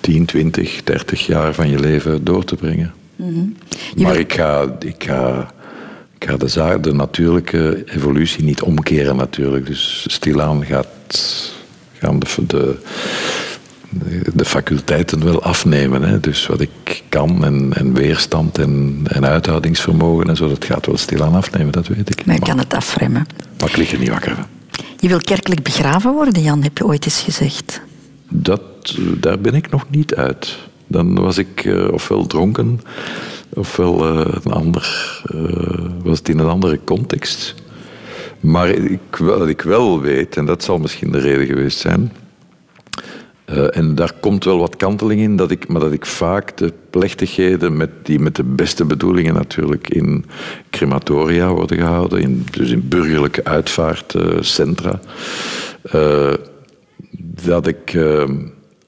10, 0.01 0.25
20, 0.25 0.83
30 0.85 1.27
jaar 1.27 1.55
van 1.55 1.71
je 1.71 1.79
leven 1.81 2.25
door 2.25 2.45
te 2.45 2.57
brengen. 2.57 2.93
Je 3.17 4.03
maar 4.03 4.17
ik 4.17 4.33
ga, 4.33 4.77
ik 4.79 5.05
ga, 5.05 5.53
ik 6.19 6.29
ga 6.29 6.37
de, 6.37 6.49
zaak, 6.49 6.83
de 6.83 6.93
natuurlijke 6.93 7.83
evolutie 7.87 8.45
niet 8.45 8.63
omkeren 8.63 9.17
natuurlijk. 9.17 9.67
Dus 9.67 10.07
stilaan 10.09 10.65
gaat, 10.65 10.89
gaan 11.93 12.19
de, 12.19 12.47
de, 12.47 12.77
de 14.34 14.45
faculteiten 14.45 15.24
wel 15.24 15.43
afnemen. 15.43 16.03
Hè. 16.03 16.20
Dus 16.20 16.47
wat 16.47 16.61
ik 16.61 17.03
kan 17.09 17.45
en, 17.45 17.72
en 17.74 17.95
weerstand 17.95 18.59
en, 18.59 19.01
en 19.05 19.26
uithoudingsvermogen 19.26 20.28
en 20.28 20.36
zo, 20.36 20.49
dat 20.49 20.64
gaat 20.64 20.86
wel 20.86 20.97
stilaan 20.97 21.34
afnemen, 21.34 21.72
dat 21.72 21.86
weet 21.86 22.11
ik. 22.11 22.26
Maar 22.26 22.34
je 22.34 22.40
kan 22.40 22.59
het 22.59 22.74
afremmen. 22.74 23.26
Maar 23.59 23.68
ik 23.68 23.76
lig 23.76 23.93
er 23.93 23.99
niet 23.99 24.09
wakker 24.09 24.34
van. 24.34 24.47
Je 24.99 25.09
wil 25.09 25.20
kerkelijk 25.20 25.62
begraven 25.62 26.12
worden, 26.12 26.43
Jan, 26.43 26.62
heb 26.62 26.78
je 26.78 26.86
ooit 26.86 27.05
eens 27.05 27.20
gezegd. 27.20 27.80
Dat, 28.28 28.62
daar 29.20 29.38
ben 29.38 29.55
ik 29.55 29.70
nog 29.70 29.84
niet 29.90 30.14
uit. 30.14 30.57
Dan 30.86 31.20
was 31.20 31.38
ik 31.38 31.64
eh, 31.64 31.93
ofwel 31.93 32.26
dronken, 32.26 32.80
ofwel 33.55 34.05
eh, 34.05 34.34
een 34.43 34.53
ander, 34.53 35.20
eh, 35.24 35.86
was 36.03 36.18
het 36.18 36.28
in 36.28 36.38
een 36.38 36.49
andere 36.49 36.80
context. 36.84 37.55
Maar 38.40 38.68
ik, 38.68 39.16
wat 39.18 39.49
ik 39.49 39.61
wel 39.61 40.01
weet, 40.01 40.36
en 40.36 40.47
dat 40.47 40.62
zal 40.62 40.78
misschien 40.78 41.12
de 41.12 41.18
reden 41.18 41.47
geweest 41.47 41.78
zijn, 41.78 42.12
eh, 43.53 43.77
en 43.77 43.95
daar 43.95 44.13
komt 44.21 44.45
wel 44.45 44.59
wat 44.59 44.77
kanteling 44.77 45.21
in, 45.21 45.37
dat 45.37 45.51
ik, 45.51 45.69
maar 45.69 45.81
dat 45.81 45.93
ik 45.93 46.07
vaak 46.07 46.57
de 46.57 46.73
plechtigheden, 46.91 47.77
met, 47.77 47.91
die 48.03 48.19
met 48.19 48.37
de 48.37 48.45
beste 48.45 48.85
bedoelingen 48.85 49.35
natuurlijk 49.35 49.89
in 49.89 50.25
crematoria 50.71 51.53
worden 51.53 51.77
gehouden, 51.77 52.21
in, 52.21 52.47
dus 52.51 52.71
in 52.71 52.89
burgerlijke 52.89 53.45
uitvaartcentra, 53.45 55.01
eh, 55.83 56.33
dat 57.45 57.67
ik, 57.67 57.95
eh, 57.95 58.31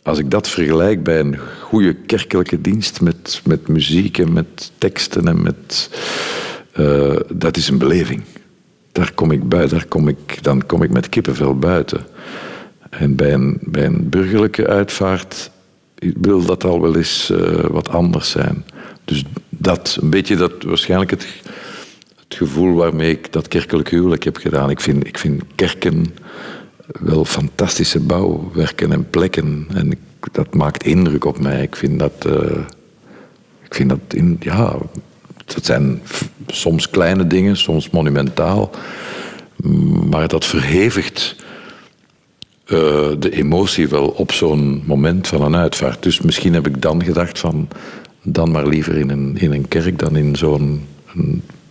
als 0.02 0.18
ik 0.18 0.30
dat 0.30 0.48
vergelijk 0.48 1.02
bij 1.02 1.20
een 1.20 1.38
goede 1.60 1.94
kerkelijke 1.94 2.60
dienst 2.60 3.00
met, 3.00 3.40
met 3.44 3.68
muziek 3.68 4.18
en 4.18 4.32
met 4.32 4.72
teksten 4.78 5.28
en 5.28 5.42
met. 5.42 5.90
dat 7.32 7.56
is 7.56 7.68
een 7.68 7.78
beleving. 7.78 8.22
Daar 8.92 9.12
kom 9.14 9.30
ik 9.30 9.48
buiten, 9.48 9.78
daar 9.78 9.86
kom 9.86 10.08
ik, 10.08 10.42
dan 10.42 10.66
kom 10.66 10.82
ik 10.82 10.90
met 10.90 11.08
kippenvel 11.08 11.58
buiten. 11.58 12.13
En 12.98 13.14
bij 13.14 13.32
een, 13.32 14.08
burgerlijke 14.10 14.66
uitvaart 14.66 15.50
wil 15.98 16.44
dat 16.44 16.64
al 16.64 16.80
wel 16.80 16.96
eens 16.96 17.30
eh, 17.30 17.64
wat 17.64 17.88
anders 17.88 18.30
zijn. 18.30 18.64
Dus 19.04 19.24
dat, 19.48 19.98
een 20.00 20.10
beetje 20.10 20.36
dat, 20.36 20.62
waarschijnlijk 20.62 21.10
het, 21.10 21.26
het 22.16 22.34
gevoel 22.36 22.74
waarmee 22.74 23.10
ik 23.10 23.32
dat 23.32 23.48
kerkelijk 23.48 23.88
huwelijk 23.88 24.22
heb 24.22 24.36
gedaan. 24.36 24.70
Ik 24.70 24.80
vind, 24.80 25.06
ik 25.06 25.18
vind 25.18 25.42
kerken 25.54 26.14
wel 27.00 27.24
fantastische 27.24 28.00
bouwwerken 28.00 28.92
en 28.92 29.10
plekken. 29.10 29.66
En 29.74 29.92
dat 30.32 30.54
maakt 30.54 30.84
indruk 30.84 31.24
op 31.24 31.38
mij. 31.38 31.62
Ik 31.62 31.76
vind 31.76 31.98
dat, 31.98 32.26
eh, 32.26 32.58
ik 33.62 33.74
vind 33.74 33.88
dat 33.88 33.98
in, 34.08 34.36
ja, 34.40 34.76
dat 35.44 35.64
zijn 35.64 36.02
soms 36.46 36.90
kleine 36.90 37.26
dingen, 37.26 37.56
soms 37.56 37.90
monumentaal. 37.90 38.70
Maar 40.10 40.28
dat 40.28 40.44
verhevigt 40.44 41.36
eh, 42.64 43.10
de 43.18 43.30
emotie 43.30 43.88
wel 43.88 44.06
op 44.06 44.32
zo'n 44.32 44.82
moment 44.86 45.26
van 45.28 45.42
een 45.42 45.56
uitvaart. 45.56 46.02
Dus 46.02 46.20
misschien 46.20 46.54
heb 46.54 46.66
ik 46.66 46.82
dan 46.82 47.04
gedacht 47.04 47.38
van... 47.38 47.68
dan 48.22 48.50
maar 48.50 48.66
liever 48.66 48.96
in 48.96 49.10
een, 49.10 49.36
in 49.38 49.52
een 49.52 49.68
kerk 49.68 49.98
dan 49.98 50.16
in 50.16 50.36
zo'n... 50.36 50.86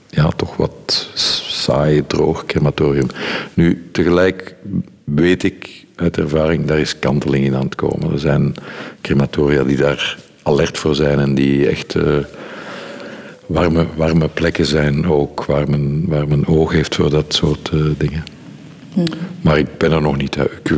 ja, 0.10 0.30
toch 0.30 0.56
wat 0.56 1.10
saai, 1.48 2.08
droog 2.08 2.46
crematorium. 2.46 3.08
Nu, 3.54 3.90
tegelijk 3.92 4.56
weet 5.04 5.44
ik 5.44 5.86
uit 5.96 6.18
ervaring, 6.18 6.66
daar 6.66 6.80
is 6.80 7.00
kanteling 7.00 7.46
in 7.46 7.56
aan 7.56 7.66
het 7.66 7.76
komen. 7.76 8.12
Er 8.12 8.20
zijn 8.20 8.54
crematoria 9.02 9.64
die 9.64 9.78
daar 9.78 10.18
alert 10.44 10.78
voor 10.78 10.96
zijn 10.96 11.20
en 11.20 11.36
die 11.36 11.68
echt... 11.68 11.96
eh, 11.96 12.18
warme, 13.46 13.86
warme 13.96 14.28
plekken 14.28 14.66
zijn 14.66 15.08
ook, 15.08 15.46
waar 15.46 15.70
men, 15.70 16.04
waar 16.08 16.28
men 16.28 16.48
oog 16.48 16.72
heeft 16.72 16.96
voor 16.96 17.10
dat 17.10 17.34
soort 17.34 17.70
eh, 17.74 17.80
dingen. 17.98 18.24
Maar 19.42 19.58
ik 19.58 19.78
ben 19.78 19.92
er 19.92 20.02
nog 20.02 20.18
niet. 20.18 20.36
Ik, 20.36 20.70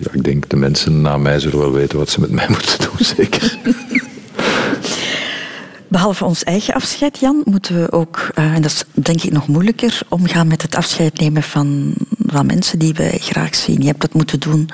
ja, 0.00 0.10
ik 0.12 0.24
denk 0.24 0.48
de 0.48 0.56
mensen 0.56 1.00
na 1.00 1.16
mij 1.16 1.40
zullen 1.40 1.58
wel 1.58 1.72
weten 1.72 1.98
wat 1.98 2.10
ze 2.10 2.20
met 2.20 2.30
mij 2.30 2.46
moeten 2.54 2.78
doen, 2.80 3.06
zeker. 3.16 3.58
Behalve 5.88 6.24
ons 6.24 6.44
eigen 6.44 6.74
afscheid, 6.74 7.18
Jan, 7.18 7.42
moeten 7.44 7.80
we 7.80 7.92
ook, 7.92 8.28
eh, 8.34 8.44
en 8.54 8.62
dat 8.62 8.70
is 8.70 8.84
denk 8.92 9.22
ik 9.22 9.32
nog 9.32 9.48
moeilijker, 9.48 10.00
omgaan 10.08 10.46
met 10.46 10.62
het 10.62 10.74
afscheid 10.74 11.20
nemen 11.20 11.42
van, 11.42 11.94
van 12.26 12.46
mensen 12.46 12.78
die 12.78 12.94
we 12.94 13.10
graag 13.18 13.54
zien. 13.54 13.80
Je 13.80 13.86
hebt 13.86 14.00
dat 14.00 14.12
moeten 14.14 14.40
doen 14.40 14.68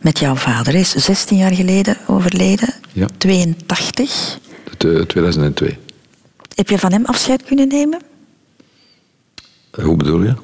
met 0.00 0.18
jouw 0.18 0.34
vader. 0.34 0.72
Hij 0.72 0.80
is 0.80 0.90
16 0.90 1.36
jaar 1.36 1.52
geleden 1.54 1.96
overleden, 2.06 2.74
Ja. 2.92 3.06
82. 3.18 4.38
Het, 4.70 4.84
eh, 4.84 5.00
2002. 5.00 5.76
Heb 6.54 6.68
je 6.68 6.78
van 6.78 6.92
hem 6.92 7.04
afscheid 7.04 7.42
kunnen 7.44 7.68
nemen? 7.68 8.00
Eh, 9.70 9.84
Hoe 9.84 9.96
bedoel 9.96 10.22
je? 10.22 10.34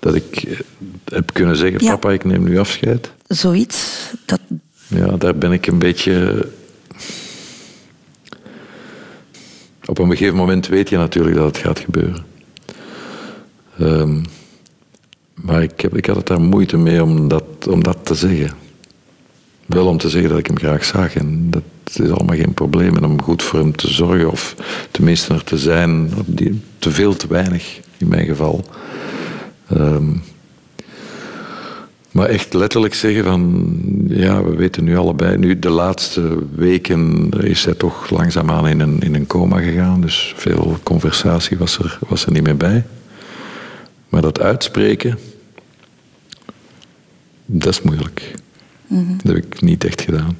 Dat 0.00 0.14
ik 0.14 0.36
eh, 0.42 0.58
heb 1.04 1.32
kunnen 1.32 1.56
zeggen, 1.56 1.84
Ja. 1.84 1.90
papa, 1.90 2.10
ik 2.10 2.24
neem 2.24 2.42
nu 2.44 2.58
afscheid. 2.58 3.10
Zoiets? 3.26 4.10
Dat, 4.26 4.40
Ja, 4.86 5.16
daar 5.16 5.36
ben 5.36 5.52
ik 5.52 5.66
een 5.66 5.78
beetje... 5.78 6.46
Op 9.86 9.98
een 9.98 10.10
gegeven 10.10 10.36
moment 10.36 10.66
weet 10.68 10.88
je 10.88 10.96
natuurlijk 10.96 11.36
dat 11.36 11.44
het 11.46 11.56
gaat 11.58 11.78
gebeuren. 11.78 12.24
Ehm, 13.78 14.22
maar 15.34 15.62
ik, 15.62 15.80
heb, 15.80 15.96
ik 15.96 16.06
had 16.06 16.16
het 16.16 16.26
daar 16.26 16.40
moeite 16.40 16.76
mee 16.76 17.02
om 17.02 17.28
dat, 17.28 17.44
om 17.68 17.82
dat 17.82 17.98
te 18.02 18.14
zeggen. 18.14 18.50
Wel 19.66 19.86
om 19.86 19.98
te 19.98 20.08
zeggen 20.08 20.30
dat 20.30 20.38
ik 20.38 20.46
hem 20.46 20.58
graag 20.58 20.84
zag. 20.84 21.14
En 21.14 21.50
dat 21.50 21.62
is 21.92 22.10
allemaal 22.10 22.36
geen 22.36 22.54
probleem. 22.54 22.96
En 22.96 23.04
om 23.04 23.22
goed 23.22 23.42
voor 23.42 23.58
hem 23.58 23.76
te 23.76 23.92
zorgen, 23.92 24.30
of 24.30 24.54
tenminste 24.90 25.34
er 25.34 25.44
te 25.44 25.58
zijn. 25.58 26.10
Te 26.78 26.90
veel, 26.90 27.16
te 27.16 27.26
weinig 27.28 27.80
in 27.96 28.08
mijn 28.08 28.26
geval. 28.26 28.64
Ehm, 29.70 30.12
maar 32.10 32.28
echt 32.28 32.54
letterlijk 32.54 32.94
zeggen 32.94 33.24
van, 33.24 33.74
ja, 34.08 34.44
we 34.44 34.56
weten 34.56 34.84
nu 34.84 34.96
allebei. 34.96 35.36
Nu, 35.36 35.58
de 35.58 35.70
laatste 35.70 36.38
weken 36.54 37.30
is 37.30 37.64
hij 37.64 37.74
toch 37.74 38.10
langzaamaan 38.10 38.68
in 38.68 38.80
een, 38.80 39.00
in 39.00 39.14
een 39.14 39.26
coma 39.26 39.60
gegaan. 39.60 40.00
Dus 40.00 40.34
veel 40.36 40.78
conversatie 40.82 41.58
was 41.58 41.78
er, 41.78 41.98
was 42.08 42.26
er 42.26 42.32
niet 42.32 42.42
meer 42.42 42.56
bij. 42.56 42.84
Maar 44.08 44.22
dat 44.22 44.40
uitspreken, 44.40 45.18
dat 47.46 47.72
is 47.72 47.82
moeilijk. 47.82 48.34
Dat 49.22 49.34
heb 49.34 49.44
ik 49.44 49.60
niet 49.60 49.84
echt 49.84 50.00
gedaan. 50.00 50.38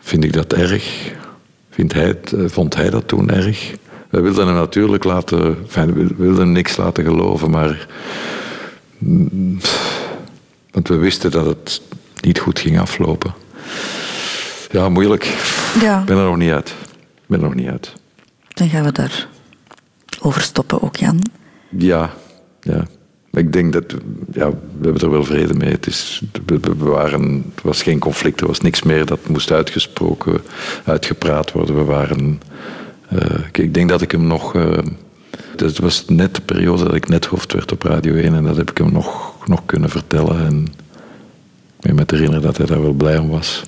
Vind 0.00 0.24
ik 0.24 0.32
dat 0.32 0.52
erg? 0.52 1.12
Vindt 1.70 1.92
hij 1.92 2.06
het, 2.06 2.32
eh, 2.32 2.44
vond 2.46 2.74
hij 2.74 2.90
dat 2.90 3.08
toen 3.08 3.30
erg? 3.30 3.74
We 4.12 4.20
wilden 4.20 4.46
hem 4.46 4.54
natuurlijk 4.56 5.04
laten, 5.04 5.56
enfin, 5.62 5.94
we 5.94 6.14
wilden 6.16 6.52
niks 6.52 6.76
laten 6.76 7.04
geloven, 7.04 7.50
maar. 7.50 7.86
mm, 8.98 9.58
Want 10.70 10.88
we 10.88 10.96
wisten 10.96 11.30
dat 11.30 11.46
het 11.46 11.80
niet 12.20 12.38
goed 12.38 12.58
ging 12.58 12.80
aflopen. 12.80 13.34
Ja, 14.70 14.88
moeilijk. 14.88 15.24
Ja. 15.80 16.00
Ik 16.00 16.04
ben 16.06 16.16
er 16.16 16.24
nog 16.24 16.36
niet 16.36 16.50
uit. 16.50 16.68
Ik 17.14 17.26
ben 17.26 17.38
er 17.38 17.44
nog 17.44 17.54
niet 17.54 17.68
uit. 17.68 17.92
Dan 18.48 18.68
gaan 18.68 18.84
we 18.84 18.92
daar 18.92 19.28
over 20.20 20.40
stoppen 20.40 20.82
ook, 20.82 20.96
Jan. 20.96 21.22
Ja, 21.68 22.10
ja. 22.60 22.86
Ik 23.32 23.52
denk 23.52 23.72
dat, 23.72 23.84
ja, 24.32 24.50
we 24.50 24.82
hebben 24.82 25.02
er 25.02 25.10
wel 25.10 25.24
vrede 25.24 25.54
mee. 25.54 25.70
Het, 25.70 25.86
is, 25.86 26.22
we, 26.46 26.74
waren, 26.76 27.52
het 27.54 27.64
was 27.64 27.82
geen 27.82 27.98
conflict, 27.98 28.40
er 28.40 28.46
was 28.46 28.60
niks 28.60 28.82
meer 28.82 29.06
dat 29.06 29.28
moest 29.28 29.50
uitgesproken, 29.52 30.40
uitgepraat 30.84 31.52
worden. 31.52 31.74
We 31.74 31.84
waren, 31.84 32.40
ik- 33.46 33.58
ik 33.58 33.74
denk 33.74 33.88
dat 33.88 34.02
ik 34.02 34.10
hem 34.10 34.26
nog, 34.26 34.54
eh, 34.54 34.78
het 35.56 35.78
was 35.78 36.04
net 36.08 36.34
de 36.34 36.40
periode 36.40 36.84
dat 36.84 36.94
ik 36.94 37.08
net 37.08 37.24
hoofd 37.26 37.52
werd 37.52 37.72
op 37.72 37.82
Radio 37.82 38.14
1 38.14 38.34
en 38.34 38.42
dat 38.44 38.56
heb 38.56 38.70
ik 38.70 38.78
hem 38.78 38.92
nog, 38.92 39.34
nog 39.46 39.62
kunnen 39.66 39.90
vertellen. 39.90 40.44
En 40.46 40.66
me 41.80 41.92
met 41.92 42.10
herinneren 42.10 42.42
dat 42.42 42.56
hij 42.56 42.66
daar 42.66 42.82
wel 42.82 42.92
blij 42.92 43.18
om 43.18 43.28
was. 43.28 43.62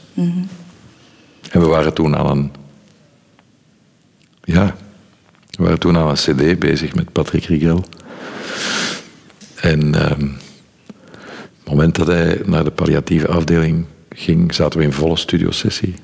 En 1.50 1.60
we 1.60 1.66
waren 1.66 1.92
toen 1.94 2.16
aan 2.16 2.26
een, 2.30 2.52
ja, 4.44 4.76
we 5.50 5.62
waren 5.62 5.78
toen 5.78 5.96
aan 5.96 6.08
een 6.08 6.14
cd 6.14 6.58
bezig 6.58 6.94
met 6.94 7.12
Patrick 7.12 7.44
Rigel. 7.44 7.84
En 9.54 9.94
ehm, 9.94 10.20
het 11.58 11.68
moment 11.68 11.94
dat 11.96 12.06
hij 12.06 12.40
naar 12.44 12.64
de 12.64 12.70
palliatieve 12.70 13.28
afdeling 13.28 13.84
ging, 14.10 14.54
zaten 14.54 14.78
we 14.78 14.84
in 14.84 14.92
volle 14.92 15.16
studiosessie. 15.16 15.94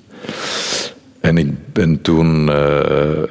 En 1.21 1.39
ik 1.39 1.73
ben 1.73 2.01
toen, 2.01 2.49
eh, 2.49 3.23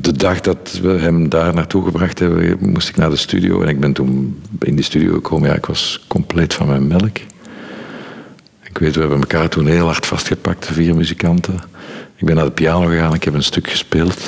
de 0.00 0.12
dag 0.16 0.40
dat 0.40 0.78
we 0.82 0.88
hem 0.88 1.28
daar 1.28 1.54
naartoe 1.54 1.84
gebracht 1.84 2.18
hebben, 2.18 2.58
moest 2.60 2.88
ik 2.88 2.96
naar 2.96 3.10
de 3.10 3.16
studio. 3.16 3.62
En 3.62 3.68
ik 3.68 3.80
ben 3.80 3.92
toen 3.92 4.42
in 4.60 4.74
die 4.74 4.84
studio 4.84 5.12
gekomen. 5.12 5.48
Ja, 5.48 5.54
ik 5.54 5.66
was 5.66 6.04
compleet 6.08 6.54
van 6.54 6.66
mijn 6.66 6.86
melk. 6.86 7.16
Ik 8.62 8.78
weet, 8.78 8.94
we 8.94 9.00
hebben 9.00 9.20
elkaar 9.20 9.48
toen 9.48 9.66
heel 9.66 9.86
hard 9.86 10.06
vastgepakt, 10.06 10.66
de 10.66 10.72
vier 10.72 10.94
muzikanten. 10.94 11.60
Ik 12.16 12.26
ben 12.26 12.34
naar 12.34 12.44
de 12.44 12.50
piano 12.50 12.86
gegaan, 12.86 13.14
ik 13.14 13.24
heb 13.24 13.34
een 13.34 13.42
stuk 13.42 13.70
gespeeld. 13.70 14.20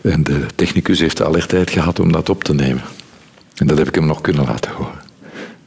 En 0.00 0.24
de 0.24 0.46
technicus 0.54 1.00
heeft 1.00 1.16
de 1.16 1.24
alertheid 1.24 1.70
gehad 1.70 2.00
om 2.00 2.12
dat 2.12 2.28
op 2.28 2.44
te 2.44 2.54
nemen. 2.54 2.82
En 3.54 3.66
dat 3.66 3.78
heb 3.78 3.88
ik 3.88 3.94
hem 3.94 4.06
nog 4.06 4.20
kunnen 4.20 4.44
laten 4.44 4.70
horen. 4.70 5.02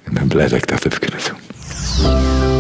Ik 0.06 0.14
ben 0.14 0.28
blij 0.28 0.48
dat 0.48 0.58
ik 0.58 0.68
dat 0.68 0.84
heb 0.84 1.00
kunnen 1.00 1.20
doen. 1.28 2.57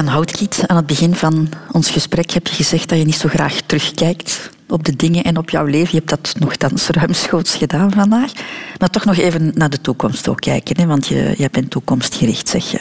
Jan 0.00 0.08
Houtkiet, 0.08 0.64
aan 0.66 0.76
het 0.76 0.86
begin 0.86 1.14
van 1.14 1.48
ons 1.72 1.90
gesprek 1.90 2.30
heb 2.30 2.46
je 2.46 2.54
gezegd 2.54 2.88
dat 2.88 2.98
je 2.98 3.04
niet 3.04 3.14
zo 3.14 3.28
graag 3.28 3.60
terugkijkt 3.60 4.50
op 4.68 4.84
de 4.84 4.96
dingen 4.96 5.24
en 5.24 5.36
op 5.36 5.50
jouw 5.50 5.64
leven. 5.64 5.88
Je 5.90 5.96
hebt 5.96 6.08
dat 6.08 6.34
nogthans 6.38 6.88
ruimschoots 6.88 7.54
gedaan 7.54 7.92
vandaag. 7.92 8.32
Maar 8.78 8.90
toch 8.90 9.04
nog 9.04 9.16
even 9.16 9.52
naar 9.54 9.70
de 9.70 9.80
toekomst 9.80 10.28
ook 10.28 10.40
kijken, 10.40 10.76
hè? 10.76 10.86
want 10.86 11.06
je, 11.06 11.34
je 11.36 11.48
bent 11.50 11.70
toekomstgericht, 11.70 12.48
zeg 12.48 12.70
je. 12.70 12.80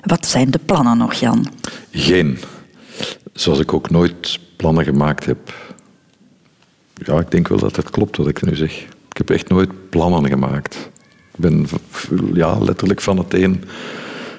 Wat 0.00 0.26
zijn 0.26 0.50
de 0.50 0.58
plannen 0.66 0.96
nog, 0.96 1.14
Jan? 1.14 1.46
Geen. 1.90 2.38
Zoals 3.32 3.58
ik 3.58 3.72
ook 3.72 3.90
nooit 3.90 4.38
plannen 4.56 4.84
gemaakt 4.84 5.26
heb. 5.26 5.54
Ja, 6.94 7.18
ik 7.18 7.30
denk 7.30 7.48
wel 7.48 7.58
dat 7.58 7.76
het 7.76 7.90
klopt 7.90 8.16
wat 8.16 8.28
ik 8.28 8.42
nu 8.42 8.56
zeg. 8.56 8.72
Ik 8.82 9.16
heb 9.16 9.30
echt 9.30 9.48
nooit 9.48 9.90
plannen 9.90 10.28
gemaakt. 10.28 10.90
Ik 11.34 11.38
ben 11.38 11.66
ja, 12.34 12.58
letterlijk 12.58 13.00
van 13.00 13.18
het 13.18 13.34
een 13.34 13.64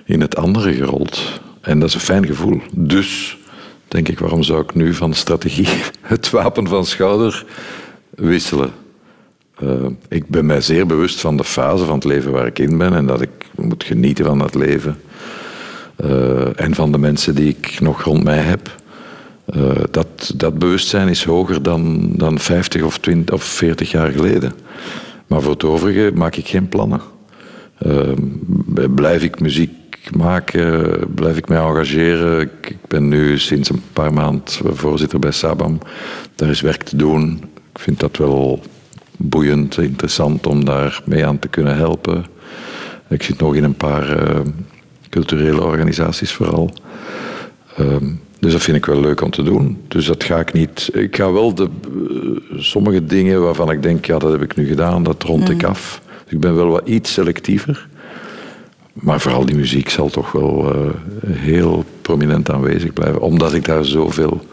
in 0.05 0.21
het 0.21 0.35
andere 0.35 0.73
gerold. 0.73 1.41
En 1.63 1.79
dat 1.79 1.89
is 1.89 1.95
een 1.95 2.01
fijn 2.01 2.25
gevoel. 2.25 2.61
Dus 2.71 3.37
denk 3.87 4.07
ik, 4.07 4.19
waarom 4.19 4.43
zou 4.43 4.61
ik 4.61 4.75
nu 4.75 4.93
van 4.93 5.13
strategie 5.13 5.67
het 6.01 6.29
wapen 6.29 6.67
van 6.67 6.85
schouder 6.85 7.45
wisselen? 8.09 8.71
Eh, 9.59 9.85
ik 10.09 10.27
ben 10.27 10.45
mij 10.45 10.61
zeer 10.61 10.85
bewust 10.85 11.19
van 11.19 11.37
de 11.37 11.43
fase 11.43 11.85
van 11.85 11.95
het 11.95 12.03
leven 12.03 12.31
waar 12.31 12.45
ik 12.45 12.59
in 12.59 12.77
ben 12.77 12.93
en 12.93 13.05
dat 13.05 13.21
ik 13.21 13.29
moet 13.55 13.83
genieten 13.83 14.25
van 14.25 14.37
dat 14.37 14.55
leven. 14.55 14.99
Eh, 15.95 16.59
en 16.59 16.75
van 16.75 16.91
de 16.91 16.97
mensen 16.97 17.35
die 17.35 17.49
ik 17.49 17.79
nog 17.79 18.03
rond 18.03 18.23
mij 18.23 18.39
heb. 18.39 18.75
Eh, 19.45 19.71
dat, 19.91 20.33
dat 20.35 20.59
bewustzijn 20.59 21.07
is 21.07 21.23
hoger 21.23 21.63
dan, 21.63 22.11
dan 22.15 22.39
50 22.39 22.81
of 22.81 22.97
20 22.97 23.35
of 23.35 23.43
40 23.43 23.91
jaar 23.91 24.11
geleden. 24.11 24.53
Maar 25.27 25.41
voor 25.41 25.51
het 25.51 25.63
overige 25.63 26.11
maak 26.13 26.35
ik 26.35 26.47
geen 26.47 26.69
plannen. 26.69 27.01
Blijf 28.95 29.23
ik 29.23 29.39
muziek 29.39 29.71
maken, 30.11 30.99
blijf 31.15 31.37
ik 31.37 31.47
mij 31.47 31.57
engageren. 31.57 32.41
Ik, 32.41 32.69
ik 32.69 32.87
ben 32.87 33.07
nu 33.07 33.39
sinds 33.39 33.69
een 33.69 33.83
paar 33.93 34.13
maanden 34.13 34.43
voorzitter 34.75 35.19
bij 35.19 35.31
Sabam. 35.31 35.79
Daar 36.35 36.49
is 36.49 36.61
werk 36.61 36.83
te 36.83 36.95
doen. 36.95 37.41
Ik 37.73 37.79
vind 37.79 37.99
dat 37.99 38.17
wel 38.17 38.61
boeiend, 39.17 39.77
interessant 39.77 40.47
om 40.47 40.65
daar 40.65 41.01
mee 41.05 41.25
aan 41.25 41.39
te 41.39 41.47
kunnen 41.47 41.75
helpen. 41.75 42.25
Ik 43.09 43.23
zit 43.23 43.39
nog 43.39 43.55
in 43.55 43.63
een 43.63 43.77
paar 43.77 44.17
eh, 44.17 44.39
culturele 45.09 45.63
organisaties 45.63 46.31
vooral. 46.31 46.73
Ehm, 47.77 48.11
dus 48.39 48.51
dat 48.51 48.61
vind 48.61 48.77
ik 48.77 48.85
wel 48.85 48.99
leuk 48.99 49.21
om 49.21 49.29
te 49.29 49.43
doen. 49.43 49.81
Dus 49.87 50.05
dat 50.05 50.23
ga 50.23 50.39
ik 50.39 50.53
niet. 50.53 50.89
Ik 50.93 51.15
ga 51.15 51.31
wel 51.31 51.55
de, 51.55 51.63
eh, 51.63 52.59
sommige 52.59 53.05
dingen 53.05 53.41
waarvan 53.41 53.71
ik 53.71 53.83
denk, 53.83 54.05
ja, 54.05 54.17
dat 54.17 54.31
heb 54.31 54.41
ik 54.41 54.55
nu 54.55 54.67
gedaan, 54.67 55.03
dat 55.03 55.23
rond 55.23 55.49
ik 55.49 55.63
af. 55.63 56.01
Dus 56.23 56.33
ik 56.33 56.39
ben 56.39 56.55
wel 56.55 56.67
wat 56.67 56.87
iets 56.87 57.13
selectiever. 57.13 57.87
Maar 58.93 59.21
vooral 59.21 59.45
die 59.45 59.55
muziek 59.55 59.89
zal 59.89 60.09
toch 60.09 60.31
wel 60.31 60.73
eh, 60.73 60.89
heel 61.29 61.85
prominent 62.01 62.51
aanwezig 62.51 62.93
blijven, 62.93 63.21
omdat 63.21 63.53
ik 63.53 63.65
daar 63.65 63.85
zoveel 63.85 64.45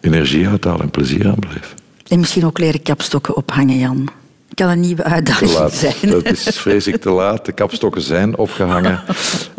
energie 0.00 0.48
uit 0.48 0.64
haal 0.64 0.80
en 0.80 0.90
plezier 0.90 1.28
aan 1.28 1.38
blijf. 1.38 1.74
En 2.08 2.18
misschien 2.18 2.46
ook 2.46 2.58
leren 2.58 2.82
kapstokken 2.82 3.36
ophangen, 3.36 3.78
Jan. 3.78 4.08
Kan 4.54 4.68
een 4.68 4.80
nieuwe 4.80 5.02
uitdaging 5.02 5.52
laat. 5.52 5.74
zijn. 5.74 5.94
Dat 6.00 6.24
is 6.24 6.42
vrees 6.42 6.86
ik 6.86 6.96
te 6.96 7.10
laat. 7.10 7.46
De 7.46 7.52
kapstokken 7.52 8.02
zijn 8.02 8.36
opgehangen. 8.36 9.00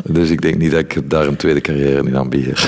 Dus 0.03 0.29
ik 0.29 0.41
denk 0.41 0.57
niet 0.57 0.71
dat 0.71 0.79
ik 0.79 1.09
daar 1.09 1.27
een 1.27 1.35
tweede 1.35 1.61
carrière 1.61 2.03
in 2.07 2.17
aanbied. 2.17 2.45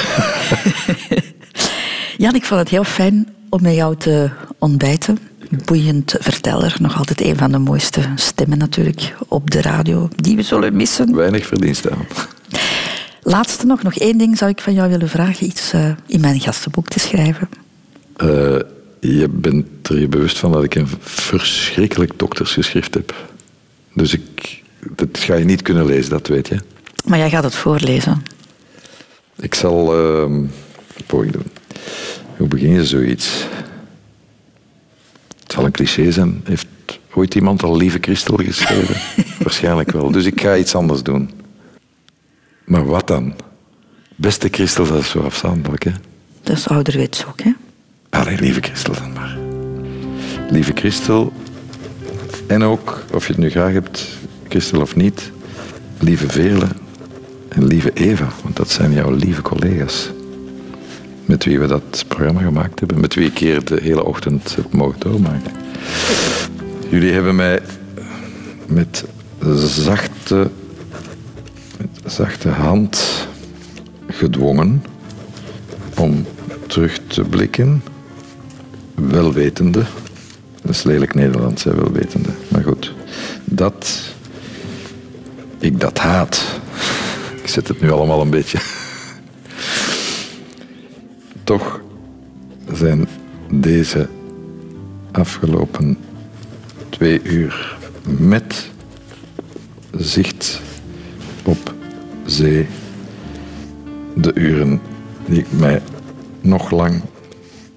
Jan, 2.17 2.35
ik 2.35 2.43
vond 2.43 2.59
het 2.59 2.69
heel 2.69 2.83
fijn 2.83 3.27
om 3.49 3.61
met 3.61 3.75
jou 3.75 3.95
te 3.97 4.29
ontbijten. 4.59 5.19
Boeiend 5.66 6.16
verteller, 6.20 6.76
nog 6.80 6.97
altijd 6.97 7.22
een 7.22 7.38
van 7.38 7.51
de 7.51 7.58
mooiste 7.58 8.01
stemmen 8.16 8.58
natuurlijk 8.58 9.16
op 9.28 9.51
de 9.51 9.62
radio, 9.62 10.10
die 10.16 10.36
we 10.36 10.41
zullen 10.41 10.76
missen. 10.76 11.16
Weinig 11.16 11.45
verdienst 11.45 11.89
aan. 11.89 12.08
Laatste 13.22 13.66
nog, 13.66 13.84
nog 13.84 13.95
één 13.95 14.18
ding 14.18 14.38
zou 14.38 14.51
ik 14.51 14.62
van 14.62 14.74
jou 14.74 14.89
willen 14.89 15.10
vragen, 15.10 15.45
iets 15.45 15.74
eh, 15.74 15.91
in 16.06 16.22
mijn 16.22 16.39
gastenboek 16.39 16.88
te 16.88 16.99
schrijven. 16.99 17.49
Eh, 18.16 18.28
je 18.99 19.30
bent 19.30 19.66
er 19.89 19.99
je 19.99 20.08
bewust 20.08 20.38
van 20.38 20.51
dat 20.51 20.64
ik 20.64 20.76
een 20.76 20.88
verschrikkelijk 20.99 22.12
doktersgeschrift 22.20 22.93
heb. 22.93 23.16
Dus 23.93 24.14
ik, 24.14 24.62
dat 24.95 25.08
ga 25.12 25.36
je 25.36 25.45
niet 25.45 25.62
kunnen 25.62 25.86
lezen, 25.86 26.10
dat 26.10 26.28
weet 26.28 26.47
je. 26.47 26.58
Maar 27.06 27.18
jij 27.18 27.30
gaat 27.30 27.43
het 27.43 27.56
voorlezen. 27.56 28.24
Ik 29.36 29.54
zal 29.54 29.95
ehm 29.95 30.34
een 30.97 31.06
poging 31.06 31.32
doen. 31.32 31.47
Hoe 32.38 32.47
begin 32.47 32.72
je 32.72 32.86
zoiets? 32.86 33.45
Het 35.43 35.51
zal 35.51 35.65
een 35.65 35.71
cliché 35.71 36.11
zijn. 36.11 36.41
Heeft 36.43 36.67
ooit 37.13 37.35
iemand 37.35 37.63
al 37.63 37.77
Lieve 37.77 37.97
Christel 38.01 38.35
geschreven? 38.35 38.95
Waarschijnlijk 39.43 39.91
wel. 39.91 40.11
Dus 40.11 40.25
ik 40.25 40.41
ga 40.41 40.57
iets 40.57 40.75
anders 40.75 41.03
doen. 41.03 41.29
Maar 42.65 42.85
wat 42.85 43.07
dan? 43.07 43.33
Beste 44.15 44.47
Christel, 44.51 44.87
dat 44.87 44.99
is 44.99 45.09
zo 45.09 45.19
afstandelijk, 45.19 45.83
hè? 45.83 45.91
Dat 46.41 46.57
is 46.57 46.67
ouderwets 46.67 47.25
ook, 47.25 47.41
hè? 47.41 47.51
Allee, 48.09 48.39
lieve 48.39 48.61
Christel 48.61 48.93
dan 48.93 49.13
maar. 49.13 49.37
Lieve 50.49 50.71
Christel. 50.75 51.33
En 52.47 52.63
ook, 52.63 53.03
of 53.13 53.27
je 53.27 53.33
het 53.33 53.41
nu 53.41 53.49
graag 53.49 53.73
hebt, 53.73 54.07
Christel 54.47 54.81
of 54.81 54.95
niet, 54.95 55.31
lieve 55.99 56.27
Veerle 56.27 56.67
en 57.47 57.65
lieve 57.67 57.91
Eva, 57.93 58.27
want 58.43 58.55
dat 58.55 58.69
zijn 58.69 58.93
jouw 58.93 59.11
lieve 59.11 59.41
collega's. 59.41 60.09
Met 61.26 61.43
wie 61.43 61.59
we 61.59 61.67
dat 61.67 62.05
programma 62.07 62.41
gemaakt 62.41 62.80
hebben. 62.80 62.99
Met 62.99 63.13
wie 63.13 63.26
ik 63.26 63.34
keer 63.34 63.65
de 63.65 63.80
hele 63.82 64.03
ochtend 64.03 64.55
heb 64.55 64.74
mogen 64.74 64.99
doormaken. 64.99 65.51
Jullie 66.89 67.11
hebben 67.11 67.36
mij 67.36 67.59
met 68.67 69.05
zachte, 69.55 70.49
met 71.78 72.13
zachte 72.13 72.49
hand 72.49 73.28
gedwongen 74.07 74.84
om 75.97 76.26
terug 76.67 76.99
te 77.07 77.21
blikken, 77.21 77.84
welwetende. 78.95 79.84
Dat 80.61 80.71
is 80.71 80.84
lelijk 80.84 81.13
Nederlands, 81.13 81.63
hè, 81.63 81.76
welwetende. 81.76 82.30
Maar 82.47 82.63
goed, 82.63 82.93
dat 83.43 84.13
ik 85.59 85.80
dat 85.80 85.97
haat. 85.97 86.43
Ik 87.41 87.47
zet 87.49 87.67
het 87.67 87.82
nu 87.82 87.91
allemaal 87.91 88.21
een 88.21 88.30
beetje. 88.30 88.59
Toch 91.43 91.81
zijn 92.73 93.07
deze 93.51 94.09
afgelopen 95.11 95.97
twee 96.89 97.21
uur 97.23 97.77
met 98.07 98.71
zicht 99.97 100.61
op 101.43 101.73
zee 102.25 102.67
de 104.15 104.31
uren 104.33 104.81
die 105.25 105.39
ik 105.39 105.51
mij 105.51 105.81
nog 106.41 106.71
lang 106.71 107.01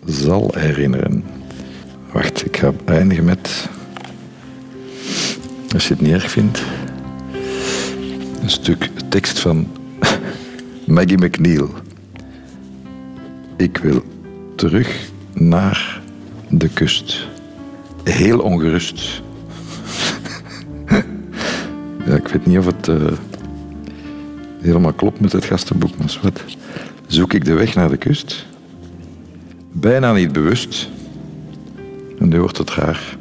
zal 0.05 0.51
herinneren. 0.55 1.25
Wacht, 2.13 2.45
ik 2.45 2.57
ga 2.57 2.73
eindigen 2.85 3.25
met, 3.25 3.69
als 5.73 5.89
je 5.89 5.95
het 5.95 6.03
niet 6.03 6.13
erg 6.13 6.31
vindt, 6.31 6.63
een 8.43 8.51
stuk 8.51 8.91
tekst 9.09 9.39
van 9.39 9.67
Maggie 10.87 11.19
McNeil. 11.19 11.71
Ik 13.57 13.77
wil 13.77 14.03
terug 14.55 15.11
naar 15.33 16.01
de 16.49 16.69
kust. 16.69 17.27
Heel 18.05 18.39
ongerust. 18.39 19.23
ja, 22.07 22.15
ik 22.15 22.29
weet 22.29 22.47
niet 22.47 22.59
of 22.59 22.67
het 22.67 22.89
uh, 22.89 23.07
helemaal 24.61 24.93
klopt 24.93 25.21
met 25.21 25.33
het 25.33 25.45
gastenboek, 25.45 25.97
maar. 25.97 26.33
Zoek 27.07 27.33
ik 27.33 27.45
de 27.45 27.55
weg 27.55 27.75
naar 27.75 27.89
de 27.89 27.97
kust? 27.97 28.47
Bijna 29.73 30.13
niet 30.13 30.33
bewust. 30.33 30.89
En 32.19 32.29
nu 32.29 32.41
wordt 32.41 32.59
het 32.59 32.71
raar. 32.71 33.17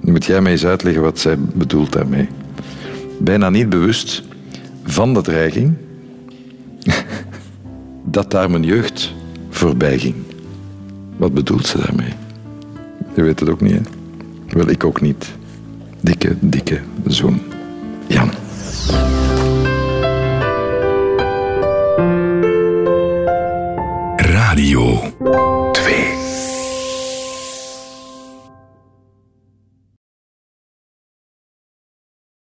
Nu 0.00 0.12
moet 0.12 0.24
jij 0.24 0.40
mij 0.40 0.52
eens 0.52 0.66
uitleggen 0.66 1.02
wat 1.02 1.18
zij 1.18 1.38
bedoelt 1.38 1.92
daarmee. 1.92 2.28
Bijna 3.18 3.50
niet 3.50 3.68
bewust 3.68 4.22
van 4.84 5.14
de 5.14 5.22
dreiging 5.22 5.74
dat 8.04 8.30
daar 8.30 8.50
mijn 8.50 8.64
jeugd 8.64 9.16
voorbij 9.58 9.98
ging. 9.98 10.14
Wat 11.16 11.34
bedoelt 11.34 11.66
ze 11.66 11.78
daarmee? 11.78 12.12
Je 13.14 13.22
weet 13.22 13.40
het 13.40 13.48
ook 13.48 13.60
niet, 13.60 13.72
hè? 13.72 13.80
Wel, 14.58 14.68
ik 14.68 14.84
ook 14.84 15.00
niet. 15.00 15.34
Dikke, 16.00 16.36
dikke 16.40 16.80
zoen. 17.06 17.40
Jan. 18.06 18.30
Radio 24.16 25.00
2 25.72 26.27